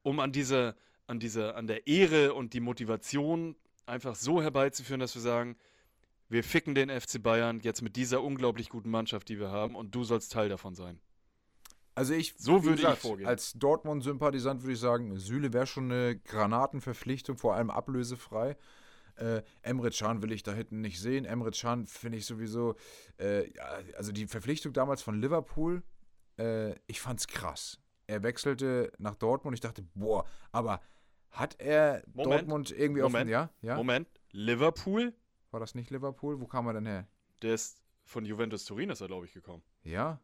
Um 0.04 0.20
an 0.20 0.30
dieser, 0.30 0.76
an 1.08 1.18
dieser, 1.18 1.56
an 1.56 1.66
der 1.66 1.88
Ehre 1.88 2.34
und 2.34 2.52
die 2.52 2.60
Motivation 2.60 3.56
einfach 3.88 4.14
so 4.14 4.42
herbeizuführen, 4.42 5.00
dass 5.00 5.14
wir 5.14 5.22
sagen, 5.22 5.56
wir 6.28 6.44
ficken 6.44 6.74
den 6.74 6.90
FC 6.90 7.22
Bayern 7.22 7.60
jetzt 7.60 7.82
mit 7.82 7.96
dieser 7.96 8.22
unglaublich 8.22 8.68
guten 8.68 8.90
Mannschaft, 8.90 9.28
die 9.28 9.38
wir 9.38 9.50
haben, 9.50 9.74
und 9.74 9.94
du 9.94 10.04
sollst 10.04 10.32
Teil 10.32 10.48
davon 10.48 10.74
sein. 10.74 11.00
Also 11.94 12.14
ich, 12.14 12.34
So 12.36 12.62
würde 12.62 12.76
ich 12.76 12.82
gesagt, 12.82 13.00
vorgehen. 13.00 13.26
Als 13.26 13.54
Dortmund-Sympathisant 13.54 14.62
würde 14.62 14.74
ich 14.74 14.78
sagen, 14.78 15.16
Süle 15.16 15.52
wäre 15.52 15.66
schon 15.66 15.90
eine 15.90 16.18
Granatenverpflichtung, 16.18 17.38
vor 17.38 17.54
allem 17.54 17.70
ablösefrei. 17.70 18.56
Äh, 19.16 19.42
Emre 19.62 19.90
Can 19.90 20.22
will 20.22 20.30
ich 20.30 20.44
da 20.44 20.52
hinten 20.52 20.80
nicht 20.80 21.00
sehen. 21.00 21.24
Emre 21.24 21.50
Can 21.50 21.86
finde 21.86 22.18
ich 22.18 22.26
sowieso, 22.26 22.76
äh, 23.18 23.50
ja, 23.52 23.80
also 23.96 24.12
die 24.12 24.28
Verpflichtung 24.28 24.72
damals 24.72 25.02
von 25.02 25.20
Liverpool, 25.20 25.82
äh, 26.38 26.74
ich 26.86 27.00
fand's 27.00 27.26
krass. 27.26 27.80
Er 28.06 28.22
wechselte 28.22 28.92
nach 28.98 29.16
Dortmund. 29.16 29.54
Ich 29.54 29.60
dachte, 29.60 29.82
boah, 29.94 30.24
aber 30.52 30.80
hat 31.30 31.60
er 31.60 32.02
Moment, 32.12 32.32
Dortmund 32.32 32.70
irgendwie 32.70 33.02
auf 33.02 33.12
Moment, 33.12 33.30
ja, 33.30 33.50
ja? 33.62 33.76
Moment, 33.76 34.08
Liverpool, 34.32 35.14
War 35.50 35.60
das 35.60 35.74
nicht 35.74 35.90
Liverpool? 35.90 36.40
Wo 36.40 36.46
kam 36.46 36.66
er 36.66 36.74
denn 36.74 36.86
her? 36.86 37.06
der 37.42 37.54
ist 37.54 37.80
von 38.04 38.24
Juventus 38.24 38.64
Turin, 38.64 38.90
ist 38.90 39.00
er, 39.00 39.06
glaube 39.06 39.26
ich, 39.26 39.32
gekommen. 39.32 39.62
Ja? 39.84 40.20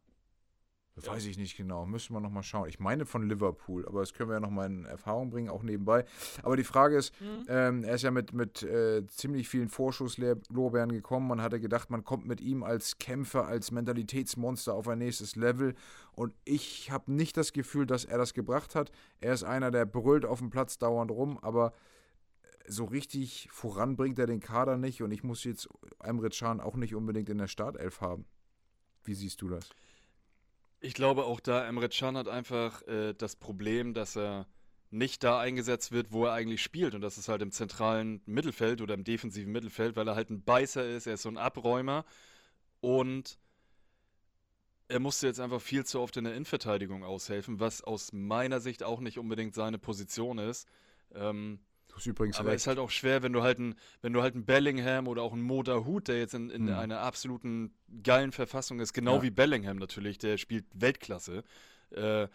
Ja. 1.03 1.13
Weiß 1.13 1.27
ich 1.27 1.39
nicht 1.39 1.57
genau. 1.57 1.87
Müssen 1.87 2.15
wir 2.15 2.21
nochmal 2.21 2.45
schauen. 2.45 2.69
Ich 2.69 2.79
meine 2.79 3.05
von 3.05 3.29
Liverpool, 3.29 3.85
aber 3.87 4.01
das 4.01 4.15
können 4.15 4.31
wir 4.31 4.35
ja 4.35 4.41
nochmal 4.41 4.67
in 4.67 4.85
Erfahrung 4.85 5.31
bringen, 5.31 5.49
auch 5.49 5.65
nebenbei. 5.65 6.05
Aber 6.43 6.57
die 6.57 6.63
Frage 6.65 6.97
ist, 6.97 7.13
ähm, 7.49 7.83
er 7.83 7.97
ist 7.97 8.03
ja 8.03 8.13
mit, 8.13 8.33
mit 8.33 8.63
äh, 8.63 9.05
ziemlich 9.09 9.49
vielen 9.49 9.69
Vorschusslorbeeren 9.69 10.93
gekommen. 10.93 11.27
Man 11.27 11.43
hatte 11.43 11.59
gedacht, 11.59 11.91
man 11.91 12.05
kommt 12.05 12.27
mit 12.27 12.41
ihm 12.41 12.63
als 12.63 12.99
Kämpfer, 12.99 13.47
als 13.47 13.73
Mentalitätsmonster 13.73 14.73
auf 14.73 14.87
ein 14.87 14.99
nächstes 14.99 15.35
Level. 15.35 15.75
Und 16.13 16.33
ich 16.45 16.93
habe 16.93 17.13
nicht 17.13 17.37
das 17.37 17.53
Gefühl, 17.53 17.87
dass 17.87 18.05
er 18.05 18.19
das 18.19 18.33
gebracht 18.33 18.77
hat. 18.77 18.93
Er 19.21 19.35
ist 19.35 19.43
einer, 19.43 19.73
der 19.73 19.87
brüllt 19.87 20.25
auf 20.25 20.39
dem 20.39 20.51
Platz 20.51 20.79
dauernd 20.79 21.11
rum, 21.11 21.39
aber 21.43 21.73
so 22.69 22.85
richtig 22.85 23.49
voran 23.51 23.97
bringt 23.97 24.19
er 24.21 24.27
den 24.27 24.41
Kader 24.41 24.77
nicht. 24.77 25.03
Und 25.03 25.11
ich 25.11 25.25
muss 25.25 25.43
jetzt 25.43 25.69
Emre 25.99 26.31
Can 26.31 26.61
auch 26.61 26.77
nicht 26.77 26.95
unbedingt 26.95 27.29
in 27.31 27.39
der 27.39 27.49
Startelf 27.49 28.01
haben. 28.01 28.27
Wie 29.03 29.15
siehst 29.15 29.43
du 29.43 29.49
das? 29.49 29.71
Ich 30.85 30.93
glaube 30.93 31.25
auch 31.25 31.41
da, 31.41 31.67
Emre 31.67 31.89
Can 31.89 32.15
hat 32.19 32.29
einfach 32.29 32.83
äh, 32.83 33.15
das 33.15 33.37
Problem, 33.37 33.95
dass 33.95 34.19
er 34.19 34.47
nicht 34.91 35.25
da 35.25 35.41
eingesetzt 35.41 35.93
wird, 35.93 36.13
wo 36.13 36.27
er 36.27 36.35
eigentlich 36.35 36.63
spielt. 36.63 36.95
Und 36.95 37.01
das 37.01 37.17
ist 37.17 37.31
halt 37.31 37.41
im 37.41 37.53
zentralen 37.53 38.21
Mittelfeld 38.27 38.83
oder 38.83 38.93
im 38.93 39.03
defensiven 39.03 39.51
Mittelfeld, 39.51 39.97
weil 39.97 40.07
er 40.07 40.15
halt 40.15 40.29
ein 40.29 40.45
Beißer 40.45 40.87
ist, 40.87 41.07
er 41.07 41.15
ist 41.15 41.23
so 41.23 41.31
ein 41.31 41.39
Abräumer. 41.39 42.05
Und 42.83 43.39
er 44.89 45.01
musste 45.01 45.27
jetzt 45.27 45.41
einfach 45.41 45.63
viel 45.63 45.87
zu 45.87 46.01
oft 46.01 46.19
in 46.19 46.25
der 46.25 46.35
Innenverteidigung 46.35 47.03
aushelfen, 47.03 47.61
was 47.61 47.83
aus 47.83 48.13
meiner 48.13 48.61
Sicht 48.61 48.83
auch 48.83 49.01
nicht 49.01 49.19
unbedingt 49.19 49.55
seine 49.55 49.79
Position 49.79 50.37
ist. 50.37 50.69
Ähm, 51.15 51.61
Du 51.95 51.99
hast 51.99 52.07
übrigens 52.07 52.39
aber 52.41 52.49
es 52.49 52.53
recht. 52.55 52.61
ist 52.63 52.67
halt 52.67 52.79
auch 52.81 52.91
schwer, 52.91 53.23
wenn 53.23 53.33
du 53.33 53.43
halt 53.43 53.61
ein, 53.61 53.77
wenn 54.03 54.13
du 54.13 54.21
halt 54.21 54.35
einen 54.35 54.45
Bellingham 54.45 55.07
oder 55.07 55.23
auch 55.23 55.33
einen 55.33 55.43
Moda 55.43 55.85
Hut, 55.85 56.09
der 56.09 56.19
jetzt 56.19 56.35
in, 56.35 56.51
in 56.51 56.67
Hm. 56.69 56.75
einer 56.77 57.01
absoluten 57.01 57.73
geilen 58.03 58.33
Verfassung 58.33 58.81
ist, 58.81 58.93
genau 58.93 59.17
Ja. 59.19 59.23
wie 59.23 59.31
Bellingham 59.31 59.77
natürlich, 59.77 60.19
der 60.19 60.37
spielt 60.37 60.65
Weltklasse. 60.75 61.45
Äh, 61.93 62.27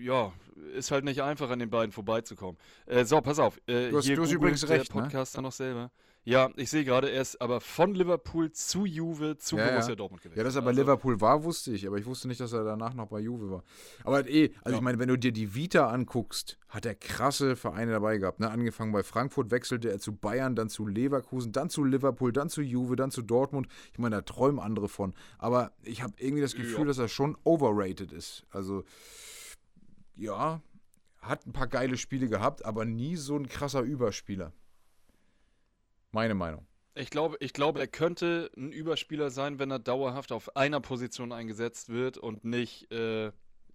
ja, 0.00 0.32
ist 0.74 0.90
halt 0.90 1.04
nicht 1.04 1.22
einfach, 1.22 1.48
an 1.50 1.58
den 1.58 1.70
beiden 1.70 1.92
vorbeizukommen. 1.92 2.58
Äh, 2.86 3.04
so, 3.06 3.20
pass 3.22 3.38
auf. 3.38 3.56
Äh, 3.66 3.90
Du 3.90 3.96
hast- 3.98 4.08
du 4.08 4.22
hast 4.22 4.32
übrigens 4.32 4.60
der 4.60 4.70
recht, 4.70 4.94
ne? 4.94 5.02
Podcaster 5.02 5.40
noch 5.42 5.52
selber. 5.52 5.90
Ja, 6.28 6.50
ich 6.56 6.68
sehe 6.68 6.84
gerade, 6.84 7.10
er 7.10 7.22
ist 7.22 7.40
aber 7.40 7.58
von 7.62 7.94
Liverpool 7.94 8.52
zu 8.52 8.84
Juve 8.84 9.38
zu 9.38 9.56
Ja, 9.56 9.70
Borussia 9.70 9.92
ja. 9.92 9.96
Dortmund 9.96 10.22
gewesen. 10.22 10.36
Ja, 10.38 10.44
dass 10.44 10.56
er 10.56 10.60
bei 10.60 10.68
Also, 10.68 10.82
Liverpool 10.82 11.18
war, 11.22 11.42
wusste 11.42 11.72
ich, 11.72 11.86
aber 11.86 11.96
ich 11.96 12.04
wusste 12.04 12.28
nicht, 12.28 12.38
dass 12.38 12.52
er 12.52 12.64
danach 12.64 12.92
noch 12.92 13.06
bei 13.06 13.20
Juve 13.20 13.50
war. 13.50 13.64
Aber 14.04 14.28
eh, 14.28 14.50
also 14.62 14.72
Ja. 14.72 14.76
ich 14.76 14.82
meine, 14.82 14.98
wenn 14.98 15.08
du 15.08 15.16
dir 15.16 15.32
die 15.32 15.54
Vita 15.54 15.88
anguckst, 15.88 16.58
hat 16.68 16.84
er 16.84 16.94
krasse 16.94 17.56
Vereine 17.56 17.92
dabei 17.92 18.18
gehabt. 18.18 18.40
Ne? 18.40 18.50
Angefangen 18.50 18.92
bei 18.92 19.02
Frankfurt, 19.02 19.50
wechselte 19.50 19.90
er 19.90 20.00
zu 20.00 20.12
Bayern, 20.14 20.54
dann 20.54 20.68
zu 20.68 20.86
Leverkusen, 20.86 21.52
dann 21.52 21.70
zu 21.70 21.82
Liverpool, 21.82 22.30
dann 22.30 22.50
zu 22.50 22.60
Juve, 22.60 22.96
dann 22.96 23.10
zu 23.10 23.22
Dortmund. 23.22 23.66
Ich 23.94 23.98
meine, 23.98 24.16
da 24.16 24.20
träumen 24.20 24.60
andere 24.60 24.88
von. 24.90 25.14
Aber 25.38 25.72
ich 25.82 26.02
habe 26.02 26.12
irgendwie 26.18 26.42
das 26.42 26.54
Gefühl, 26.54 26.84
dass 26.84 26.98
er 26.98 27.08
schon 27.08 27.38
overrated 27.44 28.12
ist. 28.12 28.44
Also, 28.50 28.84
ja, 30.14 30.60
hat 31.22 31.46
ein 31.46 31.52
paar 31.54 31.68
geile 31.68 31.96
Spiele 31.96 32.28
gehabt, 32.28 32.66
aber 32.66 32.84
nie 32.84 33.16
so 33.16 33.34
ein 33.34 33.48
krasser 33.48 33.80
Überspieler. 33.80 34.52
Meine 36.18 36.34
Meinung. 36.34 36.66
Ich 36.96 37.10
glaube, 37.10 37.36
ich 37.38 37.52
glaube, 37.52 37.78
er 37.78 37.86
könnte 37.86 38.50
ein 38.56 38.72
Überspieler 38.72 39.30
sein, 39.30 39.60
wenn 39.60 39.70
er 39.70 39.78
dauerhaft 39.78 40.32
auf 40.32 40.56
einer 40.56 40.80
Position 40.80 41.30
eingesetzt 41.30 41.90
wird 41.90 42.18
und 42.18 42.44
nicht 42.44 42.90
äh, 42.90 43.30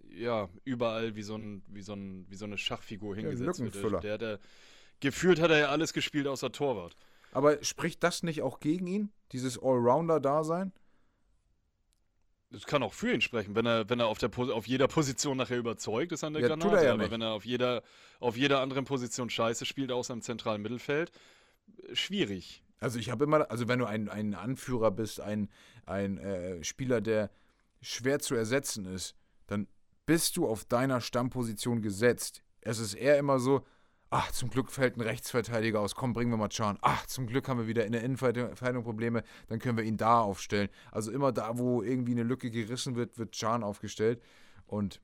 ja, 0.10 0.50
überall 0.66 1.16
wie 1.16 1.22
so, 1.22 1.38
ein, 1.38 1.64
wie, 1.68 1.82
so 1.82 1.94
ein, 1.94 2.26
wie 2.30 2.36
so 2.36 2.44
eine 2.44 2.58
Schachfigur 2.58 3.16
hingesetzt 3.16 3.62
wird. 3.62 3.76
Lückenfüller. 3.76 4.02
Der, 4.02 4.18
der, 4.18 4.40
gefühlt 5.00 5.40
hat 5.40 5.52
er 5.52 5.58
ja 5.58 5.70
alles 5.70 5.94
gespielt 5.94 6.28
außer 6.28 6.52
Torwart. 6.52 6.98
Aber 7.32 7.64
spricht 7.64 8.04
das 8.04 8.24
nicht 8.24 8.42
auch 8.42 8.60
gegen 8.60 8.88
ihn, 8.88 9.10
dieses 9.32 9.58
Allrounder-Dasein? 9.58 10.74
Das 12.52 12.66
kann 12.66 12.84
auch 12.84 12.94
für 12.94 13.14
ihn 13.14 13.22
sprechen, 13.22 13.56
wenn 13.56 13.66
er, 13.66 13.90
wenn 13.90 14.02
er 14.02 14.08
auf, 14.08 14.18
der 14.18 14.30
auf 14.38 14.68
jeder 14.68 14.90
Position 14.90 15.38
nachher 15.38 15.58
überzeugt, 15.60 16.12
ist 16.12 16.24
er 16.24 16.28
eine 16.28 16.42
Ja, 16.42 16.50
Granate. 16.50 16.76
er 16.76 16.84
ja 16.84 16.90
Aber 16.92 17.04
nicht. 17.04 17.12
wenn 17.12 17.22
er 17.22 17.32
auf 17.32 17.46
jeder, 17.46 17.84
auf 18.20 18.36
jeder 18.36 18.60
anderen 18.60 18.84
Position 18.84 19.30
scheiße 19.30 19.66
spielt, 19.66 19.94
außer 19.94 20.14
im 20.14 20.22
zentralen 20.22 20.62
Mittelfeld, 20.62 21.14
schwierig. 21.94 22.64
Also 22.80 23.00
ich 23.00 23.10
habe 23.10 23.24
immer, 23.24 23.50
also 23.50 23.68
wenn 23.68 23.80
du 23.80 23.86
ein, 23.86 24.10
ein 24.10 24.34
Anführer 24.36 24.92
bist, 24.92 25.22
ein, 25.22 25.50
ein 25.86 26.18
äh, 26.18 26.64
Spieler, 26.64 27.02
der 27.02 27.32
schwer 27.82 28.20
zu 28.20 28.36
ersetzen 28.36 28.86
ist, 28.86 29.16
dann 29.48 29.68
bist 30.06 30.38
du 30.38 30.48
auf 30.48 30.66
deiner 30.66 31.02
Stammposition 31.02 31.82
gesetzt. 31.82 32.44
Es 32.62 32.80
ist 32.80 32.94
eher 32.94 33.18
immer 33.18 33.40
so, 33.40 33.66
ach, 34.10 34.32
zum 34.32 34.50
Glück 34.50 34.72
fällt 34.72 34.98
ein 34.98 35.02
Rechtsverteidiger 35.02 35.80
aus, 35.80 35.96
komm, 35.96 36.14
bringen 36.14 36.32
wir 36.32 36.38
mal 36.38 36.50
Can. 36.50 36.78
Ach, 36.82 37.06
zum 37.08 37.26
Glück 37.26 37.48
haben 37.48 37.60
wir 37.60 37.68
wieder 37.68 37.86
in 37.86 37.94
der 37.94 38.04
Innenverteidigung 38.04 38.84
Probleme, 38.84 39.24
dann 39.48 39.60
können 39.60 39.78
wir 39.78 39.84
ihn 39.84 39.98
da 39.98 40.20
aufstellen. 40.22 40.70
Also 40.92 41.12
immer 41.12 41.32
da, 41.32 41.58
wo 41.58 41.82
irgendwie 41.82 42.12
eine 42.12 42.24
Lücke 42.24 42.52
gerissen 42.52 42.96
wird, 42.96 43.18
wird 43.18 43.38
Can 43.38 43.64
aufgestellt. 43.64 44.22
Und 44.68 45.02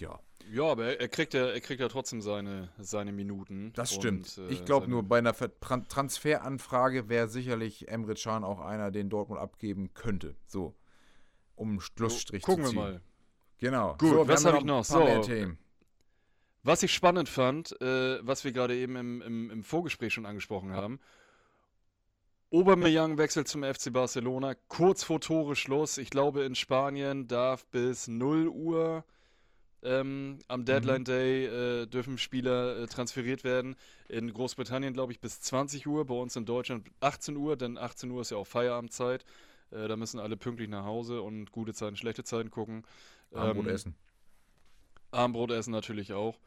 ja, 0.00 0.18
Ja, 0.50 0.64
aber 0.64 0.98
er, 0.98 1.08
kriegt 1.08 1.34
ja, 1.34 1.46
er 1.46 1.60
kriegt 1.60 1.80
ja 1.80 1.88
trotzdem 1.88 2.20
seine, 2.20 2.70
seine 2.78 3.12
Minuten. 3.12 3.72
Das 3.74 3.92
und, 3.92 4.00
stimmt. 4.00 4.38
äh, 4.38 4.52
ich 4.52 4.64
glaube 4.64 4.88
nur, 4.88 5.02
bei 5.02 5.18
einer 5.18 5.34
Transferanfrage 5.34 7.08
wäre 7.08 7.28
sicherlich 7.28 7.88
Emre 7.88 8.14
Can 8.14 8.44
auch 8.44 8.60
einer, 8.60 8.90
den 8.90 9.10
Dortmund 9.10 9.40
abgeben 9.40 9.92
könnte. 9.94 10.36
So, 10.46 10.74
um 11.54 11.70
einen 11.70 11.80
Schlussstrich 11.80 12.42
Gucken 12.42 12.64
zu 12.64 12.72
wir 12.72 12.72
ziehen. 12.72 12.92
mal. 12.92 13.00
Genau. 13.58 13.96
Gut, 13.98 14.10
so, 14.10 14.16
wir 14.16 14.28
was 14.28 14.44
haben 14.44 14.52
hab 14.52 14.60
ich 14.60 14.66
noch? 14.66 14.84
So. 14.84 15.06
Was 16.62 16.82
ich 16.82 16.92
spannend 16.92 17.28
fand, 17.28 17.80
äh, 17.80 18.18
was 18.26 18.44
wir 18.44 18.52
gerade 18.52 18.76
eben 18.76 18.96
im, 18.96 19.22
im, 19.22 19.50
im 19.50 19.64
Vorgespräch 19.64 20.12
schon 20.12 20.26
angesprochen 20.26 20.72
haben, 20.72 21.00
Aubameyang 22.50 23.18
wechselt 23.18 23.46
zum 23.46 23.62
FC 23.62 23.92
Barcelona, 23.92 24.54
kurz 24.68 25.04
vor 25.04 25.20
Tore 25.20 25.54
Schluss. 25.54 25.98
Ich 25.98 26.08
glaube, 26.08 26.44
in 26.44 26.54
Spanien 26.54 27.28
darf 27.28 27.66
bis 27.66 28.08
0 28.08 28.48
Uhr 28.48 29.04
ähm, 29.82 30.38
am 30.48 30.64
Deadline 30.64 31.04
Day 31.04 31.46
äh, 31.46 31.86
dürfen 31.86 32.18
Spieler 32.18 32.78
äh, 32.78 32.86
transferiert 32.86 33.44
werden. 33.44 33.76
In 34.08 34.32
Großbritannien, 34.32 34.92
glaube 34.92 35.12
ich, 35.12 35.20
bis 35.20 35.40
20 35.40 35.86
Uhr, 35.86 36.04
bei 36.04 36.14
uns 36.14 36.34
in 36.36 36.44
Deutschland 36.44 36.88
18 37.00 37.36
Uhr, 37.36 37.56
denn 37.56 37.78
18 37.78 38.10
Uhr 38.10 38.22
ist 38.22 38.30
ja 38.30 38.36
auch 38.36 38.46
Feierabendzeit. 38.46 39.24
Äh, 39.70 39.88
da 39.88 39.96
müssen 39.96 40.18
alle 40.18 40.36
pünktlich 40.36 40.68
nach 40.68 40.84
Hause 40.84 41.22
und 41.22 41.52
gute 41.52 41.74
Zeiten, 41.74 41.96
schlechte 41.96 42.24
Zeiten 42.24 42.50
gucken. 42.50 42.84
Ähm, 43.32 43.68
essen. 43.68 43.94
Armbrot 45.10 45.50
essen 45.50 45.70
natürlich 45.70 46.12
auch. 46.12 46.38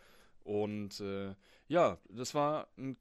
Und 0.43 0.99
äh, 0.99 1.35
ja, 1.67 1.97
das 2.09 2.33
war 2.33 2.67
ein 2.77 2.97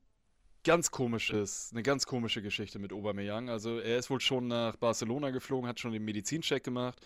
ganz 0.65 0.91
komisches, 0.91 1.71
eine 1.73 1.83
ganz 1.83 2.07
komische 2.07 2.43
Geschichte 2.43 2.79
mit 2.79 2.93
Aubameyang. 2.93 3.49
Also 3.49 3.79
er 3.79 3.99
ist 3.99 4.11
wohl 4.11 4.21
schon 4.21 4.49
nach 4.49 4.77
Barcelona 4.77 5.31
geflogen, 5.31 5.69
hat 5.69 5.81
schon 5.81 5.93
den 5.93 6.05
Medizincheck 6.05 6.63
gemacht. 6.63 7.01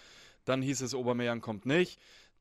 Dann 0.44 0.60
hieß 0.60 0.82
es, 0.82 0.94
Aubameyang 0.94 1.40
kommt 1.40 1.64
nicht, 1.64 1.98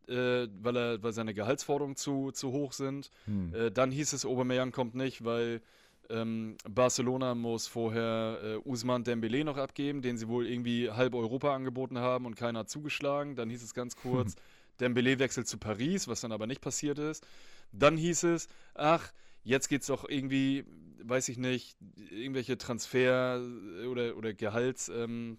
äh, 0.07 0.47
weil, 0.61 0.77
er, 0.77 1.03
weil 1.03 1.13
seine 1.13 1.33
Gehaltsforderungen 1.33 1.95
zu, 1.95 2.31
zu 2.31 2.51
hoch 2.51 2.73
sind. 2.73 3.09
Hm. 3.25 3.53
Äh, 3.53 3.71
dann 3.71 3.91
hieß 3.91 4.13
es, 4.13 4.25
Aubameyang 4.25 4.71
kommt 4.71 4.95
nicht, 4.95 5.23
weil 5.23 5.61
ähm, 6.09 6.57
Barcelona 6.69 7.35
muss 7.35 7.67
vorher 7.67 8.39
äh, 8.43 8.55
Usman 8.69 9.03
Dembele 9.03 9.43
noch 9.43 9.57
abgeben, 9.57 10.01
den 10.01 10.17
sie 10.17 10.27
wohl 10.27 10.47
irgendwie 10.47 10.89
halb 10.89 11.15
Europa 11.15 11.55
angeboten 11.55 11.97
haben 11.99 12.25
und 12.25 12.35
keiner 12.35 12.59
hat 12.59 12.69
zugeschlagen. 12.69 13.35
Dann 13.35 13.49
hieß 13.49 13.63
es 13.63 13.73
ganz 13.73 13.95
kurz, 13.95 14.35
Dembele 14.79 15.19
wechselt 15.19 15.47
zu 15.47 15.57
Paris, 15.57 16.07
was 16.07 16.21
dann 16.21 16.31
aber 16.31 16.47
nicht 16.47 16.61
passiert 16.61 16.99
ist. 16.99 17.25
Dann 17.71 17.97
hieß 17.97 18.23
es, 18.23 18.47
ach, 18.75 19.11
jetzt 19.43 19.69
geht's 19.69 19.87
doch 19.87 20.07
irgendwie, 20.07 20.65
weiß 21.03 21.29
ich 21.29 21.37
nicht, 21.37 21.77
irgendwelche 22.11 22.57
Transfer- 22.57 23.41
oder, 23.89 24.17
oder 24.17 24.33
Gehalts... 24.33 24.89
Ähm, 24.89 25.37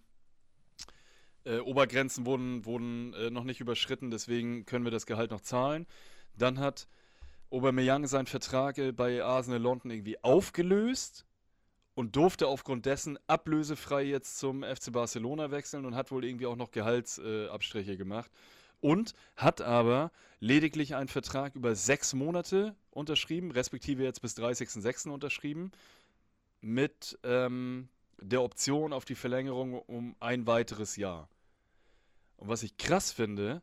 äh, 1.44 1.58
Obergrenzen 1.58 2.26
wurden, 2.26 2.64
wurden 2.64 3.12
äh, 3.14 3.30
noch 3.30 3.44
nicht 3.44 3.60
überschritten, 3.60 4.10
deswegen 4.10 4.64
können 4.66 4.84
wir 4.84 4.92
das 4.92 5.06
Gehalt 5.06 5.30
noch 5.30 5.40
zahlen. 5.40 5.86
Dann 6.36 6.58
hat 6.58 6.88
Aubameyang 7.50 8.06
seinen 8.06 8.26
Vertrag 8.26 8.78
äh, 8.78 8.92
bei 8.92 9.22
Arsenal 9.22 9.60
London 9.60 9.90
irgendwie 9.90 10.22
aufgelöst 10.22 11.26
und 11.94 12.16
durfte 12.16 12.48
aufgrund 12.48 12.86
dessen 12.86 13.18
ablösefrei 13.26 14.02
jetzt 14.02 14.38
zum 14.38 14.62
FC 14.62 14.92
Barcelona 14.92 15.50
wechseln 15.50 15.84
und 15.84 15.94
hat 15.94 16.10
wohl 16.10 16.24
irgendwie 16.24 16.46
auch 16.46 16.56
noch 16.56 16.70
Gehaltsabstriche 16.70 17.92
äh, 17.92 17.96
gemacht. 17.96 18.30
Und 18.80 19.14
hat 19.36 19.62
aber 19.62 20.10
lediglich 20.40 20.94
einen 20.94 21.08
Vertrag 21.08 21.54
über 21.54 21.74
sechs 21.74 22.12
Monate 22.12 22.74
unterschrieben, 22.90 23.50
respektive 23.50 24.02
jetzt 24.02 24.20
bis 24.20 24.36
30.06. 24.36 25.08
unterschrieben, 25.08 25.72
mit 26.60 27.18
ähm, 27.22 27.88
der 28.20 28.42
Option 28.42 28.92
auf 28.92 29.04
die 29.04 29.14
Verlängerung 29.14 29.74
um 29.74 30.16
ein 30.20 30.46
weiteres 30.46 30.96
Jahr. 30.96 31.28
Und 32.44 32.50
was 32.50 32.62
ich 32.62 32.76
krass 32.76 33.10
finde, 33.10 33.62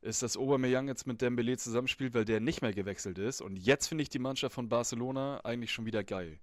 ist, 0.00 0.22
dass 0.24 0.36
Aubameyang 0.36 0.88
jetzt 0.88 1.06
mit 1.06 1.20
Dembele 1.22 1.56
zusammenspielt, 1.56 2.14
weil 2.14 2.24
der 2.24 2.40
nicht 2.40 2.62
mehr 2.62 2.72
gewechselt 2.72 3.16
ist. 3.16 3.40
Und 3.40 3.56
jetzt 3.56 3.86
finde 3.86 4.02
ich 4.02 4.08
die 4.08 4.18
Mannschaft 4.18 4.56
von 4.56 4.68
Barcelona 4.68 5.40
eigentlich 5.44 5.70
schon 5.70 5.86
wieder 5.86 6.02
geil. 6.02 6.40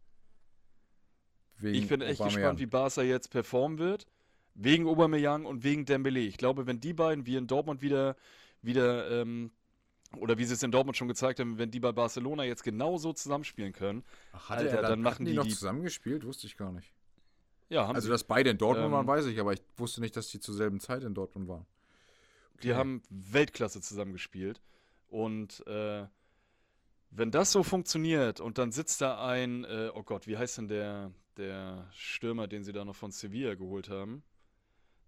Wegen 1.57 1.75
Ich 1.75 1.89
bin 1.89 1.99
echt 1.99 2.21
Aubameyang. 2.21 2.39
gespannt, 2.41 2.59
wie 2.59 2.65
Barca 2.65 3.01
jetzt 3.01 3.29
performen 3.29 3.77
wird. 3.77 4.07
Wegen 4.53 4.87
Aubameyang 4.87 5.43
und 5.45 5.65
wegen 5.65 5.83
Dembele. 5.83 6.21
Ich 6.21 6.37
glaube, 6.37 6.65
wenn 6.65 6.79
die 6.79 6.93
beiden, 6.93 7.25
wie 7.25 7.35
in 7.35 7.45
Dortmund 7.45 7.81
wieder, 7.81 8.15
wieder 8.61 9.11
ähm, 9.21 9.51
oder 10.15 10.37
wie 10.37 10.45
sie 10.45 10.53
es 10.53 10.63
in 10.63 10.71
Dortmund 10.71 10.95
schon 10.95 11.09
gezeigt 11.09 11.41
haben, 11.41 11.57
wenn 11.57 11.71
die 11.71 11.81
bei 11.81 11.91
Barcelona 11.91 12.45
jetzt 12.45 12.63
genauso 12.63 13.11
zusammenspielen 13.11 13.73
können, 13.73 14.05
Ach, 14.31 14.49
Alter, 14.51 14.69
er 14.69 14.81
dann 14.81 14.91
hatten 14.91 15.01
machen 15.01 15.25
die, 15.25 15.31
die 15.31 15.37
noch 15.37 15.43
die- 15.43 15.49
zusammengespielt? 15.51 16.23
Wusste 16.25 16.47
ich 16.47 16.55
gar 16.55 16.71
nicht. 16.71 16.93
Ja, 17.69 17.87
Also, 17.89 18.09
dass 18.09 18.23
beide 18.23 18.49
in 18.51 18.57
Dortmund 18.57 18.87
Ähm, 18.87 18.93
waren, 18.93 19.07
weiß 19.07 19.25
ich, 19.27 19.39
aber 19.39 19.53
ich 19.53 19.61
wusste 19.77 20.01
nicht, 20.01 20.15
dass 20.15 20.27
die 20.29 20.39
zur 20.39 20.55
selben 20.55 20.79
Zeit 20.79 21.03
in 21.03 21.13
Dortmund 21.13 21.47
waren. 21.47 21.65
Die 22.63 22.73
haben 22.73 23.01
Weltklasse 23.09 23.81
zusammengespielt. 23.81 24.61
Und 25.07 25.65
äh, 25.67 26.07
wenn 27.11 27.31
das 27.31 27.51
so 27.51 27.63
funktioniert 27.63 28.39
und 28.39 28.57
dann 28.57 28.71
sitzt 28.71 29.01
da 29.01 29.25
ein, 29.25 29.63
äh, 29.65 29.91
oh 29.93 30.03
Gott, 30.03 30.27
wie 30.27 30.37
heißt 30.37 30.57
denn 30.59 30.67
der, 30.67 31.11
der 31.37 31.87
Stürmer, 31.93 32.47
den 32.47 32.63
sie 32.63 32.71
da 32.73 32.85
noch 32.85 32.95
von 32.95 33.11
Sevilla 33.11 33.55
geholt 33.55 33.89
haben? 33.89 34.23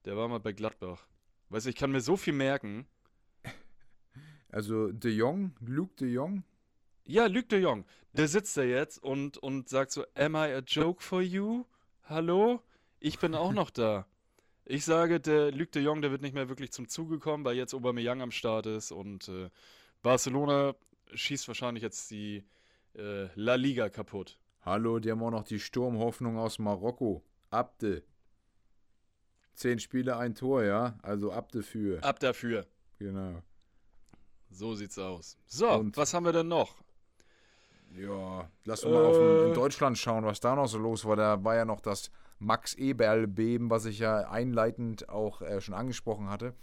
Der 0.06 0.16
war 0.18 0.28
mal 0.28 0.40
bei 0.40 0.52
Gladbach. 0.54 1.08
Weißt 1.50 1.66
du, 1.66 1.70
ich 1.70 1.76
kann 1.76 1.92
mir 1.92 2.02
so 2.02 2.18
viel 2.18 2.34
merken. 2.34 2.88
Also, 4.50 4.92
De 4.92 5.12
Jong, 5.12 5.52
Luke 5.60 5.94
De 6.00 6.08
Jong, 6.08 6.44
Ja, 7.06 7.26
Luc 7.28 7.50
de 7.50 7.60
Jong, 7.62 7.86
der 8.14 8.28
sitzt 8.30 8.56
da 8.56 8.64
jetzt 8.64 8.98
und, 9.04 9.38
und 9.38 9.68
sagt 9.68 9.92
so, 9.92 10.06
am 10.16 10.36
I 10.36 10.54
a 10.54 10.60
joke 10.66 11.04
for 11.04 11.22
you? 11.22 11.66
Hallo? 12.10 12.62
Ich 13.00 13.20
bin 13.20 13.36
auch 13.36 13.52
noch 13.52 13.70
da. 13.70 14.06
Ich 14.66 14.86
sage, 14.86 15.20
der 15.20 15.52
Luc 15.52 15.72
de 15.72 15.84
Jong, 15.84 16.02
der 16.02 16.12
wird 16.12 16.22
nicht 16.22 16.34
mehr 16.34 16.50
wirklich 16.50 16.72
zum 16.72 16.88
Zuge 16.88 17.20
kommen, 17.20 17.46
weil 17.46 17.56
jetzt 17.56 17.74
Aubameyang 17.74 18.22
am 18.22 18.32
Start 18.32 18.66
ist 18.66 18.92
und 18.92 19.28
äh, 19.30 19.50
Barcelona 20.02 20.76
schießt 21.14 21.48
wahrscheinlich 21.48 21.84
jetzt 21.84 22.12
die 22.12 22.44
äh, 22.96 23.28
La 23.36 23.56
Liga 23.56 23.90
kaputt. 23.90 24.38
Hallo, 24.62 25.00
die 25.00 25.12
haben 25.12 25.24
auch 25.24 25.32
noch 25.32 25.44
die 25.46 25.60
Sturmhoffnung 25.60 26.38
aus 26.38 26.60
Marokko. 26.60 27.24
Abde. 27.50 28.04
Zehn 29.54 29.80
Spiele, 29.80 30.18
ein 30.18 30.36
Tor, 30.36 30.64
ja? 30.64 30.98
Also 31.02 31.32
Abde 31.32 31.64
für. 31.64 32.04
Ab 32.04 32.20
dafür. 32.20 32.68
Genau. 33.00 33.42
So 34.50 34.76
sieht's 34.76 34.98
aus. 35.00 35.38
So, 35.46 35.70
Und- 35.70 35.96
was 35.96 36.14
haben 36.14 36.26
wir 36.26 36.34
denn 36.34 36.48
noch? 36.48 36.76
Ja, 37.96 38.50
lass 38.66 38.84
uns 38.84 38.94
mal 38.94 39.06
auf 39.06 39.18
in, 39.18 39.24
Äh. 39.24 39.48
in 39.48 39.54
Deutschland 39.54 39.98
schauen, 39.98 40.26
was 40.26 40.40
da 40.40 40.56
noch 40.56 40.68
so 40.68 40.78
los 40.78 41.06
war. 41.06 41.16
Da 41.16 41.44
war 41.44 41.56
ja 41.56 41.66
noch 41.66 41.82
das 41.82 42.12
Max 42.40 42.76
Eberl-Beben, 42.76 43.70
was 43.70 43.86
ich 43.86 44.00
ja 44.00 44.30
einleitend 44.30 45.10
auch 45.10 45.42
äh, 45.42 45.60
schon 45.62 45.74
angesprochen 45.74 46.30
hatte, 46.30 46.54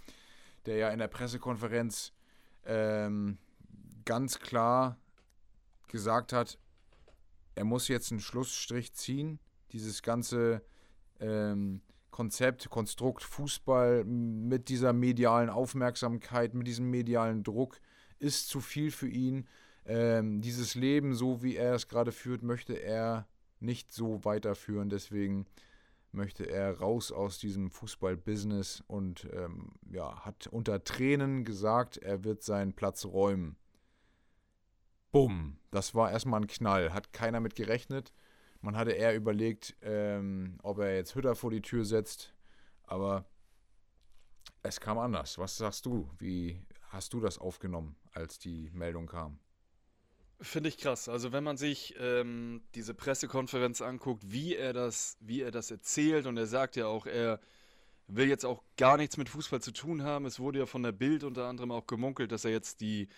der 0.66 0.76
ja 0.76 0.88
in 0.90 0.98
der 0.98 1.08
Pressekonferenz 1.08 2.12
ähm, 2.64 3.38
ganz 4.04 4.38
klar 4.38 4.96
gesagt 5.88 6.32
hat, 6.32 6.58
er 7.54 7.64
muss 7.64 7.88
jetzt 7.88 8.10
einen 8.10 8.20
Schlussstrich 8.20 8.94
ziehen. 8.94 9.38
Dieses 9.72 10.02
ganze 10.02 10.62
ähm, 11.20 11.82
Konzept, 12.10 12.70
Konstrukt 12.70 13.22
Fußball 13.22 14.04
mit 14.04 14.68
dieser 14.68 14.92
medialen 14.92 15.50
Aufmerksamkeit, 15.50 16.54
mit 16.54 16.66
diesem 16.66 16.90
medialen 16.90 17.42
Druck 17.42 17.80
ist 18.18 18.48
zu 18.48 18.60
viel 18.60 18.90
für 18.90 19.08
ihn. 19.08 19.48
Ähm, 19.86 20.40
dieses 20.40 20.74
Leben, 20.74 21.14
so 21.14 21.42
wie 21.42 21.56
er 21.56 21.74
es 21.74 21.88
gerade 21.88 22.12
führt, 22.12 22.42
möchte 22.42 22.74
er 22.74 23.26
nicht 23.60 23.92
so 23.92 24.24
weiterführen. 24.24 24.88
Deswegen 24.88 25.46
möchte 26.12 26.44
er 26.44 26.78
raus 26.78 27.12
aus 27.12 27.38
diesem 27.38 27.70
Fußball-Business 27.70 28.82
und 28.86 29.28
ähm, 29.32 29.72
ja, 29.90 30.24
hat 30.24 30.46
unter 30.46 30.84
Tränen 30.84 31.44
gesagt, 31.44 31.98
er 31.98 32.24
wird 32.24 32.42
seinen 32.42 32.72
Platz 32.72 33.04
räumen. 33.04 33.56
Bumm, 35.12 35.58
das 35.70 35.94
war 35.94 36.10
erstmal 36.10 36.40
ein 36.40 36.46
Knall. 36.46 36.92
Hat 36.92 37.12
keiner 37.12 37.40
mit 37.40 37.54
gerechnet. 37.54 38.12
Man 38.60 38.76
hatte 38.76 38.92
eher 38.92 39.14
überlegt, 39.14 39.76
ähm, 39.82 40.58
ob 40.62 40.78
er 40.78 40.96
jetzt 40.96 41.14
Hütter 41.14 41.34
vor 41.34 41.50
die 41.50 41.62
Tür 41.62 41.84
setzt, 41.84 42.34
aber 42.84 43.26
es 44.62 44.80
kam 44.80 44.98
anders. 44.98 45.36
Was 45.38 45.58
sagst 45.58 45.84
du? 45.84 46.08
Wie 46.18 46.64
hast 46.88 47.12
du 47.12 47.20
das 47.20 47.38
aufgenommen, 47.38 47.96
als 48.12 48.38
die 48.38 48.70
Meldung 48.72 49.06
kam? 49.06 49.38
Finde 50.40 50.68
ich 50.68 50.78
krass. 50.78 51.08
Also 51.08 51.32
wenn 51.32 51.44
man 51.44 51.56
sich 51.56 51.94
ähm, 51.98 52.62
diese 52.74 52.94
Pressekonferenz 52.94 53.80
anguckt, 53.80 54.24
wie 54.26 54.54
er 54.56 54.72
das, 54.72 55.16
wie 55.20 55.42
er 55.42 55.50
das 55.50 55.70
erzählt 55.70 56.26
und 56.26 56.36
er 56.36 56.46
sagt 56.46 56.76
ja 56.76 56.86
auch, 56.86 57.06
er 57.06 57.40
will 58.08 58.28
jetzt 58.28 58.44
auch 58.44 58.62
gar 58.76 58.96
nichts 58.96 59.16
mit 59.16 59.28
Fußball 59.28 59.62
zu 59.62 59.72
tun 59.72 60.02
haben. 60.02 60.26
Es 60.26 60.38
wurde 60.38 60.58
ja 60.58 60.66
von 60.66 60.82
der 60.82 60.92
Bild 60.92 61.24
unter 61.24 61.46
anderem 61.46 61.70
auch 61.70 61.86
gemunkelt, 61.86 62.32
dass 62.32 62.44
er 62.44 62.50
jetzt 62.50 62.80
die 62.80 63.08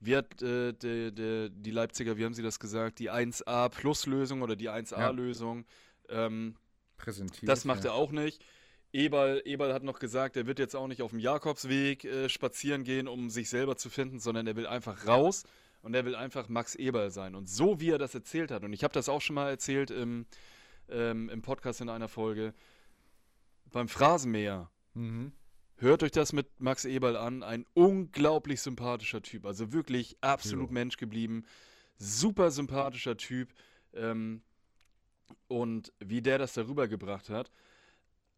wie 0.00 0.16
hat 0.16 0.42
äh, 0.42 0.72
de, 0.72 1.10
de, 1.10 1.50
die 1.52 1.70
Leipziger, 1.70 2.16
wie 2.16 2.24
haben 2.24 2.34
sie 2.34 2.42
das 2.42 2.60
gesagt, 2.60 2.98
die 2.98 3.10
1A 3.10 3.68
Plus 3.68 4.06
Lösung 4.06 4.42
oder 4.42 4.54
die 4.54 4.70
1A 4.70 5.12
Lösung 5.12 5.64
ähm, 6.08 6.54
präsentiert. 6.96 7.48
Das 7.48 7.64
macht 7.64 7.84
ja. 7.84 7.90
er 7.90 7.94
auch 7.94 8.12
nicht. 8.12 8.44
Eberl, 8.92 9.42
Eberl 9.44 9.74
hat 9.74 9.82
noch 9.82 9.98
gesagt, 9.98 10.36
er 10.36 10.46
wird 10.46 10.58
jetzt 10.58 10.74
auch 10.74 10.86
nicht 10.86 11.02
auf 11.02 11.10
dem 11.10 11.18
Jakobsweg 11.18 12.04
äh, 12.04 12.28
spazieren 12.28 12.84
gehen, 12.84 13.08
um 13.08 13.28
sich 13.28 13.50
selber 13.50 13.76
zu 13.76 13.90
finden, 13.90 14.18
sondern 14.18 14.46
er 14.46 14.56
will 14.56 14.66
einfach 14.66 15.06
raus 15.06 15.44
und 15.82 15.94
er 15.94 16.04
will 16.04 16.14
einfach 16.14 16.48
Max 16.48 16.74
Eberl 16.74 17.10
sein. 17.10 17.34
Und 17.34 17.48
so 17.48 17.80
wie 17.80 17.90
er 17.90 17.98
das 17.98 18.14
erzählt 18.14 18.50
hat, 18.50 18.64
und 18.64 18.72
ich 18.72 18.84
habe 18.84 18.94
das 18.94 19.08
auch 19.08 19.20
schon 19.20 19.34
mal 19.34 19.48
erzählt 19.48 19.90
im, 19.90 20.26
ähm, 20.88 21.28
im 21.28 21.42
Podcast 21.42 21.80
in 21.80 21.88
einer 21.88 22.08
Folge, 22.08 22.54
beim 23.70 23.88
Phrasenmäher. 23.88 24.70
Mhm. 24.94 25.32
Hört 25.76 26.02
euch 26.02 26.10
das 26.10 26.32
mit 26.32 26.60
Max 26.60 26.84
Eberl 26.84 27.16
an. 27.16 27.42
Ein 27.42 27.64
unglaublich 27.74 28.60
sympathischer 28.60 29.22
Typ. 29.22 29.46
Also 29.46 29.72
wirklich 29.72 30.16
absolut 30.20 30.68
jo. 30.68 30.72
Mensch 30.72 30.96
geblieben. 30.96 31.44
Super 31.98 32.50
sympathischer 32.50 33.16
Typ. 33.16 33.52
Ähm, 33.94 34.42
und 35.46 35.92
wie 36.00 36.20
der 36.20 36.38
das 36.38 36.54
darüber 36.54 36.88
gebracht 36.88 37.30
hat. 37.30 37.52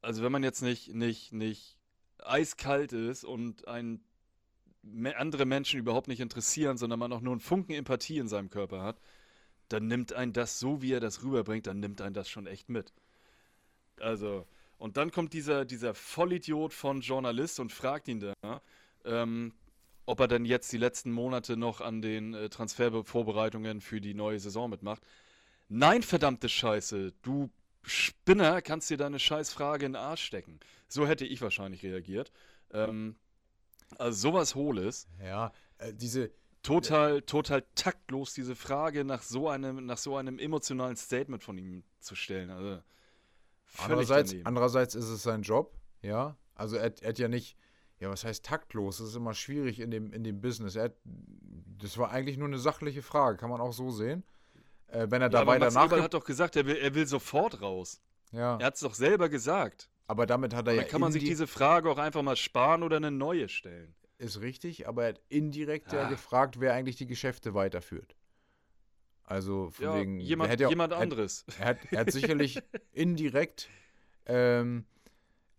Also 0.02 0.22
wenn 0.22 0.32
man 0.32 0.42
jetzt 0.42 0.62
nicht, 0.62 0.94
nicht, 0.94 1.32
nicht 1.32 1.78
eiskalt 2.18 2.92
ist 2.92 3.24
und 3.24 3.66
ein, 3.68 4.02
andere 5.16 5.44
Menschen 5.44 5.78
überhaupt 5.78 6.08
nicht 6.08 6.20
interessieren, 6.20 6.78
sondern 6.78 6.98
man 6.98 7.12
auch 7.12 7.20
nur 7.20 7.32
einen 7.32 7.40
Funken 7.40 7.72
Empathie 7.72 8.18
in 8.18 8.28
seinem 8.28 8.50
Körper 8.50 8.82
hat, 8.82 9.00
dann 9.68 9.86
nimmt 9.86 10.12
ein 10.12 10.32
das 10.32 10.58
so, 10.58 10.82
wie 10.82 10.92
er 10.92 11.00
das 11.00 11.22
rüberbringt, 11.22 11.66
dann 11.66 11.80
nimmt 11.80 12.00
ein 12.00 12.14
das 12.14 12.28
schon 12.28 12.46
echt 12.46 12.68
mit. 12.68 12.92
Also, 14.00 14.46
und 14.78 14.96
dann 14.96 15.10
kommt 15.10 15.32
dieser, 15.32 15.64
dieser 15.64 15.94
Vollidiot 15.94 16.72
von 16.72 17.02
Journalist 17.02 17.60
und 17.60 17.70
fragt 17.70 18.08
ihn 18.08 18.20
da, 18.20 18.62
ähm, 19.04 19.52
ob 20.06 20.20
er 20.20 20.28
denn 20.28 20.44
jetzt 20.44 20.72
die 20.72 20.78
letzten 20.78 21.12
Monate 21.12 21.56
noch 21.56 21.80
an 21.80 22.02
den 22.02 22.34
äh, 22.34 22.48
Transfervorbereitungen 22.48 23.80
für 23.80 24.00
die 24.00 24.14
neue 24.14 24.40
Saison 24.40 24.70
mitmacht. 24.70 25.02
Nein, 25.68 26.02
verdammte 26.02 26.48
Scheiße, 26.48 27.12
du 27.22 27.50
Spinner 27.82 28.60
kannst 28.60 28.90
dir 28.90 28.96
deine 28.96 29.18
Scheißfrage 29.18 29.86
in 29.86 29.92
den 29.92 30.02
Arsch 30.02 30.24
stecken. 30.24 30.58
So 30.88 31.06
hätte 31.06 31.24
ich 31.24 31.40
wahrscheinlich 31.40 31.84
reagiert. 31.84 32.32
Ähm, 32.72 33.16
also 33.98 34.30
sowas 34.30 34.54
Hohles. 34.54 35.08
Ja, 35.22 35.52
äh, 35.78 35.92
diese. 35.92 36.30
Total, 36.62 37.22
total 37.22 37.64
taktlos, 37.74 38.34
diese 38.34 38.54
Frage 38.54 39.02
nach 39.02 39.22
so 39.22 39.48
einem, 39.48 39.86
nach 39.86 39.96
so 39.96 40.16
einem 40.16 40.38
emotionalen 40.38 40.94
Statement 40.94 41.42
von 41.42 41.56
ihm 41.56 41.84
zu 42.00 42.14
stellen. 42.14 42.50
Also, 42.50 42.82
Andererseits, 43.78 44.34
andererseits 44.44 44.94
ist 44.94 45.08
es 45.08 45.22
sein 45.22 45.42
Job, 45.42 45.72
ja. 46.02 46.36
Also 46.54 46.76
er, 46.76 46.92
er, 47.02 47.10
hat 47.10 47.18
ja 47.18 47.28
nicht, 47.28 47.56
ja, 47.98 48.10
was 48.10 48.24
heißt 48.24 48.44
taktlos? 48.44 48.98
Das 48.98 49.08
ist 49.08 49.16
immer 49.16 49.34
schwierig 49.34 49.80
in 49.80 49.90
dem, 49.90 50.12
in 50.12 50.24
dem 50.24 50.40
Business. 50.40 50.76
Er, 50.76 50.92
das 51.78 51.96
war 51.96 52.10
eigentlich 52.10 52.36
nur 52.36 52.48
eine 52.48 52.58
sachliche 52.58 53.02
Frage, 53.02 53.38
kann 53.38 53.50
man 53.50 53.60
auch 53.60 53.72
so 53.72 53.90
sehen. 53.90 54.24
Äh, 54.88 55.06
wenn 55.10 55.22
er 55.22 55.30
ja, 55.30 55.40
da 55.40 55.46
weiter 55.46 55.70
nach. 55.70 55.90
hat 55.90 56.14
doch 56.14 56.24
gesagt, 56.24 56.56
er 56.56 56.66
will, 56.66 56.76
er 56.76 56.94
will 56.94 57.06
sofort 57.06 57.62
raus. 57.62 58.00
Ja. 58.32 58.58
Er 58.58 58.66
hat 58.66 58.74
es 58.74 58.80
doch 58.80 58.94
selber 58.94 59.28
gesagt. 59.28 59.89
Aber 60.10 60.26
damit 60.26 60.56
hat 60.56 60.66
er 60.66 60.74
ja. 60.74 60.80
Dann 60.82 60.90
kann 60.90 61.00
man 61.00 61.12
sich 61.12 61.22
diese 61.22 61.46
Frage 61.46 61.88
auch 61.88 61.96
einfach 61.96 62.22
mal 62.22 62.34
sparen 62.34 62.82
oder 62.82 62.96
eine 62.96 63.12
neue 63.12 63.48
stellen. 63.48 63.94
Ist 64.18 64.40
richtig, 64.40 64.88
aber 64.88 65.04
er 65.04 65.08
hat 65.10 65.20
indirekt 65.28 65.92
ja, 65.92 66.02
ja 66.02 66.08
gefragt, 66.08 66.58
wer 66.58 66.74
eigentlich 66.74 66.96
die 66.96 67.06
Geschäfte 67.06 67.54
weiterführt. 67.54 68.16
Also 69.22 69.70
von 69.70 69.84
ja, 69.84 69.94
wegen. 69.94 70.18
Jemand, 70.18 70.58
ja, 70.58 70.68
jemand 70.68 70.94
anderes. 70.94 71.44
Er 71.60 71.64
hat, 71.64 71.78
er 71.92 72.00
hat 72.00 72.10
sicherlich 72.10 72.60
indirekt 72.92 73.68
ähm, 74.26 74.84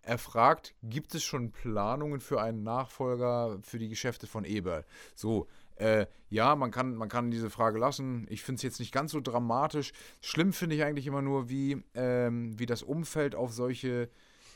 erfragt, 0.02 0.76
gibt 0.84 1.16
es 1.16 1.24
schon 1.24 1.54
Planungen 1.54 2.20
für 2.20 2.42
einen 2.42 2.64
Nachfolger 2.64 3.58
für 3.62 3.80
die 3.80 3.88
Geschäfte 3.88 4.28
von 4.28 4.44
Eberl? 4.44 4.84
So, 5.16 5.48
äh, 5.78 6.08
ja, 6.30 6.58
man 6.58 6.72
kann, 6.72 6.96
man 6.96 7.08
kann 7.08 7.32
diese 7.32 7.50
Frage 7.50 7.80
lassen. 7.80 8.28
Ich 8.30 8.42
finde 8.42 8.58
es 8.58 8.64
jetzt 8.64 8.82
nicht 8.82 8.92
ganz 8.92 9.14
so 9.14 9.22
dramatisch. 9.22 9.94
Schlimm 10.20 10.52
finde 10.52 10.76
ich 10.76 10.84
eigentlich 10.84 11.08
immer 11.08 11.22
nur, 11.22 11.48
wie, 11.48 11.82
ähm, 11.94 12.60
wie 12.60 12.66
das 12.66 12.84
Umfeld 12.84 13.34
auf 13.34 13.54
solche 13.54 14.10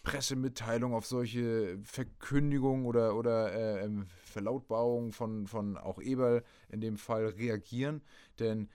Pressemitteilungen, 0.05 0.95
auf 0.95 1.05
solche 1.05 1.77
Verkündigungen 1.83 2.85
oder, 2.85 3.15
oder 3.15 3.51
äh, 3.51 3.83
ähm, 3.83 4.07
Verlautbarungen 4.23 5.11
von, 5.11 5.47
von 5.47 5.77
auch 5.77 5.99
Eberl 5.99 6.43
in 6.69 6.79
dem 6.79 6.97
Fall 6.97 7.25
reagieren. 7.25 8.01
Denn 8.39 8.69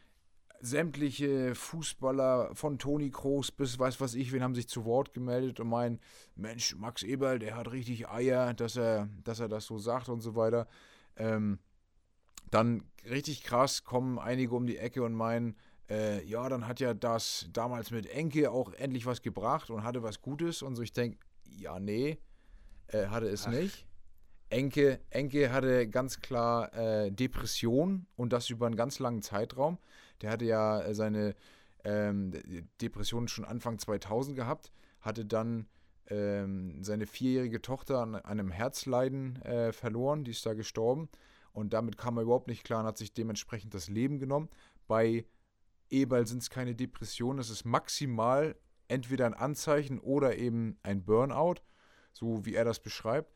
sämtliche 0.61 1.55
Fußballer 1.55 2.55
von 2.55 2.79
Toni 2.79 3.11
Kroos 3.11 3.51
bis 3.51 3.79
weiß 3.79 4.01
was 4.01 4.15
ich, 4.15 4.33
wen 4.33 4.43
haben 4.43 4.55
sich 4.55 4.69
zu 4.69 4.85
Wort 4.85 5.15
gemeldet 5.15 5.59
und 5.59 5.69
meinen, 5.69 6.01
Mensch, 6.37 6.77
Max 6.77 7.03
Eberl, 7.03 7.39
der 7.39 7.57
hat 7.57 7.73
richtig 7.73 8.09
Eier, 8.09 8.53
dass 8.53 8.77
er, 8.77 9.09
dass 9.25 9.41
er 9.41 9.49
das 9.49 9.65
so 9.65 9.79
sagt 9.79 10.11
und 10.11 10.21
so 10.21 10.35
weiter. 10.37 10.67
Ähm, 11.17 11.59
dann 12.51 12.83
richtig 13.09 13.45
krass 13.45 13.85
kommen 13.85 14.19
einige 14.19 14.55
um 14.55 14.67
die 14.67 14.77
Ecke 14.77 15.03
und 15.03 15.15
meinen, 15.15 15.57
äh, 15.91 16.25
ja, 16.25 16.49
dann 16.49 16.67
hat 16.67 16.81
ja 16.81 16.95
das 16.95 17.49
damals 17.53 17.91
mit 17.91 18.07
Enke 18.07 18.51
auch 18.51 18.73
endlich 18.75 19.07
was 19.07 19.23
gebracht 19.23 19.71
und 19.71 19.83
hatte 19.83 20.03
was 20.03 20.23
Gutes 20.23 20.63
und 20.63 20.77
so. 20.77 20.83
Ich 20.83 20.93
denke, 20.93 21.19
ja, 21.45 21.81
nee, 21.81 22.19
äh, 22.89 23.07
hatte 23.07 23.27
es 23.29 23.47
Ach. 23.47 23.51
nicht. 23.51 23.87
Enke, 24.51 25.01
Enke 25.11 25.53
hatte 25.53 25.89
ganz 25.89 26.21
klar 26.21 26.73
äh, 26.75 27.11
Depression 27.11 28.07
und 28.17 28.33
das 28.33 28.51
über 28.51 28.67
einen 28.67 28.77
ganz 28.77 28.99
langen 28.99 29.23
Zeitraum. 29.23 29.79
Der 30.23 30.31
hatte 30.31 30.45
ja 30.45 30.81
äh, 30.81 30.95
seine 30.95 31.35
ähm, 31.85 32.33
Depression 32.81 33.29
schon 33.29 33.45
Anfang 33.45 33.79
2000 33.79 34.37
gehabt, 34.37 34.73
hatte 35.01 35.25
dann 35.25 35.67
ähm, 36.09 36.83
seine 36.83 37.07
vierjährige 37.07 37.63
Tochter 37.63 38.01
an 38.01 38.17
einem 38.17 38.51
Herzleiden 38.51 39.41
äh, 39.43 39.73
verloren, 39.73 40.25
die 40.25 40.33
ist 40.33 40.45
da 40.47 40.55
gestorben. 40.55 41.09
Und 41.53 41.73
damit 41.73 41.97
kam 41.97 42.17
er 42.17 42.23
überhaupt 42.23 42.49
nicht 42.49 42.65
klar 42.65 42.81
und 42.81 42.87
hat 42.87 42.99
sich 42.99 43.13
dementsprechend 43.13 43.75
das 43.75 43.89
Leben 43.89 44.19
genommen. 44.19 44.49
Bei 44.87 45.25
Eberl 45.91 46.27
sind 46.27 46.43
es 46.43 46.51
keine 46.51 46.75
Depressionen, 46.75 47.39
es 47.39 47.51
ist 47.51 47.65
maximal 47.65 48.57
entweder 48.89 49.27
ein 49.27 49.35
Anzeichen 49.35 49.99
oder 49.99 50.37
eben 50.37 50.79
ein 50.83 51.05
Burnout, 51.05 51.57
so 52.13 52.45
wie 52.45 52.55
er 52.55 52.65
das 52.65 52.81
beschreibt. 52.81 53.33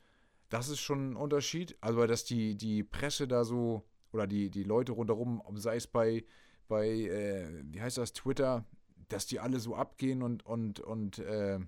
Das 0.48 0.68
ist 0.68 0.80
schon 0.80 1.10
ein 1.10 1.16
Unterschied. 1.16 1.76
Also, 1.80 2.06
dass 2.06 2.24
die, 2.24 2.56
die 2.56 2.82
Presse 2.82 3.26
da 3.28 3.44
so 3.44 3.84
oder 4.12 4.26
die, 4.26 4.50
die 4.50 4.62
Leute 4.62 4.92
rundherum, 4.92 5.42
sei 5.56 5.76
es 5.76 5.86
bei 5.86 6.24
bei, 6.68 6.88
äh, 6.88 7.62
wie 7.70 7.80
heißt 7.80 7.98
das, 7.98 8.12
Twitter, 8.12 8.64
dass 9.08 9.26
die 9.26 9.40
alle 9.40 9.60
so 9.60 9.74
abgehen 9.74 10.22
und, 10.22 10.44
und, 10.46 10.80
und, 10.80 11.18
äh, 11.18 11.58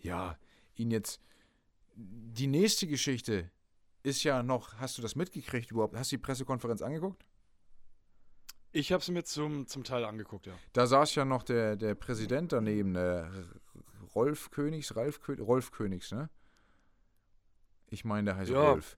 ja, 0.00 0.38
ihn 0.76 0.90
jetzt. 0.90 1.20
Die 1.94 2.46
nächste 2.46 2.86
Geschichte 2.86 3.50
ist 4.02 4.22
ja 4.24 4.42
noch, 4.42 4.78
hast 4.78 4.98
du 4.98 5.02
das 5.02 5.16
mitgekriegt 5.16 5.70
überhaupt? 5.70 5.96
Hast 5.96 6.10
du 6.10 6.16
die 6.16 6.22
Pressekonferenz 6.22 6.82
angeguckt? 6.82 7.24
Ich 8.72 8.90
habe 8.92 9.04
sie 9.04 9.12
mir 9.12 9.22
zum, 9.24 9.66
zum 9.66 9.84
Teil 9.84 10.04
angeguckt, 10.04 10.46
ja. 10.46 10.54
Da 10.72 10.86
saß 10.86 11.14
ja 11.14 11.24
noch 11.24 11.42
der, 11.42 11.76
der 11.76 11.94
Präsident 11.94 12.52
daneben, 12.52 12.94
der 12.94 13.30
Rolf 14.14 14.50
Königs, 14.50 14.96
Ralf 14.96 15.20
Königs, 15.20 15.46
Rolf 15.46 15.70
Königs, 15.70 16.10
ne? 16.12 16.30
Ich 17.88 18.04
meine, 18.04 18.30
der 18.30 18.36
heißt 18.36 18.50
ja. 18.50 18.70
Rolf. 18.70 18.96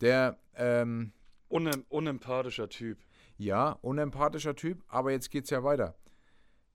Der, 0.00 0.38
ähm, 0.54 1.12
Unem 1.48 1.84
unempathischer 1.88 2.68
Typ. 2.68 2.98
Ja, 3.36 3.72
unempathischer 3.82 4.56
Typ, 4.56 4.82
aber 4.88 5.10
jetzt 5.10 5.30
geht's 5.30 5.50
ja 5.50 5.62
weiter. 5.62 5.94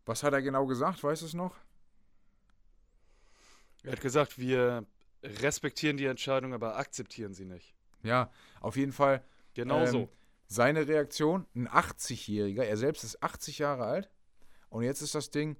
Was 0.05 0.21
hat 0.21 0.33
er 0.33 0.41
genau 0.41 0.67
gesagt? 0.67 1.03
Weißt 1.03 1.23
du 1.23 1.25
es 1.25 1.33
noch? 1.33 1.55
Er 3.83 3.93
hat 3.93 4.01
gesagt, 4.01 4.37
wir 4.37 4.85
respektieren 5.23 5.97
die 5.97 6.05
Entscheidung, 6.05 6.53
aber 6.53 6.77
akzeptieren 6.77 7.33
sie 7.33 7.45
nicht. 7.45 7.75
Ja, 8.03 8.31
auf 8.61 8.77
jeden 8.77 8.91
Fall. 8.91 9.23
Genau 9.53 9.81
ähm, 9.81 9.87
so. 9.87 10.09
Seine 10.47 10.87
Reaktion, 10.87 11.45
ein 11.55 11.67
80-Jähriger, 11.67 12.63
er 12.63 12.77
selbst 12.77 13.03
ist 13.03 13.23
80 13.23 13.59
Jahre 13.59 13.85
alt. 13.85 14.09
Und 14.69 14.83
jetzt 14.83 15.01
ist 15.01 15.15
das 15.15 15.31
Ding, 15.31 15.57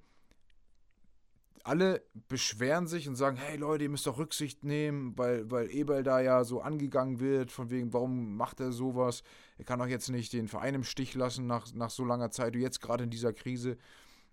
alle 1.64 2.04
beschweren 2.28 2.86
sich 2.86 3.10
und 3.10 3.16
sagen, 3.16 3.38
hey 3.38 3.58
Leute, 3.58 3.86
ihr 3.86 3.90
müsst 3.90 4.06
doch 4.06 4.20
Rücksicht 4.20 4.64
nehmen, 4.64 5.18
weil, 5.18 5.50
weil 5.50 5.72
Eberl 5.72 6.04
da 6.04 6.20
ja 6.20 6.44
so 6.44 6.62
angegangen 6.62 7.20
wird, 7.20 7.52
von 7.52 7.72
wegen, 7.72 7.92
warum 7.92 8.38
macht 8.38 8.60
er 8.60 8.72
sowas? 8.72 9.24
Er 9.58 9.66
kann 9.66 9.80
doch 9.80 9.88
jetzt 9.88 10.10
nicht 10.10 10.32
den 10.34 10.48
Verein 10.48 10.76
im 10.76 10.84
Stich 10.84 11.16
lassen 11.16 11.48
nach, 11.48 11.74
nach 11.74 11.90
so 11.90 12.06
langer 12.06 12.30
Zeit, 12.30 12.56
jetzt 12.56 12.82
gerade 12.82 13.06
in 13.06 13.10
dieser 13.10 13.34
Krise. 13.34 13.78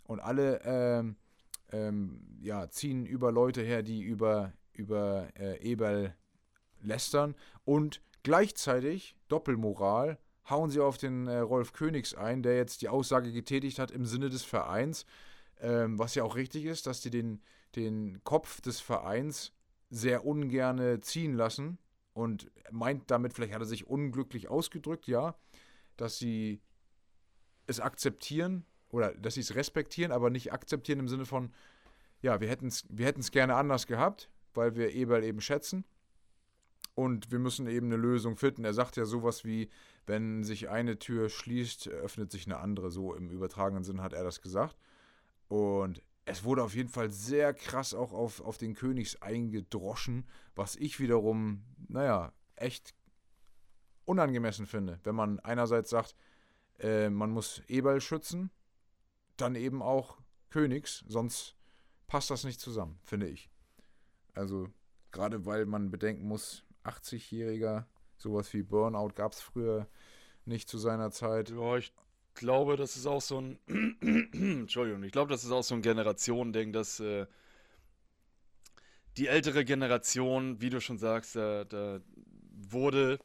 Und 0.04 0.20
alle 0.20 0.60
ähm, 0.64 1.16
ähm, 1.70 2.20
ja, 2.42 2.68
ziehen 2.68 3.06
über 3.06 3.32
Leute 3.32 3.62
her, 3.62 3.82
die 3.82 4.02
über, 4.02 4.52
über 4.74 5.28
äh, 5.38 5.58
Eberl 5.62 6.14
lästern 6.82 7.34
und 7.64 8.02
gleichzeitig 8.22 9.16
Doppelmoral 9.28 10.18
hauen 10.48 10.70
sie 10.70 10.80
auf 10.80 10.98
den 10.98 11.26
äh, 11.26 11.38
Rolf 11.38 11.72
Königs 11.72 12.14
ein, 12.14 12.42
der 12.42 12.56
jetzt 12.56 12.82
die 12.82 12.88
Aussage 12.88 13.32
getätigt 13.32 13.78
hat 13.78 13.90
im 13.90 14.06
Sinne 14.06 14.28
des 14.28 14.44
Vereins, 14.44 15.06
ähm, 15.60 15.98
was 15.98 16.14
ja 16.14 16.24
auch 16.24 16.36
richtig 16.36 16.64
ist, 16.64 16.86
dass 16.86 17.00
die 17.00 17.10
den, 17.10 17.40
den 17.76 18.22
Kopf 18.24 18.60
des 18.60 18.80
Vereins 18.80 19.52
sehr 19.90 20.24
ungerne 20.24 21.00
ziehen 21.00 21.34
lassen 21.34 21.78
und 22.14 22.50
meint 22.70 23.10
damit, 23.10 23.34
vielleicht 23.34 23.54
hat 23.54 23.62
er 23.62 23.66
sich 23.66 23.86
unglücklich 23.86 24.48
ausgedrückt, 24.48 25.06
ja, 25.06 25.34
dass 25.96 26.18
sie 26.18 26.60
es 27.66 27.80
akzeptieren 27.80 28.64
oder 28.88 29.14
dass 29.14 29.34
sie 29.34 29.40
es 29.40 29.54
respektieren, 29.54 30.12
aber 30.12 30.30
nicht 30.30 30.52
akzeptieren 30.52 30.98
im 30.98 31.08
Sinne 31.08 31.26
von, 31.26 31.52
ja, 32.20 32.40
wir 32.40 32.48
hätten 32.48 32.66
es 32.66 32.84
wir 32.88 33.12
gerne 33.12 33.54
anders 33.54 33.86
gehabt, 33.86 34.28
weil 34.54 34.76
wir 34.76 34.92
Eberl 34.92 35.24
eben 35.24 35.40
schätzen 35.40 35.84
und 36.94 37.30
wir 37.30 37.38
müssen 37.38 37.66
eben 37.66 37.86
eine 37.86 37.96
Lösung 37.96 38.36
finden. 38.36 38.64
Er 38.64 38.74
sagt 38.74 38.96
ja 38.96 39.04
sowas 39.04 39.44
wie, 39.44 39.70
wenn 40.06 40.44
sich 40.44 40.68
eine 40.68 40.98
Tür 40.98 41.28
schließt, 41.28 41.88
öffnet 41.88 42.30
sich 42.30 42.46
eine 42.46 42.58
andere. 42.58 42.90
So 42.90 43.14
im 43.14 43.30
übertragenen 43.30 43.84
Sinn 43.84 44.02
hat 44.02 44.12
er 44.12 44.24
das 44.24 44.42
gesagt. 44.42 44.76
Und 45.48 46.02
es 46.24 46.44
wurde 46.44 46.62
auf 46.62 46.74
jeden 46.74 46.88
Fall 46.88 47.10
sehr 47.10 47.54
krass 47.54 47.94
auch 47.94 48.12
auf, 48.12 48.40
auf 48.40 48.58
den 48.58 48.74
Königs 48.74 49.20
eingedroschen, 49.22 50.26
was 50.54 50.76
ich 50.76 51.00
wiederum, 51.00 51.64
naja, 51.88 52.32
echt 52.56 52.94
unangemessen 54.04 54.66
finde. 54.66 55.00
Wenn 55.02 55.14
man 55.14 55.40
einerseits 55.40 55.90
sagt, 55.90 56.14
äh, 56.78 57.10
man 57.10 57.30
muss 57.30 57.62
Eberl 57.68 58.00
schützen, 58.00 58.50
dann 59.36 59.54
eben 59.54 59.82
auch 59.82 60.18
Königs, 60.50 61.04
sonst 61.08 61.56
passt 62.06 62.30
das 62.30 62.44
nicht 62.44 62.60
zusammen, 62.60 62.98
finde 63.02 63.28
ich. 63.28 63.50
Also 64.34 64.68
gerade 65.10 65.46
weil 65.46 65.66
man 65.66 65.90
bedenken 65.90 66.26
muss, 66.26 66.64
80-Jähriger. 66.84 67.84
Sowas 68.16 68.52
wie 68.52 68.62
Burnout 68.62 69.14
gab 69.14 69.32
es 69.32 69.40
früher 69.40 69.88
nicht 70.44 70.68
zu 70.68 70.78
seiner 70.78 71.10
Zeit. 71.10 71.50
Ja, 71.50 71.76
ich 71.76 71.92
glaube, 72.34 72.76
das 72.76 72.96
ist 72.96 73.06
auch 73.06 73.20
so 73.20 73.40
ein. 73.40 73.58
Entschuldigung, 74.32 75.02
ich 75.02 75.12
glaube, 75.12 75.30
das 75.30 75.44
ist 75.44 75.50
auch 75.50 75.62
so 75.62 75.74
ein 75.74 75.82
Generationending, 75.82 76.72
dass 76.72 77.00
äh, 77.00 77.26
die 79.16 79.26
ältere 79.26 79.64
Generation, 79.64 80.60
wie 80.60 80.70
du 80.70 80.80
schon 80.80 80.98
sagst, 80.98 81.36
da, 81.36 81.64
da 81.64 82.00
wurde, 82.50 83.18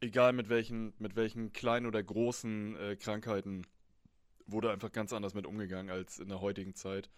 egal 0.00 0.32
mit 0.32 0.48
welchen, 0.48 0.94
mit 0.98 1.16
welchen 1.16 1.52
kleinen 1.52 1.86
oder 1.86 2.02
großen 2.02 2.76
äh, 2.76 2.96
Krankheiten, 2.96 3.66
wurde 4.46 4.70
einfach 4.70 4.92
ganz 4.92 5.12
anders 5.12 5.34
mit 5.34 5.46
umgegangen 5.46 5.90
als 5.90 6.18
in 6.18 6.28
der 6.28 6.40
heutigen 6.40 6.74
Zeit. 6.74 7.10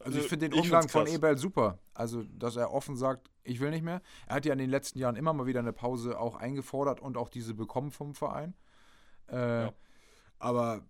Also, 0.00 0.18
ich 0.18 0.28
finde 0.28 0.48
den 0.48 0.58
Umgang 0.58 0.88
von 0.88 1.06
Eberl 1.06 1.36
super. 1.36 1.78
Also, 1.94 2.22
dass 2.22 2.56
er 2.56 2.72
offen 2.72 2.96
sagt, 2.96 3.30
ich 3.44 3.60
will 3.60 3.70
nicht 3.70 3.84
mehr. 3.84 4.00
Er 4.26 4.36
hat 4.36 4.46
ja 4.46 4.52
in 4.52 4.58
den 4.58 4.70
letzten 4.70 4.98
Jahren 4.98 5.16
immer 5.16 5.32
mal 5.32 5.46
wieder 5.46 5.60
eine 5.60 5.72
Pause 5.72 6.18
auch 6.18 6.36
eingefordert 6.36 7.00
und 7.00 7.16
auch 7.16 7.28
diese 7.28 7.54
bekommen 7.54 7.90
vom 7.90 8.14
Verein. 8.14 8.54
Äh, 9.28 9.64
ja. 9.64 9.72
Aber 10.38 10.82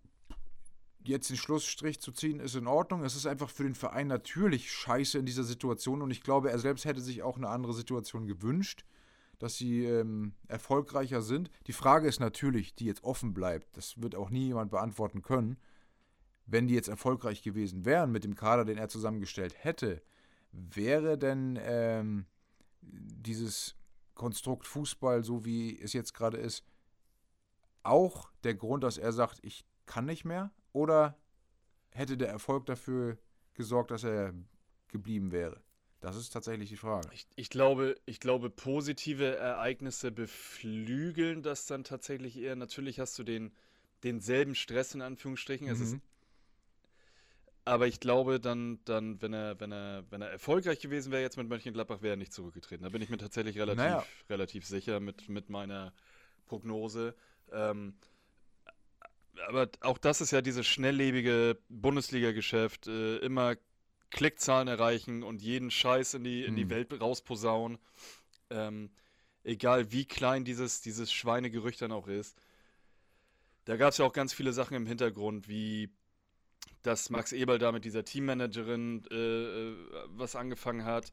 jetzt 1.05 1.31
den 1.31 1.37
Schlussstrich 1.37 2.01
zu 2.01 2.13
ziehen, 2.13 2.41
ist 2.41 2.55
in 2.55 2.67
Ordnung. 2.67 3.03
Es 3.05 3.17
ist 3.17 3.27
einfach 3.27 3.51
für 3.51 3.65
den 3.65 3.75
Verein 3.75 4.07
natürlich 4.07 4.71
scheiße 4.71 5.19
in 5.19 5.27
dieser 5.27 5.45
Situation 5.45 6.03
und 6.03 6.11
ich 6.11 6.23
glaube, 6.23 6.51
er 6.51 6.59
selbst 6.59 6.85
hätte 6.85 7.01
sich 7.01 7.23
auch 7.23 7.37
eine 7.37 7.49
andere 7.49 7.73
Situation 7.73 8.27
gewünscht, 8.27 8.85
dass 9.39 9.57
sie 9.57 9.85
ähm, 9.85 10.35
erfolgreicher 10.47 11.23
sind. 11.23 11.51
Die 11.67 11.73
Frage 11.73 12.07
ist 12.07 12.21
natürlich, 12.21 12.75
die 12.75 12.85
jetzt 12.85 13.03
offen 13.03 13.33
bleibt, 13.33 13.77
das 13.77 14.01
wird 14.01 14.15
auch 14.15 14.31
nie 14.31 14.47
jemand 14.47 14.71
beantworten 14.71 15.23
können 15.23 15.57
wenn 16.51 16.67
die 16.67 16.75
jetzt 16.75 16.89
erfolgreich 16.89 17.43
gewesen 17.43 17.85
wären 17.85 18.11
mit 18.11 18.25
dem 18.25 18.35
Kader, 18.35 18.65
den 18.65 18.79
er 18.79 18.89
zusammengestellt 18.89 19.55
hätte, 19.59 20.03
wäre 20.53 21.17
denn 21.17 21.59
ähm, 21.63 22.27
dieses 22.83 23.77
Konstrukt 24.15 24.67
Fußball, 24.67 25.25
so 25.25 25.45
wie 25.45 25.81
es 25.81 25.93
jetzt 25.93 26.13
gerade 26.13 26.39
ist, 26.39 26.65
auch 27.83 28.31
der 28.45 28.55
Grund, 28.55 28.85
dass 28.85 28.99
er 28.99 29.13
sagt, 29.13 29.39
ich 29.43 29.65
kann 29.87 30.07
nicht 30.07 30.25
mehr? 30.25 30.51
Oder 30.73 31.17
hätte 31.91 32.17
der 32.17 32.29
Erfolg 32.29 32.67
dafür 32.67 33.17
gesorgt, 33.55 33.91
dass 33.91 34.05
er 34.05 34.35
geblieben 34.89 35.33
wäre? 35.33 35.63
Das 36.01 36.17
ist 36.17 36.31
tatsächlich 36.31 36.71
die 36.71 36.77
Frage. 36.77 37.09
Ich, 37.13 37.27
ich, 37.37 37.51
glaube, 37.51 37.95
ich 38.07 38.21
glaube, 38.21 38.51
positive 38.51 39.37
Ereignisse 39.37 40.11
beflügeln 40.11 41.43
das 41.43 41.67
dann 41.67 41.85
tatsächlich 41.85 42.39
eher. 42.39 42.57
Natürlich 42.57 42.99
hast 43.01 43.19
du 43.19 43.23
den, 43.23 43.53
denselben 44.03 44.55
Stress 44.55 44.95
in 44.95 45.03
Anführungsstrichen. 45.03 45.67
Mhm. 45.67 45.73
Es 45.73 45.81
ist 45.81 45.99
aber 47.65 47.87
ich 47.87 48.01
glaube, 48.01 48.41
dann, 48.41 48.81
dann, 48.85 49.21
wenn 49.21 49.33
er, 49.33 49.61
wenn 49.61 49.73
er, 49.73 50.05
wenn 50.11 50.23
er 50.23 50.31
erfolgreich 50.31 50.81
gewesen 50.81 51.13
wäre 51.13 51.23
jetzt 51.23 51.37
mit 51.37 51.49
Mönchengladbach, 51.49 52.03
wäre 52.03 52.15
er 52.15 52.17
nicht 52.17 52.33
zurückgetreten. 52.33 52.85
Da 52.85 52.91
bin 52.91 53.03
ich 53.03 53.11
mir 53.11 53.19
tatsächlich 53.19 53.59
relativ, 53.59 53.77
naja. 53.77 54.05
relativ 54.29 54.67
sicher 54.67 55.01
mit, 55.01 55.29
mit 55.29 55.51
meiner 55.51 55.93
Prognose. 56.47 57.15
Ähm, 57.53 57.95
aber 59.47 59.69
auch 59.81 59.99
das 59.99 60.21
ist 60.21 60.31
ja 60.31 60.43
dieses 60.43 60.67
schnelllebige 60.67 61.59
Bundesliga-Geschäft. 61.69 62.87
Äh, 62.89 63.19
immer 63.19 63.57
Klickzahlen 64.11 64.69
erreichen 64.69 65.23
und 65.23 65.41
jeden 65.41 65.71
Scheiß 65.71 66.15
in 66.15 66.25
die, 66.25 66.45
in 66.45 66.57
die 66.57 66.63
hm. 66.63 66.71
Welt 66.71 67.01
rausposaunen. 67.01 67.79
Ähm, 68.51 68.91
egal 69.45 69.93
wie 69.93 70.05
klein 70.05 70.45
dieses, 70.45 70.81
dieses 70.81 71.13
Schweinegerücht 71.13 71.81
dann 71.81 71.93
auch 71.93 72.09
ist. 72.09 72.37
Da 73.67 73.77
gab 73.77 73.91
es 73.91 73.99
ja 73.99 74.05
auch 74.05 74.13
ganz 74.13 74.33
viele 74.33 74.53
Sachen 74.53 74.75
im 74.75 74.87
Hintergrund, 74.87 75.49
wie 75.49 75.91
dass 76.83 77.11
Max 77.11 77.33
Eberl 77.33 77.59
da 77.59 77.73
mit 77.73 77.85
dieser 77.85 78.05
Teammanagerin 78.05 79.05
äh, 79.11 79.15
äh 79.15 79.77
was 80.09 80.37
angefangen 80.37 80.85
hat. 80.85 81.13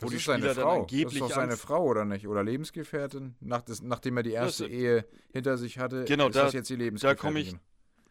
Wo 0.00 0.06
das 0.06 0.14
die 0.14 0.20
Spieler 0.20 0.38
seine 0.38 0.54
Frau. 0.54 0.80
angeblich. 0.80 1.04
Das 1.04 1.12
ist 1.14 1.20
doch 1.20 1.30
seine 1.30 1.56
Frau, 1.56 1.84
oder 1.84 2.04
nicht? 2.04 2.28
Oder 2.28 2.44
Lebensgefährtin? 2.44 3.34
Nach 3.40 3.62
des, 3.62 3.82
nachdem 3.82 4.16
er 4.16 4.22
die 4.22 4.32
erste 4.32 4.64
das, 4.64 4.72
Ehe 4.72 5.04
hinter 5.32 5.58
sich 5.58 5.78
hatte, 5.78 6.04
genau, 6.04 6.28
ist 6.28 6.36
da, 6.36 6.44
das 6.44 6.52
jetzt 6.52 6.70
die 6.70 6.76
Lebensgefährtin. 6.76 7.16
Da 7.16 7.20
komme 7.20 7.40
ich. 7.40 7.56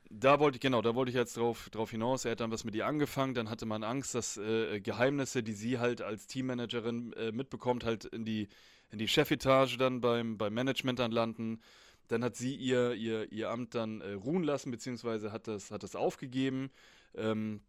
Da 0.09 0.39
wollte 0.39 0.55
ich, 0.55 0.61
genau, 0.61 0.81
da 0.81 0.95
wollte 0.95 1.09
ich 1.09 1.15
jetzt 1.15 1.35
drauf, 1.35 1.69
drauf 1.69 1.91
hinaus. 1.91 2.23
Er 2.23 2.31
hat 2.31 2.39
dann 2.39 2.51
was 2.51 2.63
mit 2.63 2.75
ihr 2.75 2.87
angefangen, 2.87 3.33
dann 3.33 3.49
hatte 3.49 3.65
man 3.65 3.83
Angst, 3.83 4.15
dass 4.15 4.37
äh, 4.37 4.79
Geheimnisse, 4.79 5.43
die 5.43 5.51
sie 5.51 5.79
halt 5.79 6.01
als 6.01 6.27
Teammanagerin 6.27 7.11
äh, 7.13 7.31
mitbekommt, 7.33 7.83
halt 7.83 8.05
in 8.05 8.23
die, 8.23 8.47
in 8.89 8.99
die 8.99 9.07
Chefetage 9.09 9.77
dann 9.77 9.99
beim, 9.99 10.37
beim 10.37 10.53
Management 10.53 10.99
dann 10.99 11.11
landen. 11.11 11.59
Dann 12.07 12.23
hat 12.23 12.35
sie 12.35 12.55
ihr, 12.55 12.93
ihr, 12.93 13.31
ihr 13.31 13.49
Amt 13.49 13.75
dann 13.75 14.01
äh, 14.01 14.13
ruhen 14.13 14.43
lassen, 14.43 14.71
beziehungsweise 14.71 15.31
hat 15.31 15.47
das, 15.47 15.71
hat 15.71 15.83
das 15.83 15.95
aufgegeben. 15.95 16.71
Ähm, 17.15 17.61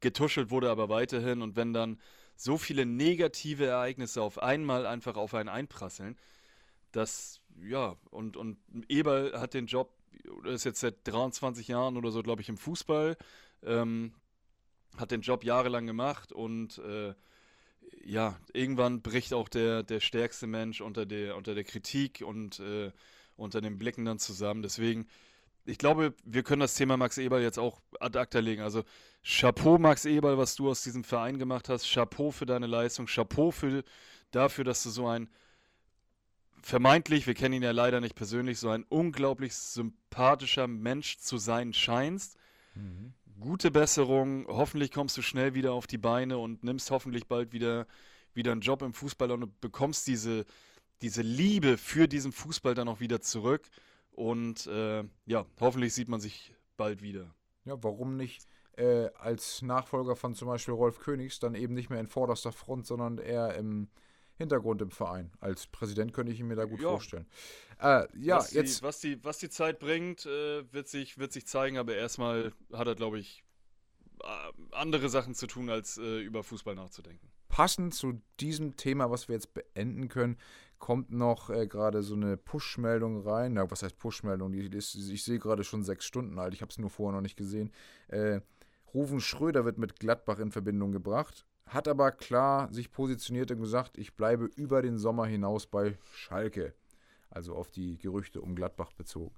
getuschelt 0.00 0.50
wurde 0.50 0.70
aber 0.70 0.88
weiterhin. 0.88 1.42
Und 1.42 1.56
wenn 1.56 1.72
dann 1.72 1.98
so 2.36 2.58
viele 2.58 2.86
negative 2.86 3.66
Ereignisse 3.66 4.22
auf 4.22 4.42
einmal 4.42 4.86
einfach 4.86 5.16
auf 5.16 5.34
einen 5.34 5.48
einprasseln, 5.48 6.16
dass, 6.92 7.40
ja, 7.62 7.96
und, 8.10 8.36
und 8.36 8.58
Eberl 8.88 9.38
hat 9.40 9.54
den 9.54 9.66
Job, 9.66 9.92
ist 10.44 10.64
jetzt 10.64 10.80
seit 10.80 10.96
23 11.04 11.68
Jahren 11.68 11.96
oder 11.96 12.10
so, 12.10 12.22
glaube 12.22 12.42
ich, 12.42 12.48
im 12.48 12.56
Fußball, 12.56 13.16
ähm, 13.62 14.14
hat 14.96 15.10
den 15.10 15.20
Job 15.20 15.44
jahrelang 15.44 15.86
gemacht 15.86 16.32
und 16.32 16.78
äh, 16.78 17.14
ja, 18.04 18.38
irgendwann 18.52 19.02
bricht 19.02 19.34
auch 19.34 19.48
der, 19.48 19.82
der 19.82 20.00
stärkste 20.00 20.46
Mensch 20.46 20.80
unter 20.80 21.06
der, 21.06 21.36
unter 21.36 21.54
der 21.54 21.64
Kritik 21.64 22.22
und 22.24 22.60
äh, 22.60 22.92
unter 23.36 23.60
den 23.60 23.78
Blicken 23.78 24.04
dann 24.04 24.18
zusammen. 24.18 24.62
Deswegen, 24.62 25.06
ich 25.64 25.78
glaube, 25.78 26.14
wir 26.24 26.42
können 26.42 26.60
das 26.60 26.74
Thema 26.74 26.96
Max 26.96 27.18
Eberl 27.18 27.42
jetzt 27.42 27.58
auch 27.58 27.80
ad 28.00 28.18
acta 28.18 28.38
legen. 28.38 28.62
Also 28.62 28.84
Chapeau, 29.22 29.78
Max 29.78 30.04
Eberl, 30.04 30.38
was 30.38 30.54
du 30.54 30.70
aus 30.70 30.82
diesem 30.82 31.04
Verein 31.04 31.38
gemacht 31.38 31.68
hast. 31.68 31.90
Chapeau 31.92 32.30
für 32.30 32.46
deine 32.46 32.66
Leistung. 32.66 33.06
Chapeau 33.06 33.50
für, 33.50 33.82
dafür, 34.30 34.64
dass 34.64 34.82
du 34.82 34.90
so 34.90 35.06
ein 35.06 35.28
vermeintlich, 36.62 37.28
wir 37.28 37.34
kennen 37.34 37.54
ihn 37.54 37.62
ja 37.62 37.70
leider 37.70 38.00
nicht 38.00 38.16
persönlich, 38.16 38.58
so 38.58 38.70
ein 38.70 38.84
unglaublich 38.88 39.54
sympathischer 39.54 40.66
Mensch 40.66 41.18
zu 41.18 41.38
sein 41.38 41.72
scheinst. 41.72 42.36
Mhm. 42.74 43.14
Gute 43.38 43.70
Besserung. 43.70 44.46
Hoffentlich 44.48 44.90
kommst 44.90 45.16
du 45.16 45.22
schnell 45.22 45.54
wieder 45.54 45.72
auf 45.72 45.86
die 45.86 45.98
Beine 45.98 46.38
und 46.38 46.64
nimmst 46.64 46.90
hoffentlich 46.90 47.26
bald 47.26 47.52
wieder, 47.52 47.86
wieder 48.34 48.52
einen 48.52 48.62
Job 48.62 48.82
im 48.82 48.94
Fußball 48.94 49.30
und 49.30 49.60
bekommst 49.60 50.06
diese, 50.06 50.44
diese 51.02 51.22
Liebe 51.22 51.76
für 51.78 52.08
diesen 52.08 52.32
Fußball 52.32 52.74
dann 52.74 52.88
auch 52.88 53.00
wieder 53.00 53.20
zurück. 53.20 53.68
Und 54.12 54.66
äh, 54.66 55.04
ja, 55.26 55.46
hoffentlich 55.60 55.92
sieht 55.94 56.08
man 56.08 56.20
sich 56.20 56.54
bald 56.76 57.02
wieder. 57.02 57.34
Ja, 57.64 57.74
warum 57.82 58.16
nicht 58.16 58.46
äh, 58.76 59.08
als 59.18 59.62
Nachfolger 59.62 60.16
von 60.16 60.34
zum 60.34 60.48
Beispiel 60.48 60.74
Rolf 60.74 61.00
Königs 61.00 61.38
dann 61.38 61.54
eben 61.54 61.74
nicht 61.74 61.90
mehr 61.90 62.00
in 62.00 62.06
vorderster 62.06 62.52
Front, 62.52 62.86
sondern 62.86 63.18
eher 63.18 63.54
im 63.56 63.88
Hintergrund 64.38 64.82
im 64.82 64.90
Verein. 64.90 65.32
Als 65.40 65.66
Präsident 65.66 66.12
könnte 66.12 66.32
ich 66.32 66.40
ihn 66.40 66.46
mir 66.46 66.56
da 66.56 66.64
gut 66.66 66.80
Ja. 66.80 66.90
vorstellen. 66.90 67.26
Äh, 67.80 68.06
ja, 68.18 68.36
was, 68.36 68.52
jetzt. 68.52 68.80
die, 68.80 68.82
was, 68.82 69.00
die, 69.00 69.24
was 69.24 69.38
die 69.38 69.48
Zeit 69.50 69.78
bringt, 69.78 70.26
äh, 70.26 70.70
wird, 70.72 70.88
sich, 70.88 71.18
wird 71.18 71.32
sich 71.32 71.46
zeigen, 71.46 71.78
aber 71.78 71.94
erstmal 71.94 72.52
hat 72.72 72.86
er, 72.86 72.94
glaube 72.94 73.18
ich, 73.18 73.42
äh, 74.22 74.26
andere 74.72 75.08
Sachen 75.08 75.34
zu 75.34 75.46
tun, 75.46 75.70
als 75.70 75.98
äh, 75.98 76.20
über 76.20 76.42
Fußball 76.42 76.74
nachzudenken. 76.74 77.30
passend 77.48 77.94
zu 77.94 78.20
diesem 78.40 78.76
Thema, 78.76 79.10
was 79.10 79.28
wir 79.28 79.34
jetzt 79.34 79.54
beenden 79.54 80.08
können, 80.08 80.36
kommt 80.78 81.10
noch 81.10 81.50
äh, 81.50 81.66
gerade 81.66 82.02
so 82.02 82.14
eine 82.14 82.36
Push-Meldung 82.36 83.22
rein. 83.22 83.54
Na, 83.54 83.70
was 83.70 83.82
heißt 83.82 83.98
Push-Meldung? 83.98 84.52
Ich 84.52 85.24
sehe 85.24 85.38
gerade 85.38 85.64
schon 85.64 85.82
sechs 85.82 86.04
Stunden 86.04 86.38
alt. 86.38 86.54
Ich 86.54 86.62
habe 86.62 86.70
es 86.70 86.78
nur 86.78 86.90
vorher 86.90 87.14
noch 87.14 87.22
nicht 87.22 87.36
gesehen. 87.36 87.72
Äh, 88.08 88.40
Rufen 88.94 89.20
Schröder 89.20 89.64
wird 89.64 89.78
mit 89.78 89.98
Gladbach 89.98 90.38
in 90.38 90.52
Verbindung 90.52 90.92
gebracht, 90.92 91.44
hat 91.66 91.88
aber 91.88 92.12
klar 92.12 92.72
sich 92.72 92.92
positioniert 92.92 93.50
und 93.50 93.60
gesagt, 93.60 93.98
ich 93.98 94.14
bleibe 94.14 94.46
über 94.56 94.80
den 94.80 94.98
Sommer 94.98 95.26
hinaus 95.26 95.66
bei 95.66 95.98
Schalke. 96.14 96.72
Also 97.28 97.54
auf 97.54 97.70
die 97.70 97.98
Gerüchte 97.98 98.40
um 98.40 98.54
Gladbach 98.54 98.92
bezogen. 98.92 99.34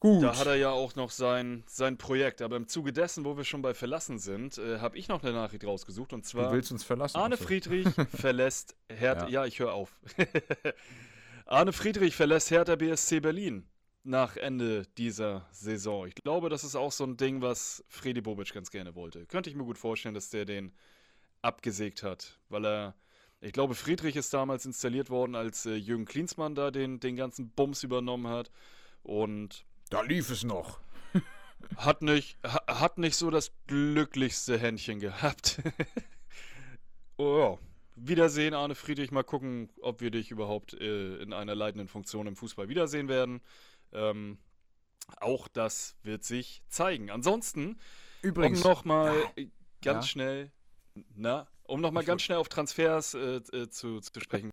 Gut. 0.00 0.22
Da 0.22 0.36
hat 0.36 0.46
er 0.46 0.54
ja 0.54 0.70
auch 0.70 0.94
noch 0.94 1.10
sein, 1.10 1.64
sein 1.66 1.98
Projekt. 1.98 2.40
Aber 2.40 2.56
im 2.56 2.68
Zuge 2.68 2.92
dessen, 2.92 3.24
wo 3.24 3.36
wir 3.36 3.44
schon 3.44 3.62
bei 3.62 3.74
Verlassen 3.74 4.18
sind, 4.18 4.56
äh, 4.58 4.78
habe 4.78 4.96
ich 4.96 5.08
noch 5.08 5.22
eine 5.24 5.32
Nachricht 5.32 5.64
rausgesucht. 5.64 6.12
Und 6.12 6.24
du 6.24 6.28
zwar: 6.28 6.52
willst 6.52 6.70
uns 6.70 6.84
verlassen. 6.84 7.16
Arne 7.16 7.34
Achso. 7.34 7.46
Friedrich 7.46 7.88
verlässt 8.14 8.76
Hertha. 8.88 9.24
Ja. 9.24 9.42
Ja, 9.42 9.46
ich 9.46 9.58
höre 9.58 9.72
auf. 9.72 9.98
Arne 11.46 11.72
Friedrich 11.72 12.14
verlässt 12.14 12.50
Hertha 12.50 12.76
BSC 12.76 13.20
Berlin 13.20 13.66
nach 14.04 14.36
Ende 14.36 14.86
dieser 14.96 15.46
Saison. 15.50 16.06
Ich 16.06 16.14
glaube, 16.14 16.48
das 16.48 16.62
ist 16.62 16.76
auch 16.76 16.92
so 16.92 17.04
ein 17.04 17.16
Ding, 17.16 17.42
was 17.42 17.84
Fredi 17.88 18.20
Bobic 18.20 18.52
ganz 18.52 18.70
gerne 18.70 18.94
wollte. 18.94 19.26
Könnte 19.26 19.50
ich 19.50 19.56
mir 19.56 19.64
gut 19.64 19.78
vorstellen, 19.78 20.14
dass 20.14 20.30
der 20.30 20.44
den 20.44 20.72
abgesägt 21.42 22.02
hat, 22.02 22.38
weil 22.48 22.64
er. 22.64 22.94
Ich 23.40 23.52
glaube, 23.52 23.76
Friedrich 23.76 24.16
ist 24.16 24.34
damals 24.34 24.66
installiert 24.66 25.10
worden, 25.10 25.36
als 25.36 25.64
äh, 25.64 25.74
Jürgen 25.74 26.06
Klinsmann 26.06 26.56
da 26.56 26.72
den, 26.72 26.98
den 26.98 27.14
ganzen 27.14 27.50
Bums 27.50 27.84
übernommen 27.84 28.26
hat. 28.26 28.50
Und 29.04 29.64
Da 29.90 30.02
lief 30.02 30.30
es 30.30 30.44
noch. 30.44 30.80
hat 31.76 32.02
nicht, 32.02 32.36
ha, 32.44 32.80
hat 32.80 32.98
nicht 32.98 33.16
so 33.16 33.30
das 33.30 33.52
glücklichste 33.66 34.58
Händchen 34.58 35.00
gehabt. 35.00 35.60
oh, 37.16 37.38
ja. 37.38 37.58
Wiedersehen, 38.00 38.54
Arne 38.54 38.76
Friedrich. 38.76 39.10
Mal 39.10 39.24
gucken, 39.24 39.70
ob 39.82 40.00
wir 40.00 40.10
dich 40.12 40.30
überhaupt 40.30 40.74
äh, 40.74 41.16
in 41.16 41.32
einer 41.32 41.56
leitenden 41.56 41.88
Funktion 41.88 42.28
im 42.28 42.36
Fußball 42.36 42.68
wiedersehen 42.68 43.08
werden. 43.08 43.40
Ähm, 43.92 44.38
auch 45.16 45.48
das 45.48 45.96
wird 46.02 46.22
sich 46.22 46.62
zeigen. 46.68 47.10
Ansonsten, 47.10 47.80
Übrigens, 48.22 48.62
um 48.62 48.70
nochmal 48.70 49.16
Ja. 49.36 49.46
ganz 49.82 50.08
schnell, 50.08 50.52
na, 51.14 51.48
um 51.64 51.80
nochmal 51.80 52.04
ganz 52.04 52.22
schnell 52.22 52.38
auf 52.38 52.48
Transfers 52.48 53.14
äh, 53.14 53.36
äh, 53.36 53.68
zu, 53.68 54.00
zu 54.00 54.20
sprechen. 54.20 54.50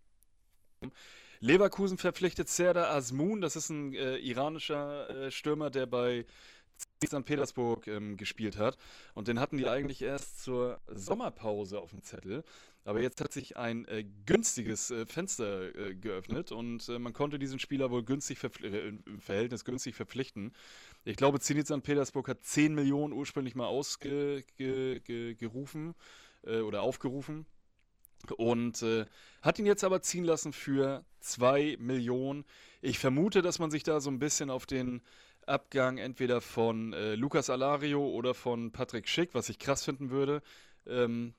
Leverkusen 1.39 1.97
verpflichtet 1.97 2.49
Serdar 2.49 2.91
Azmoun, 2.91 3.41
das 3.41 3.55
ist 3.55 3.69
ein 3.69 3.93
äh, 3.93 4.17
iranischer 4.17 5.09
äh, 5.09 5.31
Stürmer, 5.31 5.69
der 5.69 5.85
bei 5.85 6.25
St. 7.05 7.23
Petersburg 7.25 7.87
ähm, 7.87 8.17
gespielt 8.17 8.57
hat. 8.57 8.77
Und 9.13 9.27
den 9.27 9.39
hatten 9.39 9.57
die 9.57 9.67
eigentlich 9.67 10.01
erst 10.01 10.43
zur 10.43 10.79
Sommerpause 10.87 11.79
auf 11.79 11.91
dem 11.91 12.03
Zettel. 12.03 12.43
Aber 12.83 13.01
jetzt 13.01 13.19
hat 13.19 13.33
sich 13.33 13.57
ein 13.57 13.85
äh, 13.85 14.05
günstiges 14.25 14.91
äh, 14.91 15.07
Fenster 15.07 15.75
äh, 15.75 15.95
geöffnet 15.95 16.51
und 16.51 16.87
äh, 16.87 16.99
man 16.99 17.13
konnte 17.13 17.39
diesen 17.39 17.57
Spieler 17.57 17.89
wohl 17.89 18.03
günstig 18.03 18.37
äh, 18.61 18.89
im 18.89 19.19
Verhältnis 19.19 19.65
günstig 19.65 19.95
verpflichten. 19.95 20.53
Ich 21.03 21.17
glaube, 21.17 21.39
Zenit 21.39 21.65
St. 21.65 21.81
Petersburg 21.81 22.27
hat 22.27 22.43
10 22.43 22.75
Millionen 22.75 23.11
ursprünglich 23.11 23.55
mal 23.55 23.65
ausgerufen 23.65 24.43
ge, 24.55 25.35
äh, 26.43 26.59
oder 26.61 26.83
aufgerufen. 26.83 27.47
Und 28.31 28.81
äh, 28.81 29.05
hat 29.41 29.59
ihn 29.59 29.65
jetzt 29.65 29.83
aber 29.83 30.01
ziehen 30.01 30.25
lassen 30.25 30.53
für 30.53 31.03
2 31.19 31.77
Millionen. 31.79 32.45
Ich 32.81 32.99
vermute, 32.99 33.41
dass 33.41 33.59
man 33.59 33.71
sich 33.71 33.83
da 33.83 33.99
so 33.99 34.09
ein 34.09 34.19
bisschen 34.19 34.49
auf 34.49 34.65
den 34.65 35.01
Abgang 35.45 35.97
entweder 35.97 36.41
von 36.41 36.93
äh, 36.93 37.15
Lucas 37.15 37.49
Alario 37.49 38.07
oder 38.07 38.33
von 38.33 38.71
Patrick 38.71 39.07
Schick, 39.07 39.33
was 39.33 39.49
ich 39.49 39.59
krass 39.59 39.83
finden 39.83 40.09
würde, 40.09 40.41
ähm, 40.87 41.33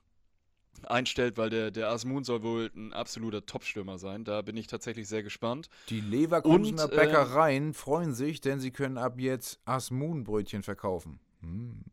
einstellt, 0.83 1.37
weil 1.37 1.49
der, 1.49 1.71
der 1.71 1.89
Asmun 1.89 2.23
soll 2.23 2.43
wohl 2.43 2.71
ein 2.75 2.93
absoluter 2.93 3.45
Topstürmer 3.45 3.97
sein. 3.97 4.23
Da 4.23 4.41
bin 4.41 4.55
ich 4.55 4.67
tatsächlich 4.67 5.07
sehr 5.07 5.23
gespannt. 5.23 5.69
Die 5.89 6.01
Leverkusener 6.01 6.85
Und, 6.85 6.93
äh, 6.93 6.95
Bäckereien 6.95 7.73
freuen 7.73 8.13
sich, 8.13 8.41
denn 8.41 8.59
sie 8.59 8.71
können 8.71 8.97
ab 8.97 9.19
jetzt 9.19 9.59
Asmun-Brötchen 9.65 10.63
verkaufen. 10.63 11.19
Hm. 11.41 11.83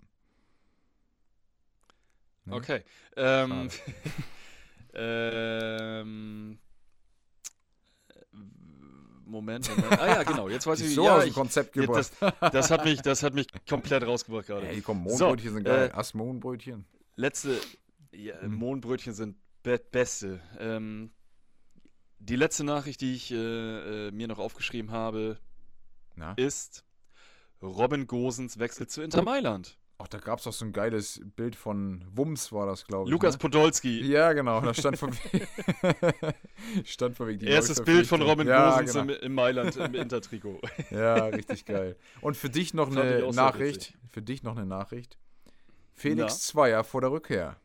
Ne? 2.47 2.55
Okay. 2.55 2.83
Ähm, 3.17 3.71
ähm, 4.95 6.59
Moment, 9.27 9.69
Moment. 9.77 10.01
Ah 10.01 10.07
ja, 10.07 10.23
genau. 10.23 10.49
Jetzt 10.49 10.67
weiß 10.67 10.81
ich, 10.83 10.95
so 10.95 11.05
ja, 11.05 11.17
aus 11.17 11.23
dem 11.23 11.29
ich, 11.31 11.35
Konzept 11.35 11.73
gebracht. 11.73 12.13
das, 12.21 12.35
das, 12.53 12.71
hat 12.71 12.85
mich, 12.85 13.01
das 13.03 13.23
hat 13.23 13.35
mich 13.35 13.47
komplett 13.69 14.05
rausgebracht 14.05 14.47
gerade. 14.47 14.69
Ey, 14.69 14.81
komm, 14.81 15.09
So, 15.09 15.27
Mohnbrötchen 15.27 15.55
sind 15.55 15.65
geil. 15.65 15.91
äh, 15.93 15.97
Asmun-Brötchen. 15.97 16.85
Letzte, 17.17 17.61
ja, 18.13 18.41
Hm. 18.41 18.55
Mohnbrötchen 18.55 19.15
sind 19.15 19.37
be 19.63 19.79
beste. 19.79 20.41
Ähm, 20.59 21.11
die 22.19 22.37
letzte 22.37 22.65
Nachricht, 22.65 23.01
die 23.01 23.15
ich 23.15 23.31
äh, 23.33 24.09
äh, 24.09 24.11
mir 24.13 24.29
noch 24.29 24.39
aufgeschrieben 24.39 24.91
habe, 24.91 25.39
Na? 26.17 26.33
ist 26.35 26.85
Robin 27.63 28.07
Gosens 28.07 28.59
Wechsel 28.59 28.87
zu 28.87 29.03
Inter 29.03 29.23
Mailand. 29.23 29.79
Ach, 29.99 30.09
da 30.09 30.19
gab 30.19 30.39
es 30.39 30.45
doch 30.45 30.53
so 30.53 30.65
ein 30.65 30.73
geiles 30.73 31.21
Bild 31.37 31.55
von 31.55 32.05
Wums, 32.15 32.51
war 32.53 32.67
das, 32.67 32.85
glaube 32.85 33.05
ich. 33.09 33.13
Lukas 33.13 33.35
ne? 33.35 33.39
Podolski. 33.39 34.01
Ja, 34.05 34.33
genau. 34.33 34.61
Da 34.61 34.75
stand 34.75 34.99
von, 34.99 35.13
stand 36.85 37.17
von 37.17 37.29
wegen 37.29 37.47
Erstes 37.47 37.83
Bild 37.83 38.07
von 38.07 38.21
Robin 38.23 38.47
ja, 38.49 38.71
Gosens 38.81 38.93
genau. 38.93 39.13
im, 39.15 39.35
Mailand 39.35 39.77
im 39.77 39.95
Intertrikot. 39.95 40.61
Ja, 40.91 41.27
richtig 41.27 41.65
geil. 41.65 41.97
Und 42.21 42.37
für 42.37 42.51
dich 42.51 42.75
noch 42.75 42.91
eine 42.91 43.31
Nachricht. 43.33 43.95
Für 44.11 44.23
dich 44.23 44.43
noch 44.43 44.57
eine 44.57 44.67
Nachricht. 44.67 45.19
Felix 45.95 46.33
Na? 46.35 46.39
Zweier 46.39 46.85
vor 46.85 47.01
der 47.01 47.11
Rückkehr. 47.13 47.57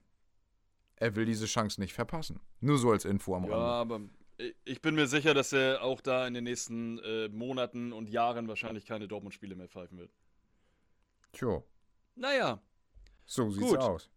Er 0.97 1.15
will 1.15 1.25
diese 1.25 1.45
Chance 1.45 1.79
nicht 1.81 1.93
verpassen. 1.93 2.39
Nur 2.59 2.77
so 2.77 2.91
als 2.91 3.05
Info 3.05 3.35
am 3.35 3.45
Ja, 3.45 3.57
Rande. 3.57 3.95
aber 3.95 4.01
ich- 4.37 4.55
ich 4.65 4.81
bin 4.81 4.95
mir 4.95 5.07
sicher, 5.07 5.33
dass 5.33 5.51
er 5.53 5.81
auch 5.83 6.01
da 6.01 6.27
in 6.27 6.33
den 6.33 6.43
nächsten 6.43 6.99
äh, 6.99 7.27
Monaten 7.29 7.91
und 7.91 8.07
Jahren 8.09 8.47
wahrscheinlich 8.47 8.85
keine 8.85 9.07
Dortmund-Spiele 9.07 9.55
mehr 9.55 9.67
pfeifen 9.67 9.97
wird. 9.97 10.11
Tja, 11.31 11.61
Naja, 12.19 12.59
so 13.25 13.49
sieht's 13.49 13.65
Gut. 13.65 13.77
aus. 13.79 14.09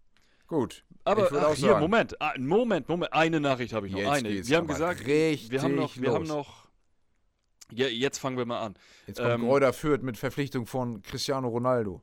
Gut. 0.49 0.85
aber 1.05 1.29
ach, 1.33 1.55
hier, 1.55 1.69
sagen- 1.69 1.81
Moment, 1.81 2.21
ah, 2.21 2.35
Moment, 2.37 2.89
Moment, 2.89 3.13
eine 3.13 3.41
Nachricht 3.41 3.73
habe 3.73 3.87
ich 3.87 3.93
noch. 3.93 4.01
Jetzt 4.01 4.11
eine. 4.11 4.47
Wir 4.47 4.57
haben 4.57 4.67
gesagt, 4.67 5.07
wir 5.07 5.63
haben 5.63 5.75
noch, 5.77 5.97
wir 5.97 6.13
haben 6.13 6.27
los. 6.27 6.29
noch. 6.29 6.69
Ja, 7.71 7.87
jetzt 7.87 8.19
fangen 8.19 8.37
wir 8.37 8.45
mal 8.45 8.61
an. 8.61 8.75
Jetzt 9.07 9.19
kommt 9.19 9.31
ähm, 9.31 9.41
Gräuter 9.43 9.73
Fürth 9.73 10.03
mit 10.03 10.19
Verpflichtung 10.19 10.67
von 10.67 11.01
Cristiano 11.03 11.49
Ronaldo. 11.49 12.03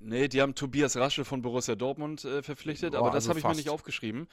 Nee, 0.00 0.28
die 0.28 0.42
haben 0.42 0.54
Tobias 0.54 0.96
Rasche 0.96 1.24
von 1.24 1.40
Borussia 1.40 1.76
Dortmund 1.76 2.24
äh, 2.24 2.42
verpflichtet, 2.42 2.92
Boah, 2.92 2.98
aber 2.98 3.10
das 3.10 3.28
also 3.28 3.30
habe 3.30 3.38
ich 3.38 3.44
mir 3.46 3.54
nicht 3.54 3.70
aufgeschrieben. 3.70 4.28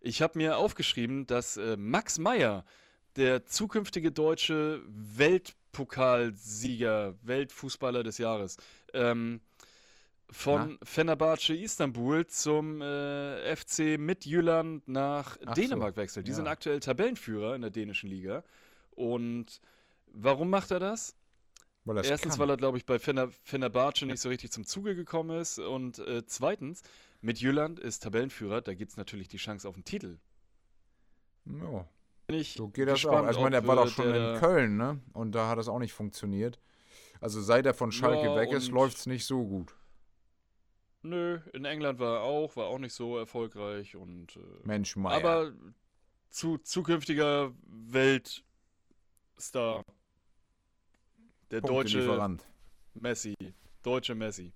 Ich 0.00 0.20
habe 0.20 0.38
mir 0.38 0.58
aufgeschrieben, 0.58 1.26
dass 1.26 1.56
äh, 1.56 1.76
Max 1.78 2.18
Meyer, 2.18 2.64
der 3.14 3.46
zukünftige 3.46 4.12
deutsche 4.12 4.82
Weltpokalsieger, 5.76 7.14
Weltfußballer 7.22 8.02
des 8.02 8.18
Jahres, 8.18 8.56
ähm, 8.92 9.40
von 10.28 10.78
Fenerbahce 10.82 11.54
Istanbul 11.54 12.26
zum 12.26 12.82
äh, 12.82 13.54
FC 13.54 13.98
Midtjylland 13.98 14.88
nach 14.88 15.36
Ach 15.44 15.54
so, 15.54 15.60
Dänemark 15.60 15.96
wechselt. 15.96 16.26
Die 16.26 16.30
ja. 16.30 16.36
sind 16.36 16.48
aktuell 16.48 16.80
Tabellenführer 16.80 17.54
in 17.54 17.60
der 17.60 17.70
dänischen 17.70 18.10
Liga. 18.10 18.42
Und 18.90 19.60
warum 20.06 20.50
macht 20.50 20.72
er 20.72 20.80
das? 20.80 21.14
Weil 21.84 21.98
er's 21.98 22.08
Erstens, 22.08 22.32
kann. 22.32 22.40
weil 22.40 22.50
er, 22.50 22.56
glaube 22.56 22.76
ich, 22.76 22.86
bei 22.86 22.98
Fener, 22.98 23.28
Fenerbahce 23.44 24.06
nicht 24.06 24.18
so 24.18 24.28
richtig 24.28 24.50
zum 24.50 24.66
Zuge 24.66 24.96
gekommen 24.96 25.38
ist. 25.38 25.60
Und 25.60 26.00
äh, 26.00 26.26
zweitens, 26.26 26.82
mit 27.20 27.38
Jylland 27.38 27.78
ist 27.78 28.02
Tabellenführer, 28.02 28.62
da 28.62 28.74
gibt 28.74 28.90
es 28.90 28.96
natürlich 28.96 29.28
die 29.28 29.36
Chance 29.36 29.68
auf 29.68 29.74
den 29.76 29.84
Titel. 29.84 30.18
Ja, 31.44 31.86
Bin 32.26 32.38
ich 32.38 32.54
so 32.54 32.68
geht 32.68 32.88
das 32.88 33.04
auch. 33.06 33.12
Also, 33.24 33.38
ich 33.38 33.44
meine, 33.44 33.56
er 33.56 33.66
war 33.66 33.76
doch 33.76 33.86
äh, 33.86 33.90
schon 33.90 34.12
in 34.14 34.36
Köln, 34.38 34.76
ne? 34.76 35.00
Und 35.12 35.32
da 35.32 35.48
hat 35.48 35.58
das 35.58 35.68
auch 35.68 35.78
nicht 35.78 35.92
funktioniert. 35.92 36.58
Also 37.20 37.40
seit 37.40 37.64
er 37.66 37.74
von 37.74 37.92
Schalke 37.92 38.26
Ja, 38.26 38.36
weg 38.36 38.50
ist, 38.52 38.68
und- 38.68 38.74
läuft's 38.74 39.06
nicht 39.06 39.24
so 39.24 39.44
gut. 39.44 39.74
Nö, 41.02 41.38
in 41.52 41.64
England 41.64 41.98
war 42.00 42.16
er 42.16 42.22
auch, 42.22 42.56
war 42.56 42.66
auch 42.66 42.78
nicht 42.78 42.92
so 42.94 43.16
erfolgreich. 43.16 43.94
Und, 43.94 44.36
äh, 44.36 44.40
Mensch, 44.64 44.96
Meier. 44.96 45.16
aber 45.16 45.52
zu, 46.30 46.58
zukünftiger 46.58 47.52
Weltstar. 47.68 48.42
Der 51.52 51.60
deutsche 51.60 51.98
Punktelieferant. 51.98 52.44
Messi. 52.94 53.34
Deutsche 53.84 54.14
Messi. 54.16 54.52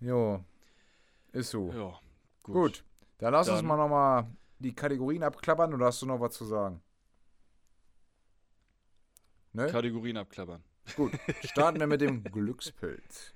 Jo, 0.00 0.44
ist 1.32 1.50
so. 1.50 1.70
Ja, 1.72 1.98
gut. 2.42 2.54
Gut, 2.54 2.84
dann 3.18 3.32
lass 3.32 3.48
uns 3.48 3.58
Dann- 3.60 3.66
mal 3.66 3.76
nochmal 3.78 4.26
die 4.58 4.74
Kategorien 4.74 5.22
abklappern 5.22 5.74
oder 5.74 5.86
hast 5.86 6.02
du 6.02 6.06
noch 6.06 6.20
was 6.20 6.34
zu 6.34 6.44
sagen? 6.44 6.82
Ne? 9.52 9.66
Kategorien 9.68 10.16
abklappern. 10.16 10.62
Gut, 10.94 11.12
starten 11.44 11.80
wir 11.80 11.86
mit 11.86 12.00
dem 12.00 12.22
Glückspilz. 12.32 13.34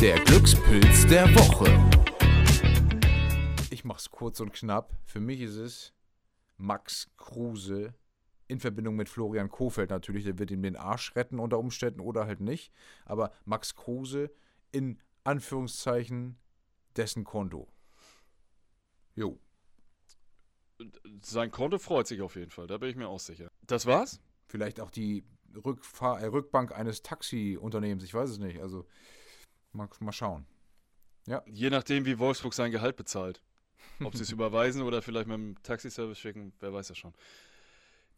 Der 0.00 0.18
Glückspilz 0.20 1.06
der 1.06 1.26
Woche. 1.34 1.66
Ich 3.70 3.84
mach's 3.84 4.10
kurz 4.10 4.40
und 4.40 4.52
knapp. 4.52 4.92
Für 5.04 5.20
mich 5.20 5.40
ist 5.40 5.56
es 5.56 5.94
Max 6.56 7.10
Kruse 7.16 7.94
in 8.48 8.60
Verbindung 8.60 8.96
mit 8.96 9.08
Florian 9.08 9.50
Kofeld 9.50 9.90
natürlich, 9.90 10.24
der 10.24 10.38
wird 10.38 10.50
ihm 10.50 10.62
den 10.62 10.76
Arsch 10.76 11.16
retten 11.16 11.38
unter 11.38 11.58
Umständen 11.58 12.00
oder 12.00 12.26
halt 12.26 12.40
nicht. 12.40 12.72
Aber 13.04 13.32
Max 13.44 13.74
Kruse 13.74 14.30
in 14.70 15.00
Anführungszeichen 15.24 16.38
dessen 16.96 17.24
Konto. 17.24 17.68
Jo. 19.14 19.38
Sein 21.22 21.50
Konto 21.50 21.78
freut 21.78 22.06
sich 22.06 22.20
auf 22.22 22.36
jeden 22.36 22.50
Fall, 22.50 22.66
da 22.66 22.78
bin 22.78 22.90
ich 22.90 22.96
mir 22.96 23.08
auch 23.08 23.20
sicher. 23.20 23.50
Das 23.66 23.86
war's? 23.86 24.20
Vielleicht 24.46 24.80
auch 24.80 24.90
die 24.90 25.24
Rückfahr 25.64 26.20
äh, 26.20 26.26
Rückbank 26.26 26.72
eines 26.72 27.02
Taxiunternehmens, 27.02 28.04
ich 28.04 28.14
weiß 28.14 28.30
es 28.30 28.38
nicht. 28.38 28.60
Also 28.60 28.86
mal, 29.72 29.88
mal 30.00 30.12
schauen. 30.12 30.46
Ja. 31.26 31.42
Je 31.46 31.70
nachdem, 31.70 32.04
wie 32.04 32.18
Wolfsburg 32.18 32.54
sein 32.54 32.70
Gehalt 32.70 32.96
bezahlt. 32.96 33.42
Ob 34.02 34.14
sie 34.14 34.22
es 34.22 34.30
überweisen 34.32 34.82
oder 34.82 35.02
vielleicht 35.02 35.28
mit 35.28 35.36
dem 35.36 35.62
Taxiservice 35.62 36.18
schicken, 36.18 36.52
wer 36.60 36.72
weiß 36.72 36.88
das 36.88 36.98
schon. 36.98 37.14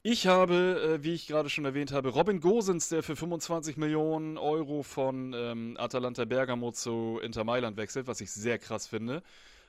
Ich 0.02 0.26
habe, 0.26 0.98
äh, 1.00 1.04
wie 1.04 1.14
ich 1.14 1.26
gerade 1.26 1.50
schon 1.50 1.64
erwähnt 1.64 1.92
habe, 1.92 2.10
Robin 2.10 2.40
Gosens, 2.40 2.88
der 2.88 3.02
für 3.02 3.16
25 3.16 3.76
Millionen 3.76 4.38
Euro 4.38 4.82
von 4.82 5.32
ähm, 5.34 5.76
Atalanta 5.78 6.24
Bergamo 6.24 6.70
zu 6.70 7.18
Inter 7.22 7.44
Mailand 7.44 7.76
wechselt, 7.76 8.06
was 8.06 8.20
ich 8.20 8.30
sehr 8.30 8.58
krass 8.58 8.86
finde. 8.86 9.22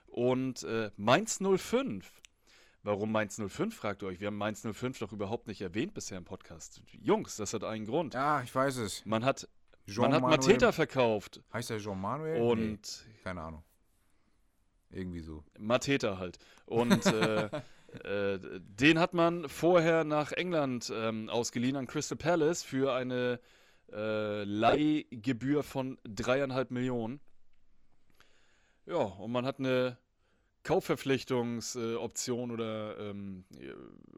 Und 0.08 0.64
äh, 0.64 0.92
Mainz 0.98 1.40
05. 1.40 2.12
Warum 2.84 3.12
Mainz 3.12 3.42
05, 3.46 3.76
fragt 3.76 4.04
ihr 4.04 4.08
euch. 4.08 4.22
Wir 4.22 4.28
haben 4.28 4.38
Mainz 4.38 4.62
05 4.62 5.00
doch 5.00 5.12
überhaupt 5.12 5.48
nicht 5.48 5.62
erwähnt 5.62 5.94
bisher 5.94 6.18
im 6.18 6.24
Podcast. 6.24 6.82
Jungs, 7.02 7.36
das 7.36 7.54
hat 7.54 7.64
einen 7.66 7.86
Grund. 7.86 8.14
Ja, 8.14 8.42
ich 8.42 8.56
weiß 8.56 8.78
es. 8.78 9.06
Man 9.06 9.26
hat, 9.26 9.50
man 9.86 10.14
hat 10.14 10.22
Mateta 10.22 10.72
verkauft. 10.72 11.42
Heißt 11.52 11.70
der 11.70 11.80
Jean-Manuel? 11.80 12.42
Und. 12.42 13.06
Nee, 13.08 13.14
keine 13.24 13.42
Ahnung. 13.42 13.64
Irgendwie 14.92 15.20
so. 15.20 15.44
Mateta 15.58 16.18
halt. 16.18 16.40
Und 16.66 17.06
äh, 17.06 17.46
äh, 18.06 18.40
den 18.60 18.98
hat 18.98 19.14
man 19.14 19.50
vorher 19.50 20.06
nach 20.06 20.32
England 20.32 20.92
ähm, 20.96 21.30
ausgeliehen 21.30 21.76
an 21.76 21.86
Crystal 21.86 22.18
Palace 22.18 22.64
für 22.64 22.94
eine 22.94 23.42
äh, 23.92 24.44
Leihgebühr 24.46 25.64
von 25.64 25.98
dreieinhalb 26.06 26.72
Millionen. 26.72 27.20
Ja, 28.86 28.96
und 28.96 29.32
man 29.32 29.46
hat 29.46 29.60
eine 29.60 29.98
Kaufverpflichtungsoption 30.64 32.52
oder 32.52 32.98
ähm, 33.00 33.46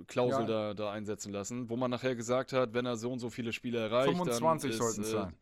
Klausel 0.07 0.41
ja. 0.41 0.47
da, 0.47 0.73
da 0.73 0.91
einsetzen 0.91 1.31
lassen, 1.31 1.69
wo 1.69 1.77
man 1.77 1.91
nachher 1.91 2.15
gesagt 2.15 2.51
hat, 2.53 2.73
wenn 2.73 2.85
er 2.85 2.97
so 2.97 3.11
und 3.11 3.19
so 3.19 3.29
viele 3.29 3.53
Spiele 3.53 3.79
erreicht, 3.79 4.09
25 4.09 4.75
sollten 4.75 5.01
es 5.01 5.09
äh, 5.09 5.11
sein. 5.11 5.35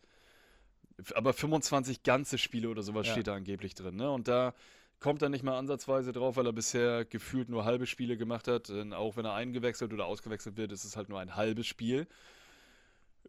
Aber 1.16 1.34
25 1.34 2.04
ganze 2.04 2.38
Spiele 2.38 2.70
oder 2.70 2.84
sowas 2.84 3.08
ja. 3.08 3.14
steht 3.14 3.28
da 3.28 3.36
angeblich 3.36 3.74
drin. 3.74 3.96
Ne? 3.96 4.12
Und 4.12 4.28
da 4.28 4.54
kommt 5.00 5.22
er 5.22 5.30
nicht 5.30 5.44
mal 5.44 5.58
ansatzweise 5.58 6.12
drauf, 6.12 6.36
weil 6.36 6.46
er 6.46 6.54
bisher 6.54 7.06
gefühlt 7.06 7.48
nur 7.48 7.64
halbe 7.64 7.86
Spiele 7.86 8.18
gemacht 8.18 8.50
hat. 8.50 8.68
Denn 8.68 8.92
auch 8.92 9.16
wenn 9.16 9.26
er 9.26 9.34
eingewechselt 9.34 9.94
oder 9.94 10.06
ausgewechselt 10.06 10.58
wird, 10.58 10.74
ist 10.74 10.84
es 10.84 10.98
halt 10.98 11.08
nur 11.08 11.20
ein 11.20 11.36
halbes 11.36 11.68
Spiel. 11.68 12.08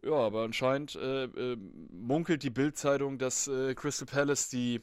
Ja, 0.03 0.13
aber 0.13 0.43
anscheinend 0.43 0.95
äh, 0.95 1.25
äh, 1.25 1.57
munkelt 1.91 2.43
die 2.43 2.49
Bildzeitung, 2.49 3.17
dass 3.17 3.47
äh, 3.47 3.75
Crystal 3.75 4.07
Palace 4.07 4.49
die 4.49 4.81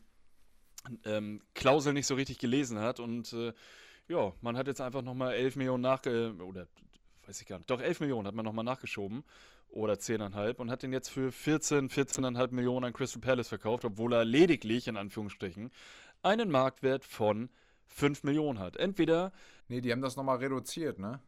ähm, 1.04 1.42
Klausel 1.54 1.92
nicht 1.92 2.06
so 2.06 2.14
richtig 2.14 2.38
gelesen 2.38 2.78
hat 2.78 3.00
und 3.00 3.32
äh, 3.32 3.52
ja, 4.08 4.32
man 4.40 4.56
hat 4.56 4.66
jetzt 4.66 4.80
einfach 4.80 5.02
nochmal 5.02 5.34
11 5.34 5.56
Millionen 5.56 5.82
nachge... 5.82 6.34
oder 6.40 6.66
weiß 7.26 7.40
ich 7.40 7.46
gar 7.46 7.58
nicht, 7.58 7.70
doch 7.70 7.80
11 7.80 8.00
Millionen 8.00 8.26
hat 8.26 8.34
man 8.34 8.44
nochmal 8.44 8.64
nachgeschoben 8.64 9.22
oder 9.68 9.94
10,5 9.94 10.56
und 10.56 10.70
hat 10.70 10.82
den 10.82 10.92
jetzt 10.92 11.08
für 11.08 11.30
14, 11.30 11.90
14,5 11.90 12.52
Millionen 12.52 12.86
an 12.86 12.92
Crystal 12.92 13.20
Palace 13.20 13.48
verkauft, 13.48 13.84
obwohl 13.84 14.14
er 14.14 14.24
lediglich, 14.24 14.88
in 14.88 14.96
Anführungsstrichen, 14.96 15.70
einen 16.22 16.50
Marktwert 16.50 17.04
von 17.04 17.50
5 17.86 18.22
Millionen 18.24 18.58
hat. 18.58 18.76
Entweder. 18.76 19.32
Nee, 19.68 19.80
die 19.80 19.92
haben 19.92 20.00
das 20.00 20.16
nochmal 20.16 20.38
reduziert, 20.38 20.98
ne? 20.98 21.20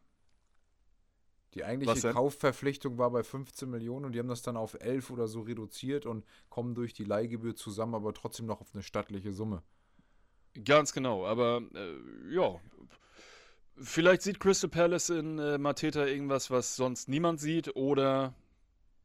Die 1.53 1.65
eigentliche 1.65 2.13
Kaufverpflichtung 2.13 2.97
war 2.97 3.11
bei 3.11 3.23
15 3.23 3.69
Millionen 3.69 4.05
und 4.05 4.13
die 4.13 4.19
haben 4.19 4.29
das 4.29 4.41
dann 4.41 4.55
auf 4.55 4.75
11 4.79 5.09
oder 5.11 5.27
so 5.27 5.41
reduziert 5.41 6.05
und 6.05 6.25
kommen 6.49 6.75
durch 6.75 6.93
die 6.93 7.03
Leihgebühr 7.03 7.55
zusammen, 7.55 7.93
aber 7.93 8.13
trotzdem 8.13 8.45
noch 8.45 8.61
auf 8.61 8.69
eine 8.73 8.83
stattliche 8.83 9.33
Summe. 9.33 9.61
Ganz 10.65 10.93
genau, 10.93 11.25
aber 11.25 11.61
äh, 11.75 12.33
ja. 12.33 12.59
Vielleicht 13.77 14.21
sieht 14.21 14.39
Crystal 14.39 14.69
Palace 14.69 15.09
in 15.09 15.39
äh, 15.39 15.57
Mateta 15.57 16.05
irgendwas, 16.05 16.51
was 16.51 16.75
sonst 16.75 17.09
niemand 17.09 17.39
sieht, 17.39 17.75
oder 17.75 18.33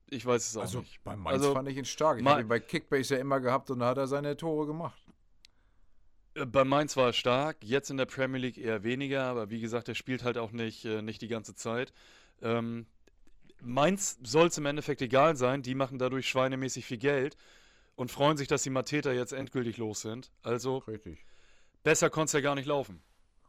ich 0.08 0.24
weiß 0.24 0.48
es 0.48 0.56
auch 0.56 0.62
also, 0.62 0.80
nicht. 0.80 1.02
Bei 1.02 1.16
Mainz 1.16 1.42
also, 1.42 1.54
fand 1.54 1.68
ich 1.68 1.76
ihn 1.76 1.84
stark. 1.84 2.20
Ich 2.20 2.26
habe 2.26 2.42
ihn 2.42 2.48
bei 2.48 2.60
Kickbase 2.60 3.14
ja 3.14 3.20
immer 3.20 3.40
gehabt 3.40 3.70
und 3.70 3.80
da 3.80 3.86
hat 3.86 3.98
er 3.98 4.06
seine 4.06 4.36
Tore 4.36 4.66
gemacht. 4.66 5.00
Äh, 6.34 6.46
bei 6.46 6.64
Mainz 6.64 6.96
war 6.96 7.06
er 7.06 7.12
stark, 7.12 7.56
jetzt 7.62 7.90
in 7.90 7.96
der 7.96 8.06
Premier 8.06 8.40
League 8.40 8.58
eher 8.58 8.84
weniger, 8.84 9.24
aber 9.24 9.50
wie 9.50 9.60
gesagt, 9.60 9.88
er 9.88 9.94
spielt 9.94 10.22
halt 10.22 10.38
auch 10.38 10.52
nicht, 10.52 10.84
äh, 10.84 11.02
nicht 11.02 11.22
die 11.22 11.28
ganze 11.28 11.54
Zeit. 11.54 11.92
Ähm, 12.42 12.86
Mainz 13.60 14.18
soll 14.22 14.48
es 14.48 14.58
im 14.58 14.66
Endeffekt 14.66 15.02
egal 15.02 15.36
sein, 15.36 15.62
die 15.62 15.74
machen 15.74 15.98
dadurch 15.98 16.28
schweinemäßig 16.28 16.84
viel 16.84 16.98
Geld 16.98 17.36
und 17.94 18.10
freuen 18.10 18.36
sich, 18.36 18.48
dass 18.48 18.62
die 18.62 18.70
Mateta 18.70 19.12
jetzt 19.12 19.32
endgültig 19.32 19.78
los 19.78 20.02
sind. 20.02 20.30
Also, 20.42 20.78
Richtig. 20.78 21.24
besser 21.82 22.10
konnte 22.10 22.26
es 22.26 22.32
ja 22.32 22.40
gar 22.40 22.54
nicht 22.54 22.66
laufen. 22.66 23.00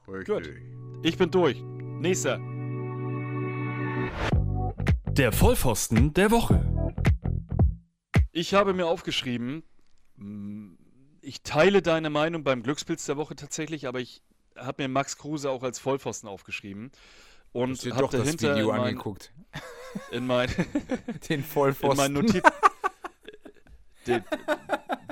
Richtig. 0.07 0.27
Gut, 0.27 0.49
ich 1.03 1.17
bin 1.17 1.29
durch. 1.31 1.61
Nächster. 1.99 2.39
Der 5.17 5.31
Vollpfosten 5.31 6.13
der 6.13 6.31
Woche. 6.31 6.63
Ich 8.31 8.53
habe 8.53 8.73
mir 8.73 8.85
aufgeschrieben, 8.85 9.63
ich 11.21 11.41
teile 11.41 11.81
deine 11.81 12.09
Meinung 12.09 12.43
beim 12.43 12.63
Glückspilz 12.63 13.05
der 13.05 13.17
Woche 13.17 13.35
tatsächlich, 13.35 13.87
aber 13.87 13.99
ich 13.99 14.21
habe 14.55 14.83
mir 14.83 14.89
Max 14.89 15.17
Kruse 15.17 15.49
auch 15.49 15.63
als 15.63 15.79
Vollpfosten 15.79 16.29
aufgeschrieben. 16.29 16.91
Und 17.53 17.79
habe 17.93 18.07
dahinter 18.09 18.17
das 18.17 18.41
Video 18.41 18.69
in 18.71 18.77
mein, 18.77 18.87
angeguckt. 18.89 19.31
In 20.11 20.27
mein 20.27 20.49
den 21.29 21.43
Vollpfosten. 21.43 21.91
In 21.91 21.97
mein 21.97 22.13
Notiz 22.13 22.43
den, 24.07 24.23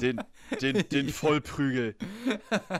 den, 0.01 0.21
den, 0.61 0.89
den 0.89 1.09
Vollprügel. 1.09 1.95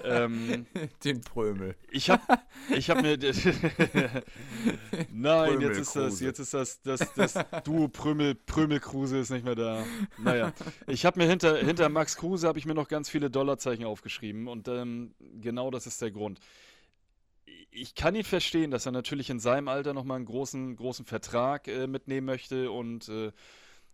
Ähm, 0.04 0.66
den 1.04 1.22
Prömel. 1.22 1.76
Ich 1.92 2.10
habe 2.10 2.22
ich 2.70 2.90
hab 2.90 3.02
mir. 3.02 3.18
Nein, 5.12 5.62
jetzt 5.62 5.80
ist 5.80 5.96
das, 5.96 6.20
jetzt 6.20 6.40
ist 6.40 6.54
das, 6.54 6.82
das, 6.82 7.14
das 7.14 7.34
Duo 7.64 7.88
Prömel, 7.88 8.36
Prömel-Kruse 8.36 9.18
ist 9.18 9.30
nicht 9.30 9.46
mehr 9.46 9.56
da. 9.56 9.84
Naja, 10.18 10.54
ich 10.88 11.06
habe 11.06 11.20
mir 11.20 11.28
hinter, 11.28 11.58
hinter 11.58 11.90
Max 11.90 12.18
Kruse 12.18 12.48
habe 12.48 12.60
ich 12.60 12.66
mir 12.66 12.76
noch 12.76 12.88
ganz 12.88 13.10
viele 13.10 13.30
Dollarzeichen 13.30 13.86
aufgeschrieben 13.86 14.48
und 14.48 14.68
ähm, 14.68 15.14
genau 15.42 15.72
das 15.72 15.88
ist 15.88 16.02
der 16.02 16.12
Grund. 16.12 16.40
Ich 17.78 17.94
kann 17.94 18.16
ihn 18.16 18.24
verstehen, 18.24 18.72
dass 18.72 18.86
er 18.86 18.94
natürlich 18.94 19.30
in 19.30 19.42
seinem 19.42 19.68
Alter 19.68 19.94
nochmal 19.94 20.16
einen 20.16 20.26
großen, 20.26 20.78
großen 20.78 21.06
Vertrag 21.06 21.68
äh, 21.68 21.88
mitnehmen 21.88 22.26
möchte 22.26 22.72
und 22.72 23.10
äh, 23.10 23.34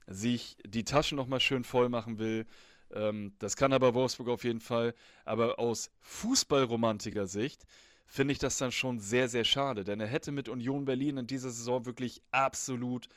sich 0.06 0.56
die 0.64 0.84
Taschen 0.84 1.16
nochmal 1.16 1.40
schön 1.40 1.64
voll 1.64 1.90
machen 1.90 2.20
will. 2.20 2.46
Ähm, 2.94 3.34
das 3.40 3.56
kann 3.56 3.74
aber 3.74 3.96
Wolfsburg 3.96 4.30
auf 4.30 4.44
jeden 4.44 4.60
Fall. 4.60 4.94
Aber 5.26 5.58
aus 5.58 5.90
Fußballromantiker 6.02 7.26
Sicht 7.26 7.64
finde 8.06 8.34
ich 8.34 8.38
das 8.38 8.60
dann 8.60 8.72
schon 8.72 9.00
sehr, 9.00 9.28
sehr 9.28 9.46
schade. 9.46 9.84
Denn 9.84 10.00
er 10.00 10.08
hätte 10.08 10.32
mit 10.32 10.48
Union 10.48 10.86
Berlin 10.86 11.18
in 11.18 11.26
dieser 11.26 11.50
Saison 11.50 11.88
wirklich 11.88 12.22
absolut 12.30 13.08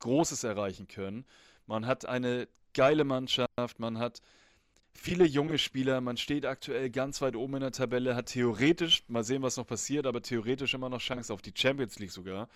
Großes 0.00 0.42
erreichen 0.42 0.88
können. 0.88 1.26
Man 1.66 1.86
hat 1.86 2.06
eine 2.06 2.48
geile 2.74 3.04
Mannschaft, 3.04 3.78
man 3.78 3.98
hat 3.98 4.20
viele 5.00 5.24
junge 5.24 5.58
Spieler, 5.58 6.00
man 6.00 6.16
steht 6.16 6.44
aktuell 6.44 6.90
ganz 6.90 7.22
weit 7.22 7.36
oben 7.36 7.54
in 7.54 7.60
der 7.60 7.72
Tabelle, 7.72 8.14
hat 8.14 8.26
theoretisch, 8.26 9.04
mal 9.08 9.24
sehen, 9.24 9.42
was 9.42 9.56
noch 9.56 9.66
passiert, 9.66 10.06
aber 10.06 10.22
theoretisch 10.22 10.74
immer 10.74 10.88
noch 10.88 11.00
Chance 11.00 11.32
auf 11.32 11.42
die 11.42 11.52
Champions 11.54 11.98
League 11.98 12.10
sogar. 12.10 12.48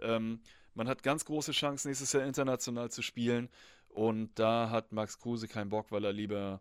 Ähm, 0.00 0.40
man 0.74 0.88
hat 0.88 1.02
ganz 1.02 1.24
große 1.24 1.52
Chancen, 1.52 1.88
nächstes 1.88 2.12
Jahr 2.12 2.24
international 2.24 2.90
zu 2.90 3.02
spielen. 3.02 3.48
Und 3.88 4.30
da 4.38 4.70
hat 4.70 4.92
Max 4.92 5.18
Kruse 5.18 5.48
keinen 5.48 5.68
Bock, 5.68 5.90
weil 5.90 6.04
er 6.04 6.12
lieber 6.12 6.60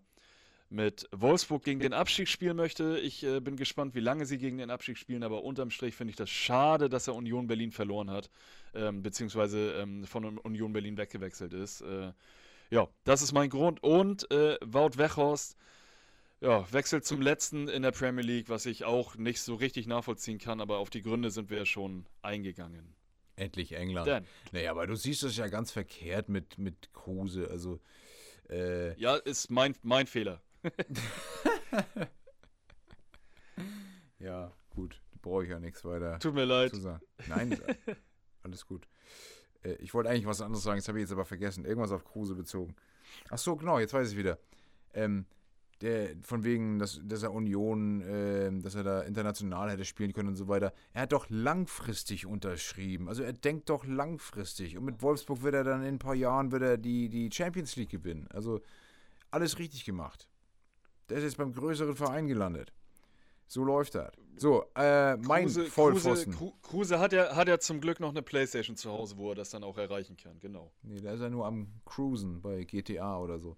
mit 0.69 1.07
Wolfsburg 1.11 1.63
gegen 1.63 1.79
den 1.79 1.93
Abstieg 1.93 2.27
spielen 2.27 2.55
möchte. 2.55 2.99
Ich 2.99 3.23
äh, 3.23 3.39
bin 3.39 3.55
gespannt, 3.55 3.95
wie 3.95 3.99
lange 3.99 4.25
sie 4.25 4.37
gegen 4.37 4.57
den 4.57 4.69
Abstieg 4.69 4.97
spielen, 4.97 5.23
aber 5.23 5.43
unterm 5.43 5.71
Strich 5.71 5.95
finde 5.95 6.11
ich 6.11 6.17
das 6.17 6.29
schade, 6.29 6.89
dass 6.89 7.07
er 7.07 7.15
Union 7.15 7.47
Berlin 7.47 7.71
verloren 7.71 8.11
hat, 8.11 8.29
ähm, 8.75 9.01
beziehungsweise 9.01 9.73
ähm, 9.73 10.05
von 10.05 10.37
Union 10.39 10.73
Berlin 10.73 10.97
weggewechselt 10.97 11.53
ist. 11.53 11.81
Äh, 11.81 12.11
ja, 12.69 12.87
das 13.03 13.21
ist 13.21 13.31
mein 13.31 13.49
Grund. 13.49 13.83
Und 13.83 14.29
äh, 14.31 14.57
Wout 14.63 14.97
Weghorst 14.97 15.55
ja, 16.41 16.71
wechselt 16.71 17.05
zum 17.05 17.21
letzten 17.21 17.67
in 17.67 17.81
der 17.81 17.91
Premier 17.91 18.23
League, 18.23 18.47
was 18.47 18.65
ich 18.65 18.85
auch 18.85 19.15
nicht 19.15 19.41
so 19.41 19.55
richtig 19.55 19.87
nachvollziehen 19.87 20.37
kann, 20.37 20.61
aber 20.61 20.77
auf 20.77 20.89
die 20.89 21.01
Gründe 21.01 21.31
sind 21.31 21.49
wir 21.49 21.57
ja 21.57 21.65
schon 21.65 22.05
eingegangen. 22.21 22.95
Endlich 23.35 23.73
England. 23.73 24.07
Dann. 24.07 24.25
Naja, 24.51 24.71
aber 24.71 24.87
du 24.87 24.95
siehst 24.95 25.23
das 25.23 25.35
ja 25.37 25.47
ganz 25.47 25.71
verkehrt 25.71 26.29
mit, 26.29 26.57
mit 26.57 26.93
Kruse. 26.93 27.49
Also, 27.49 27.79
äh 28.49 28.97
ja, 28.99 29.15
ist 29.15 29.51
mein, 29.51 29.75
mein 29.81 30.07
Fehler. 30.07 30.41
ja, 34.19 34.51
gut. 34.69 35.01
Brauche 35.21 35.43
ich 35.43 35.49
ja 35.49 35.59
nichts 35.59 35.83
weiter. 35.83 36.19
Tut 36.19 36.33
mir 36.33 36.45
leid. 36.45 36.71
Zu 36.71 36.79
sagen. 36.79 37.01
Nein, 37.27 37.59
alles 38.43 38.65
gut. 38.65 38.87
Äh, 39.63 39.73
ich 39.73 39.93
wollte 39.93 40.09
eigentlich 40.09 40.25
was 40.25 40.41
anderes 40.41 40.63
sagen, 40.63 40.79
das 40.79 40.87
habe 40.87 40.99
ich 40.99 41.03
jetzt 41.03 41.11
aber 41.11 41.25
vergessen. 41.25 41.65
Irgendwas 41.65 41.91
auf 41.91 42.05
Kruse 42.05 42.35
bezogen. 42.35 42.75
Ach 43.29 43.37
so, 43.37 43.55
genau, 43.55 43.79
jetzt 43.79 43.93
weiß 43.93 44.11
ich 44.11 44.17
wieder. 44.17 44.37
Ähm, 44.93 45.25
der, 45.81 46.09
von 46.23 46.43
wegen, 46.43 46.77
dass, 46.77 46.99
dass 47.03 47.23
er 47.23 47.31
Union, 47.31 48.01
äh, 48.01 48.51
dass 48.61 48.75
er 48.75 48.83
da 48.83 49.01
international 49.01 49.71
hätte 49.71 49.85
spielen 49.85 50.11
können 50.11 50.29
und 50.29 50.35
so 50.35 50.47
weiter. 50.47 50.73
Er 50.93 51.03
hat 51.03 51.13
doch 51.13 51.27
langfristig 51.29 52.25
unterschrieben. 52.25 53.07
Also 53.07 53.23
er 53.23 53.33
denkt 53.33 53.69
doch 53.69 53.85
langfristig. 53.85 54.77
Und 54.77 54.83
mit 54.83 55.01
Wolfsburg 55.01 55.41
wird 55.41 55.55
er 55.55 55.63
dann 55.63 55.81
in 55.81 55.95
ein 55.95 55.99
paar 55.99 56.15
Jahren 56.15 56.51
wird 56.51 56.63
er 56.63 56.77
die, 56.77 57.07
die 57.07 57.29
Champions 57.31 57.77
League 57.77 57.89
gewinnen. 57.89 58.27
Also 58.31 58.61
alles 59.31 59.57
richtig 59.57 59.85
gemacht. 59.85 60.27
Der 61.07 61.17
ist 61.17 61.23
jetzt 61.23 61.37
beim 61.37 61.53
größeren 61.53 61.95
Verein 61.95 62.27
gelandet. 62.27 62.73
So 63.47 63.63
läuft 63.63 63.95
das. 63.95 64.11
So, 64.39 64.65
äh, 64.75 65.17
mein 65.17 65.43
Kruse, 65.43 65.65
Vollpfosten. 65.65 66.33
Kruse, 66.33 66.51
Kru- 66.51 66.61
Kruse 66.61 66.99
hat 66.99 67.13
ja, 67.13 67.35
hat 67.35 67.47
ja 67.47 67.59
zum 67.59 67.81
Glück 67.81 67.99
noch 67.99 68.09
eine 68.09 68.21
Playstation 68.21 68.75
zu 68.75 68.89
Hause, 68.91 69.17
wo 69.17 69.29
er 69.29 69.35
das 69.35 69.49
dann 69.49 69.63
auch 69.63 69.77
erreichen 69.77 70.15
kann, 70.17 70.39
genau. 70.39 70.71
Nee, 70.81 71.01
da 71.01 71.11
ist 71.13 71.21
er 71.21 71.29
nur 71.29 71.45
am 71.45 71.67
Cruisen 71.85 72.41
bei 72.41 72.63
GTA 72.63 73.19
oder 73.19 73.37
so. 73.37 73.57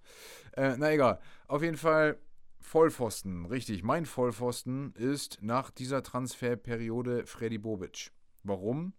Äh, 0.54 0.76
na 0.78 0.92
egal. 0.92 1.20
Auf 1.48 1.62
jeden 1.62 1.78
Fall 1.78 2.18
Vollpfosten. 2.60 3.46
Richtig. 3.46 3.84
Mein 3.84 4.06
Vollpfosten 4.06 4.94
ist 4.96 5.40
nach 5.42 5.72
dieser 5.72 6.04
Transferperiode 6.04 7.26
Freddy 7.26 7.58
Bobic. 7.58 8.12
Warum? 8.44 8.94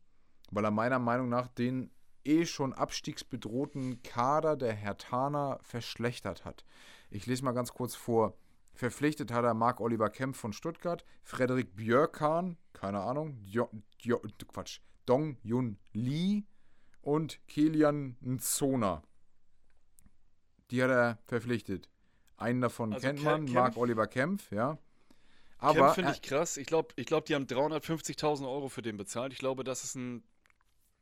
Weil 0.51 0.65
er 0.65 0.71
meiner 0.71 0.99
Meinung 0.99 1.29
nach 1.29 1.49
den 1.49 1.91
eh 2.25 2.45
schon 2.47 2.73
abstiegsbedrohten 2.73 4.03
Kader 4.03 4.57
der 4.57 4.73
Hertaner 4.73 5.59
verschlechtert 5.63 6.45
hat. 6.45 6.65
Ich 7.11 7.27
lese 7.27 7.45
mal 7.45 7.53
ganz 7.53 7.73
kurz 7.73 7.95
vor. 7.95 8.35
Verpflichtet 8.75 9.31
hat 9.33 9.45
er 9.45 9.55
Marc-Oliver 9.55 10.09
Kempf 10.11 10.39
von 10.39 10.53
Stuttgart, 10.53 11.05
Frederik 11.23 11.77
Björkan, 11.77 12.57
keine 12.73 13.01
Ahnung, 13.01 13.39
jo, 13.45 13.69
jo, 14.01 14.21
Quatsch, 14.49 14.81
Dong 15.07 15.37
Yun 15.43 15.79
Lee 15.93 16.45
und 17.03 17.39
Kilian 17.47 18.17
Nzona. 18.21 19.03
Die 20.71 20.83
hat 20.83 20.91
er 20.91 21.19
verpflichtet. 21.27 21.89
Einen 22.39 22.61
davon 22.63 22.93
Also 22.93 23.07
kennt 23.07 23.19
Ke- 23.21 23.25
man, 23.25 23.47
Kempf- 23.47 23.53
Marc-Oliver 23.53 24.07
Kempf, 24.07 24.51
ja. 24.53 24.79
Aber 25.59 25.95
finde 25.95 26.11
er- 26.11 26.15
ich 26.15 26.23
krass. 26.23 26.57
Ich 26.57 26.67
glaube, 26.67 26.89
ich 26.97 27.07
glaub, 27.07 27.27
die 27.27 27.35
haben 27.35 27.47
350.000 27.47 28.49
Euro 28.49 28.69
für 28.69 28.83
den 28.83 28.97
bezahlt. 28.97 29.33
Ich 29.33 29.39
glaube, 29.39 29.63
das 29.65 29.85
ist 29.85 29.95
ein 29.95 30.25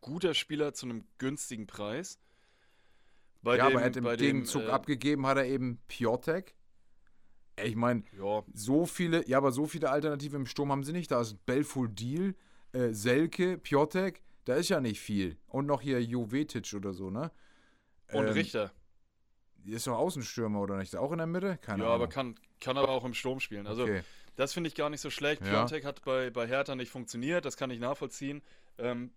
guter 0.01 0.35
Spieler 0.35 0.75
zu 0.75 0.87
einem 0.87 1.05
günstigen 1.19 1.67
Preis. 1.67 2.19
Bei 3.43 3.57
ja, 3.57 3.69
dem, 3.69 3.77
aber 3.77 3.81
er 3.81 3.87
hat 3.87 3.97
im 3.97 4.05
Gegenzug 4.19 4.65
äh, 4.65 4.69
abgegeben, 4.71 5.27
hat 5.27 5.39
er 5.39 5.47
eben 5.47 5.79
Piotek. 5.89 6.55
Ich 7.65 7.77
meine, 7.77 8.03
Ja, 8.19 8.43
so 8.55 8.87
viele, 8.87 9.27
ja, 9.29 9.39
aber 9.39 9.53
so 9.53 9.67
viele 9.67 9.91
Alternativen 9.91 10.41
im 10.41 10.47
Sturm 10.47 10.71
haben 10.73 10.85
sie 10.85 10.93
nicht. 10.93 11.11
Da 11.11 11.21
ist 11.21 11.45
Belfodil, 11.47 12.35
äh, 12.73 12.93
Selke, 12.93 13.59
Piotek, 13.59 14.23
da 14.45 14.55
ist 14.55 14.69
ja 14.69 14.81
nicht 14.81 15.01
viel. 15.01 15.37
Und 15.49 15.67
noch 15.67 15.81
hier 15.81 16.03
Jovetic 16.03 16.73
oder 16.75 16.93
so, 16.93 17.11
ne? 17.11 17.31
und 18.13 18.27
Ähm, 18.27 18.33
Richter. 18.33 18.73
Ist 19.65 19.87
doch 19.87 19.99
Außenstürmer 19.99 20.61
oder 20.61 20.79
nicht? 20.79 20.97
Auch 20.97 21.13
in 21.13 21.19
der 21.19 21.27
Mitte? 21.27 21.59
Keine 21.59 21.83
Ja, 21.83 21.91
Ahnung. 21.91 21.95
aber 22.03 22.09
kann, 22.09 22.35
kann 22.61 22.79
aber 22.79 22.89
auch 22.89 23.05
im 23.05 23.15
Sturm 23.15 23.41
spielen. 23.41 23.67
Also, 23.67 23.83
okay. 23.83 24.03
das 24.37 24.55
finde 24.55 24.69
ich 24.69 24.75
gar 24.75 24.89
nicht 24.91 25.01
so 25.03 25.11
schlecht. 25.11 25.43
Ja. 25.43 25.51
Piontek 25.51 25.85
hat 25.85 26.03
bei, 26.05 26.31
bei 26.31 26.47
Hertha 26.47 26.75
nicht 26.75 26.91
funktioniert, 26.91 27.45
das 27.45 27.57
kann 27.57 27.71
ich 27.71 27.79
nachvollziehen. 27.79 28.43
Ähm, 28.79 29.11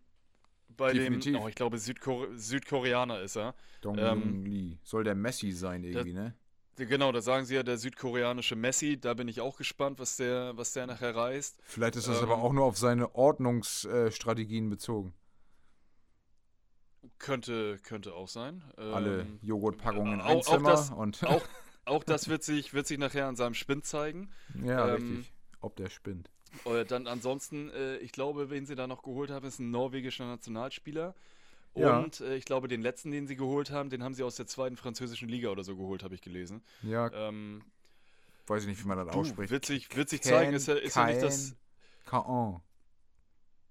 bei 0.76 0.92
Definitiv. 0.92 1.34
dem, 1.34 1.42
oh, 1.42 1.48
ich 1.48 1.56
glaube, 1.56 1.78
Südkore 1.78 2.38
Südkoreaner 2.38 3.22
ist 3.22 3.38
er. 3.38 3.56
Dong 3.82 3.98
ähm, 3.98 4.46
Lee. 4.46 4.78
Soll 4.84 5.04
der 5.04 5.16
Messi 5.16 5.52
sein 5.52 5.84
irgendwie, 5.84 6.14
ne? 6.14 6.36
Genau, 6.76 7.12
da 7.12 7.22
sagen 7.22 7.46
sie 7.46 7.56
ja, 7.56 7.64
der 7.64 7.78
südkoreanische 7.78 8.56
Messi. 8.56 9.00
Da 9.00 9.14
bin 9.14 9.28
ich 9.28 9.42
auch 9.42 9.58
gespannt, 9.58 10.00
was 10.00 10.18
der, 10.18 10.58
was 10.58 10.74
der 10.74 10.88
nachher 10.88 11.16
reißt. 11.16 11.60
Vielleicht 11.64 11.96
ist 11.96 12.08
das 12.08 12.18
ähm, 12.18 12.24
aber 12.32 12.42
auch 12.42 12.52
nur 12.54 12.66
auf 12.66 12.78
seine 12.78 13.14
Ordnungsstrategien 13.16 14.70
bezogen. 14.70 15.14
Könnte, 17.20 17.80
könnte 17.84 18.14
auch 18.14 18.28
sein. 18.28 18.64
Alle 18.78 19.22
Ähm, 19.22 19.40
Joghurtpackungen 19.42 20.14
in 20.16 20.22
auch- 20.22 20.26
ein 20.26 20.38
auch 20.38 20.46
Zimmer 20.46 20.72
das- 20.72 20.90
und 20.90 21.24
auch, 21.26 21.44
auch 21.86 22.04
das 22.04 22.28
wird 22.30 22.44
sich, 22.44 22.74
wird 22.74 22.88
sich 22.88 22.98
nachher 22.98 23.28
an 23.28 23.36
seinem 23.36 23.54
Spind 23.54 23.86
zeigen. 23.86 24.30
ja, 24.64 24.96
ähm, 24.96 25.10
richtig. 25.16 25.34
Ob 25.62 25.76
der 25.76 25.90
spinnt. 25.90 26.30
Äh, 26.66 26.86
dann 26.86 27.08
ansonsten, 27.08 27.70
äh, 27.72 27.98
ich 27.98 28.12
glaube, 28.12 28.50
wen 28.50 28.66
sie 28.66 28.76
da 28.76 28.88
noch 28.88 29.04
geholt 29.04 29.30
haben, 29.32 29.46
ist 29.46 29.60
ein 29.60 29.72
norwegischer 29.72 30.26
Nationalspieler. 30.26 31.14
Ja. 31.76 32.00
Und 32.00 32.20
äh, 32.22 32.36
ich 32.36 32.46
glaube, 32.46 32.68
den 32.68 32.82
letzten, 32.82 33.10
den 33.12 33.26
sie 33.28 33.36
geholt 33.36 33.72
haben, 33.72 33.90
den 33.90 34.04
haben 34.04 34.14
sie 34.14 34.24
aus 34.24 34.36
der 34.36 34.46
zweiten 34.48 34.78
französischen 34.78 35.28
Liga 35.28 35.50
oder 35.50 35.64
so 35.64 35.76
geholt, 35.76 36.04
habe 36.04 36.14
ich 36.16 36.22
gelesen. 36.22 36.62
Ja, 36.84 37.12
Ähm, 37.14 37.64
weiß 38.48 38.64
ich 38.64 38.70
nicht, 38.70 38.84
wie 38.84 38.88
man 38.88 38.98
das 38.98 39.08
du, 39.14 39.20
ausspricht. 39.20 39.50
wird 39.52 39.66
sich, 39.66 39.96
wird 39.96 40.08
sich 40.10 40.22
Ken- 40.22 40.30
zeigen, 40.32 40.54
ist 40.54 40.68
ja, 40.68 40.76
ist 40.76 40.96
ja 40.96 41.06
nicht 41.08 41.22
das. 41.24 41.56
Caen. 42.06 42.60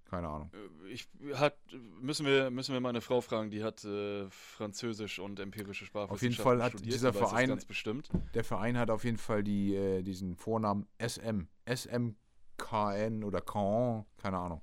Keine 0.09 0.27
Ahnung. 0.27 0.51
äh, 0.53 0.89
Ich 0.89 1.07
hat, 1.35 1.57
müssen 2.01 2.25
wir, 2.25 2.51
müssen 2.51 2.73
wir 2.73 2.81
meine 2.81 3.01
Frau 3.01 3.21
fragen, 3.21 3.49
die 3.49 3.63
hat 3.63 3.83
äh, 3.85 4.29
Französisch 4.29 5.17
und 5.19 5.39
empirische 5.39 5.85
Sprachwissenschaften 5.85 6.43
Fall 6.43 6.61
hat 6.63 6.73
studiert, 6.73 6.93
dieser 6.93 7.13
Verein- 7.13 7.49
ganz 7.49 7.65
bestimmt. 7.65 8.09
Der 8.35 8.43
Verein 8.43 8.77
hat 8.77 8.89
auf 8.91 9.05
jeden 9.05 9.17
Fall 9.17 9.43
die, 9.43 9.73
äh, 9.75 10.03
diesen 10.03 10.35
Vornamen 10.35 10.87
SM. 10.99 11.47
SMKN 11.65 13.23
oder 13.23 13.41
Caen, 13.41 14.05
keine 14.21 14.37
Ahnung. 14.37 14.61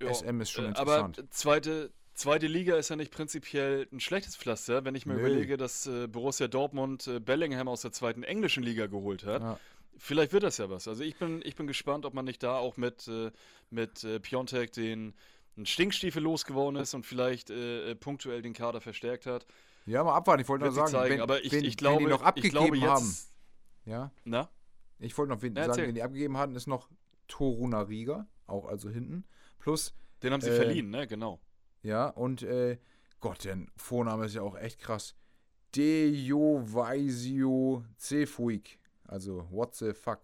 Ja, 0.00 0.12
SM 0.12 0.40
ist 0.40 0.50
schon 0.50 0.64
äh, 0.64 0.68
interessant. 0.68 1.18
Aber 1.20 1.30
zweite, 1.30 1.92
zweite 2.14 2.46
Liga 2.46 2.76
ist 2.76 2.88
ja 2.90 2.96
nicht 2.96 3.12
prinzipiell 3.12 3.88
ein 3.92 4.00
schlechtes 4.00 4.36
Pflaster, 4.36 4.84
wenn 4.84 4.94
ich 4.94 5.06
mir 5.06 5.14
Nee. 5.14 5.20
überlege, 5.20 5.56
dass 5.56 5.86
äh, 5.86 6.06
Borussia 6.06 6.48
Dortmund 6.48 7.06
äh, 7.06 7.20
Bellingham 7.20 7.68
aus 7.68 7.82
der 7.82 7.92
zweiten 7.92 8.22
englischen 8.22 8.62
Liga 8.62 8.86
geholt 8.86 9.24
hat. 9.24 9.42
Ja. 9.42 9.58
Vielleicht 9.98 10.32
wird 10.32 10.42
das 10.42 10.58
ja 10.58 10.68
was. 10.70 10.88
Also 10.88 11.02
ich 11.04 11.16
bin, 11.16 11.42
ich 11.44 11.54
bin 11.54 11.66
gespannt, 11.66 12.06
ob 12.06 12.14
man 12.14 12.24
nicht 12.24 12.42
da 12.42 12.56
auch 12.58 12.76
mit, 12.76 13.06
äh, 13.08 13.30
mit 13.70 14.02
äh, 14.04 14.20
Piontek 14.20 14.72
den 14.72 15.14
einen 15.56 15.66
Stinkstiefel 15.66 16.22
losgeworden 16.22 16.80
ist 16.80 16.94
und 16.94 17.04
vielleicht 17.04 17.50
äh, 17.50 17.90
äh, 17.90 17.94
punktuell 17.94 18.40
den 18.40 18.54
Kader 18.54 18.80
verstärkt 18.80 19.26
hat. 19.26 19.46
ja, 19.84 20.02
mal 20.02 20.14
abwarten. 20.14 20.40
Ich 20.42 20.48
wollte 20.48 20.64
nur 20.64 20.72
sagen, 20.72 20.90
zeigen. 20.90 21.14
wenn, 21.16 21.20
aber 21.20 21.44
ich, 21.44 21.52
wenn, 21.52 21.64
ich 21.64 21.76
glaube, 21.76 21.98
wenn 21.98 22.04
die 22.06 22.10
noch 22.10 22.20
ich 22.22 22.26
abgegeben 22.26 22.52
glaube 22.52 22.76
jetzt, 22.78 22.88
haben. 22.88 23.16
Ja, 23.84 24.10
Na? 24.24 24.48
ich 24.98 25.16
wollte 25.18 25.32
noch 25.34 25.42
wen 25.42 25.54
Ja, 25.54 25.66
sagen, 25.66 25.88
wenn 25.88 25.94
die 25.94 26.02
abgegeben 26.02 26.38
hatten, 26.38 26.54
ist 26.56 26.66
noch 26.68 26.88
Toruna 27.28 27.82
Riga, 27.82 28.26
auch 28.46 28.66
also 28.66 28.88
hinten. 28.88 29.24
Plus, 29.58 29.94
Den 30.22 30.32
haben 30.32 30.40
sie 30.40 30.50
Äh, 30.50 30.54
verliehen, 30.56 30.88
ne? 30.88 31.06
Genau. 31.06 31.38
Ja, 31.82 32.08
und 32.08 32.42
äh, 32.42 32.78
Gott, 33.20 33.44
der 33.44 33.58
Vorname 33.76 34.26
ist 34.26 34.34
ja 34.34 34.42
auch 34.42 34.56
echt 34.58 34.80
krass. 34.80 35.14
Dejovaisio 35.74 37.04
Cefuig. 37.98 38.78
Also, 39.04 39.46
what 39.50 39.74
the 39.74 39.92
fuck. 39.92 40.20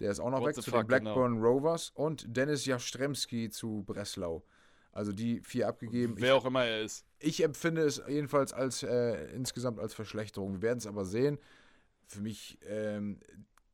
Der 0.00 0.10
ist 0.10 0.20
auch 0.20 0.30
noch 0.30 0.40
What 0.40 0.48
weg 0.48 0.56
zu 0.56 0.70
fuck, 0.70 0.80
den 0.80 0.86
Blackburn 0.86 1.38
Rovers 1.42 1.90
und 1.90 2.36
Dennis 2.36 2.66
Jastremski 2.66 3.48
zu 3.48 3.82
Breslau. 3.86 4.44
Also 4.92 5.12
die 5.12 5.40
vier 5.42 5.68
abgegeben. 5.68 6.14
Wer 6.16 6.34
auch 6.36 6.46
immer 6.46 6.64
er 6.64 6.82
ist. 6.82 7.04
Ich 7.18 7.42
empfinde 7.42 7.82
es 7.82 8.02
jedenfalls 8.08 8.54
als 8.54 8.82
äh, 8.82 9.26
insgesamt 9.34 9.78
als 9.78 9.92
Verschlechterung. 9.92 10.54
Wir 10.54 10.62
werden 10.62 10.78
es 10.78 10.86
aber 10.86 11.04
sehen. 11.04 11.38
Für 12.06 12.22
mich 12.22 12.58
ähm, 12.66 13.20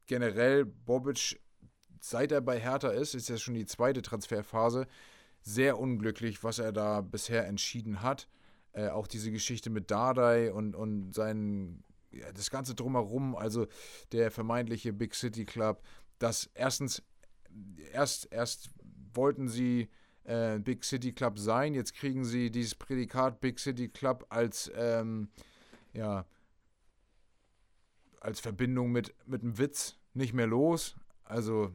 generell 0.06 0.64
Bobic, 0.64 1.40
seit 2.00 2.32
er 2.32 2.40
bei 2.40 2.58
Hertha 2.58 2.88
ist, 2.88 3.14
ist 3.14 3.28
ja 3.28 3.36
schon 3.36 3.54
die 3.54 3.66
zweite 3.66 4.02
Transferphase, 4.02 4.88
sehr 5.42 5.78
unglücklich, 5.78 6.42
was 6.44 6.58
er 6.58 6.72
da 6.72 7.00
bisher 7.00 7.46
entschieden 7.46 8.02
hat. 8.02 8.28
Äh, 8.72 8.88
auch 8.88 9.06
diese 9.06 9.30
Geschichte 9.30 9.70
mit 9.70 9.90
Dardai 9.90 10.52
und, 10.52 10.74
und 10.74 11.14
sein, 11.14 11.82
ja, 12.10 12.30
das 12.32 12.50
Ganze 12.50 12.74
drumherum, 12.74 13.36
also 13.36 13.66
der 14.12 14.30
vermeintliche 14.30 14.92
Big 14.92 15.14
City 15.14 15.44
Club, 15.44 15.82
das 16.18 16.50
erstens, 16.54 17.02
erst, 17.92 18.32
erst 18.32 18.70
wollten 19.12 19.48
sie 19.48 19.88
äh, 20.24 20.58
Big 20.58 20.84
City 20.84 21.12
Club 21.12 21.38
sein, 21.38 21.74
jetzt 21.74 21.94
kriegen 21.94 22.24
sie 22.24 22.50
dieses 22.50 22.74
Prädikat 22.74 23.40
Big 23.40 23.58
City 23.58 23.88
Club 23.88 24.24
als, 24.30 24.70
ähm, 24.74 25.28
ja, 25.92 26.24
als 28.20 28.40
Verbindung 28.40 28.92
mit, 28.92 29.14
mit 29.26 29.42
einem 29.42 29.58
Witz 29.58 29.98
nicht 30.14 30.32
mehr 30.32 30.46
los. 30.46 30.94
Also 31.24 31.72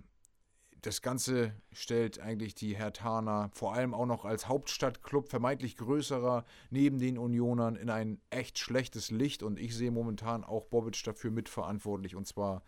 das 0.88 1.02
Ganze 1.02 1.54
stellt 1.74 2.22
eigentlich 2.22 2.56
die 2.56 2.74
Hertaner 2.74 3.50
vor 3.54 3.74
allem 3.74 3.94
auch 3.94 4.06
noch 4.06 4.24
als 4.24 4.48
Hauptstadtclub 4.48 5.28
vermeintlich 5.28 5.76
größerer 5.76 6.46
neben 6.70 6.98
den 6.98 7.18
Unionern 7.18 7.76
in 7.76 7.90
ein 7.90 8.22
echt 8.30 8.58
schlechtes 8.58 9.12
Licht. 9.12 9.44
Und 9.44 9.60
ich 9.60 9.76
sehe 9.76 9.92
momentan 9.92 10.46
auch 10.46 10.64
Bobic 10.68 11.04
dafür 11.04 11.30
mitverantwortlich 11.30 12.16
und 12.16 12.26
zwar 12.26 12.64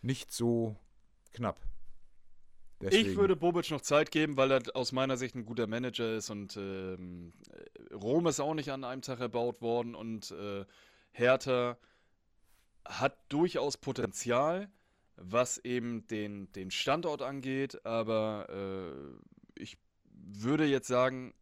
nicht 0.00 0.32
so 0.32 0.76
knapp. 1.34 1.60
Ich 2.80 3.16
würde 3.16 3.36
Bobic 3.36 3.70
noch 3.70 3.82
Zeit 3.82 4.10
geben, 4.10 4.38
weil 4.38 4.50
er 4.50 4.62
aus 4.74 4.92
meiner 4.92 5.18
Sicht 5.18 5.34
ein 5.34 5.44
guter 5.44 5.66
Manager 5.66 6.16
ist 6.16 6.30
und 6.30 6.56
ähm, 6.56 7.34
Rom 7.92 8.26
ist 8.28 8.40
auch 8.40 8.54
nicht 8.54 8.72
an 8.72 8.82
einem 8.82 9.02
Tag 9.02 9.20
erbaut 9.20 9.60
worden 9.60 9.94
und 9.94 10.30
äh, 10.30 10.64
Hertha 11.10 11.76
hat 12.86 13.18
durchaus 13.28 13.76
Potenzial, 13.76 14.70
was 15.16 15.58
eben 15.58 16.06
den, 16.06 16.50
den 16.52 16.70
Standort 16.70 17.22
angeht, 17.22 17.84
aber 17.84 18.46
äh, 18.48 19.60
ich 19.60 19.78
würde 20.14 20.64
jetzt 20.64 20.88
sagen, 20.88 21.34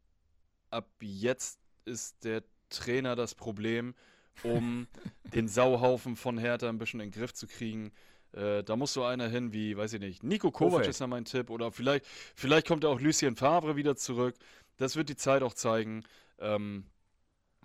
ab 0.70 0.88
jetzt 1.00 1.60
ist 1.84 2.24
der 2.24 2.42
Trainer 2.68 3.16
das 3.16 3.34
Problem, 3.34 3.94
um 4.42 4.86
den 5.34 5.48
Sauhaufen 5.48 6.16
von 6.16 6.38
Hertha 6.38 6.68
ein 6.68 6.78
bisschen 6.78 7.00
in 7.00 7.10
den 7.10 7.18
Griff 7.18 7.34
zu 7.34 7.46
kriegen. 7.46 7.92
Äh, 8.32 8.62
da 8.62 8.76
muss 8.76 8.92
so 8.92 9.04
einer 9.04 9.28
hin 9.28 9.52
wie, 9.52 9.76
weiß 9.76 9.94
ich 9.94 10.00
nicht, 10.00 10.22
Nico 10.22 10.50
Kovac 10.50 10.86
ist 10.86 11.00
ja 11.00 11.06
mein 11.06 11.24
Tipp. 11.24 11.50
Oder 11.50 11.72
vielleicht, 11.72 12.06
vielleicht 12.34 12.66
kommt 12.66 12.84
auch 12.84 13.00
Lucien 13.00 13.36
Favre 13.36 13.76
wieder 13.76 13.96
zurück. 13.96 14.36
Das 14.76 14.96
wird 14.96 15.08
die 15.08 15.16
Zeit 15.16 15.42
auch 15.42 15.54
zeigen. 15.54 16.04
Ähm, 16.38 16.84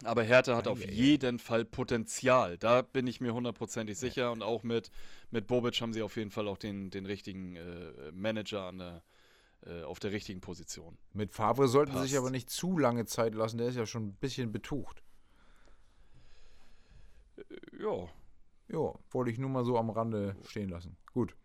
Aber 0.03 0.23
Hertha 0.23 0.55
hat 0.55 0.67
auf 0.67 0.83
jeden 0.83 1.39
Fall 1.39 1.63
Potenzial. 1.63 2.57
Da 2.57 2.81
bin 2.81 3.07
ich 3.07 3.21
mir 3.21 3.33
hundertprozentig 3.33 3.97
sicher. 3.97 4.31
Und 4.31 4.43
auch 4.43 4.63
mit, 4.63 4.91
mit 5.31 5.47
Bobic 5.47 5.79
haben 5.81 5.93
sie 5.93 6.01
auf 6.01 6.17
jeden 6.17 6.31
Fall 6.31 6.47
auch 6.47 6.57
den, 6.57 6.89
den 6.89 7.05
richtigen 7.05 7.55
äh, 7.55 8.11
Manager 8.11 8.63
an 8.63 8.79
der, 8.79 9.03
äh, 9.65 9.83
auf 9.83 9.99
der 9.99 10.11
richtigen 10.11 10.41
Position. 10.41 10.97
Mit 11.13 11.31
Favre 11.31 11.67
sollten 11.69 11.93
sie 11.93 12.07
sich 12.07 12.17
aber 12.17 12.29
nicht 12.29 12.49
zu 12.49 12.77
lange 12.77 13.05
Zeit 13.05 13.35
lassen. 13.35 13.57
Der 13.57 13.67
ist 13.67 13.77
ja 13.77 13.85
schon 13.85 14.07
ein 14.07 14.13
bisschen 14.15 14.51
betucht. 14.51 15.01
Äh, 17.37 17.43
ja. 17.81 18.09
Ja, 18.67 18.93
wollte 19.11 19.31
ich 19.31 19.37
nur 19.37 19.49
mal 19.49 19.63
so 19.63 19.77
am 19.77 19.91
Rande 19.91 20.35
stehen 20.47 20.69
lassen. 20.69 20.97
Gut. 21.13 21.35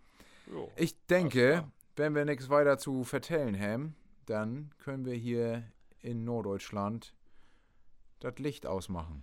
Jo. 0.50 0.72
Ich 0.74 0.96
denke, 1.06 1.70
wenn 1.96 2.14
wir 2.14 2.24
nichts 2.24 2.48
weiter 2.48 2.78
zu 2.78 3.04
vertellen 3.04 3.58
haben, 3.58 3.94
dann 4.26 4.72
können 4.78 5.04
wir 5.04 5.14
hier 5.14 5.70
in 6.00 6.24
Norddeutschland 6.24 7.14
das 8.20 8.38
Licht 8.38 8.66
ausmachen. 8.66 9.22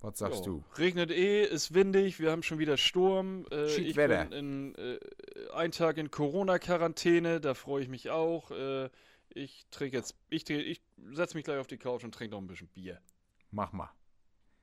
Was 0.00 0.18
sagst 0.18 0.46
jo. 0.46 0.64
du? 0.64 0.80
Regnet 0.80 1.10
eh, 1.10 1.44
ist 1.44 1.74
windig, 1.74 2.20
wir 2.20 2.30
haben 2.30 2.42
schon 2.42 2.58
wieder 2.58 2.76
Sturm. 2.76 3.46
Äh, 3.50 3.66
ich 3.76 3.96
Wetter. 3.96 4.24
bin 4.24 4.32
in, 4.32 4.74
äh, 4.76 4.98
ein 5.52 5.72
Tag 5.72 5.98
in 5.98 6.10
Corona-Quarantäne, 6.10 7.40
da 7.40 7.54
freue 7.54 7.82
ich 7.82 7.88
mich 7.88 8.08
auch. 8.10 8.50
Äh, 8.50 8.88
ich 9.28 9.66
trinke 9.70 9.96
jetzt, 9.96 10.16
ich, 10.30 10.48
ich 10.48 10.82
setze 11.12 11.36
mich 11.36 11.44
gleich 11.44 11.58
auf 11.58 11.66
die 11.66 11.76
Couch 11.76 12.02
und 12.02 12.14
trinke 12.14 12.34
noch 12.34 12.40
ein 12.40 12.46
bisschen 12.46 12.68
Bier. 12.68 13.00
Mach 13.50 13.72
mal. 13.72 13.90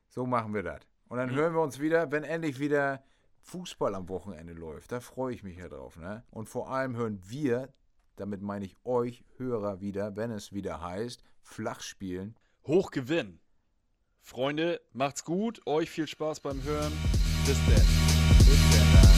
So 0.09 0.25
machen 0.25 0.53
wir 0.53 0.63
das. 0.63 0.81
Und 1.07 1.17
dann 1.17 1.29
mhm. 1.29 1.35
hören 1.35 1.53
wir 1.53 1.61
uns 1.61 1.79
wieder, 1.79 2.11
wenn 2.11 2.23
endlich 2.23 2.59
wieder 2.59 3.03
Fußball 3.43 3.93
am 3.95 4.09
Wochenende 4.09 4.53
läuft. 4.53 4.91
Da 4.91 4.99
freue 4.99 5.33
ich 5.33 5.43
mich 5.43 5.57
ja 5.57 5.69
drauf. 5.69 5.97
Ne? 5.97 6.23
Und 6.31 6.49
vor 6.49 6.69
allem 6.69 6.95
hören 6.95 7.21
wir, 7.23 7.69
damit 8.15 8.41
meine 8.41 8.65
ich 8.65 8.75
euch 8.83 9.23
Hörer 9.37 9.79
wieder, 9.79 10.15
wenn 10.15 10.31
es 10.31 10.51
wieder 10.51 10.81
heißt, 10.81 11.23
Flachspielen 11.43 12.35
Hochgewinn. 12.67 13.39
Freunde, 14.21 14.81
macht's 14.91 15.23
gut. 15.23 15.65
Euch 15.65 15.89
viel 15.89 16.07
Spaß 16.07 16.41
beim 16.41 16.61
Hören. 16.63 16.91
Bis 17.45 17.57
dann. 17.65 17.85
Bis 18.39 18.59
dann. 18.71 19.16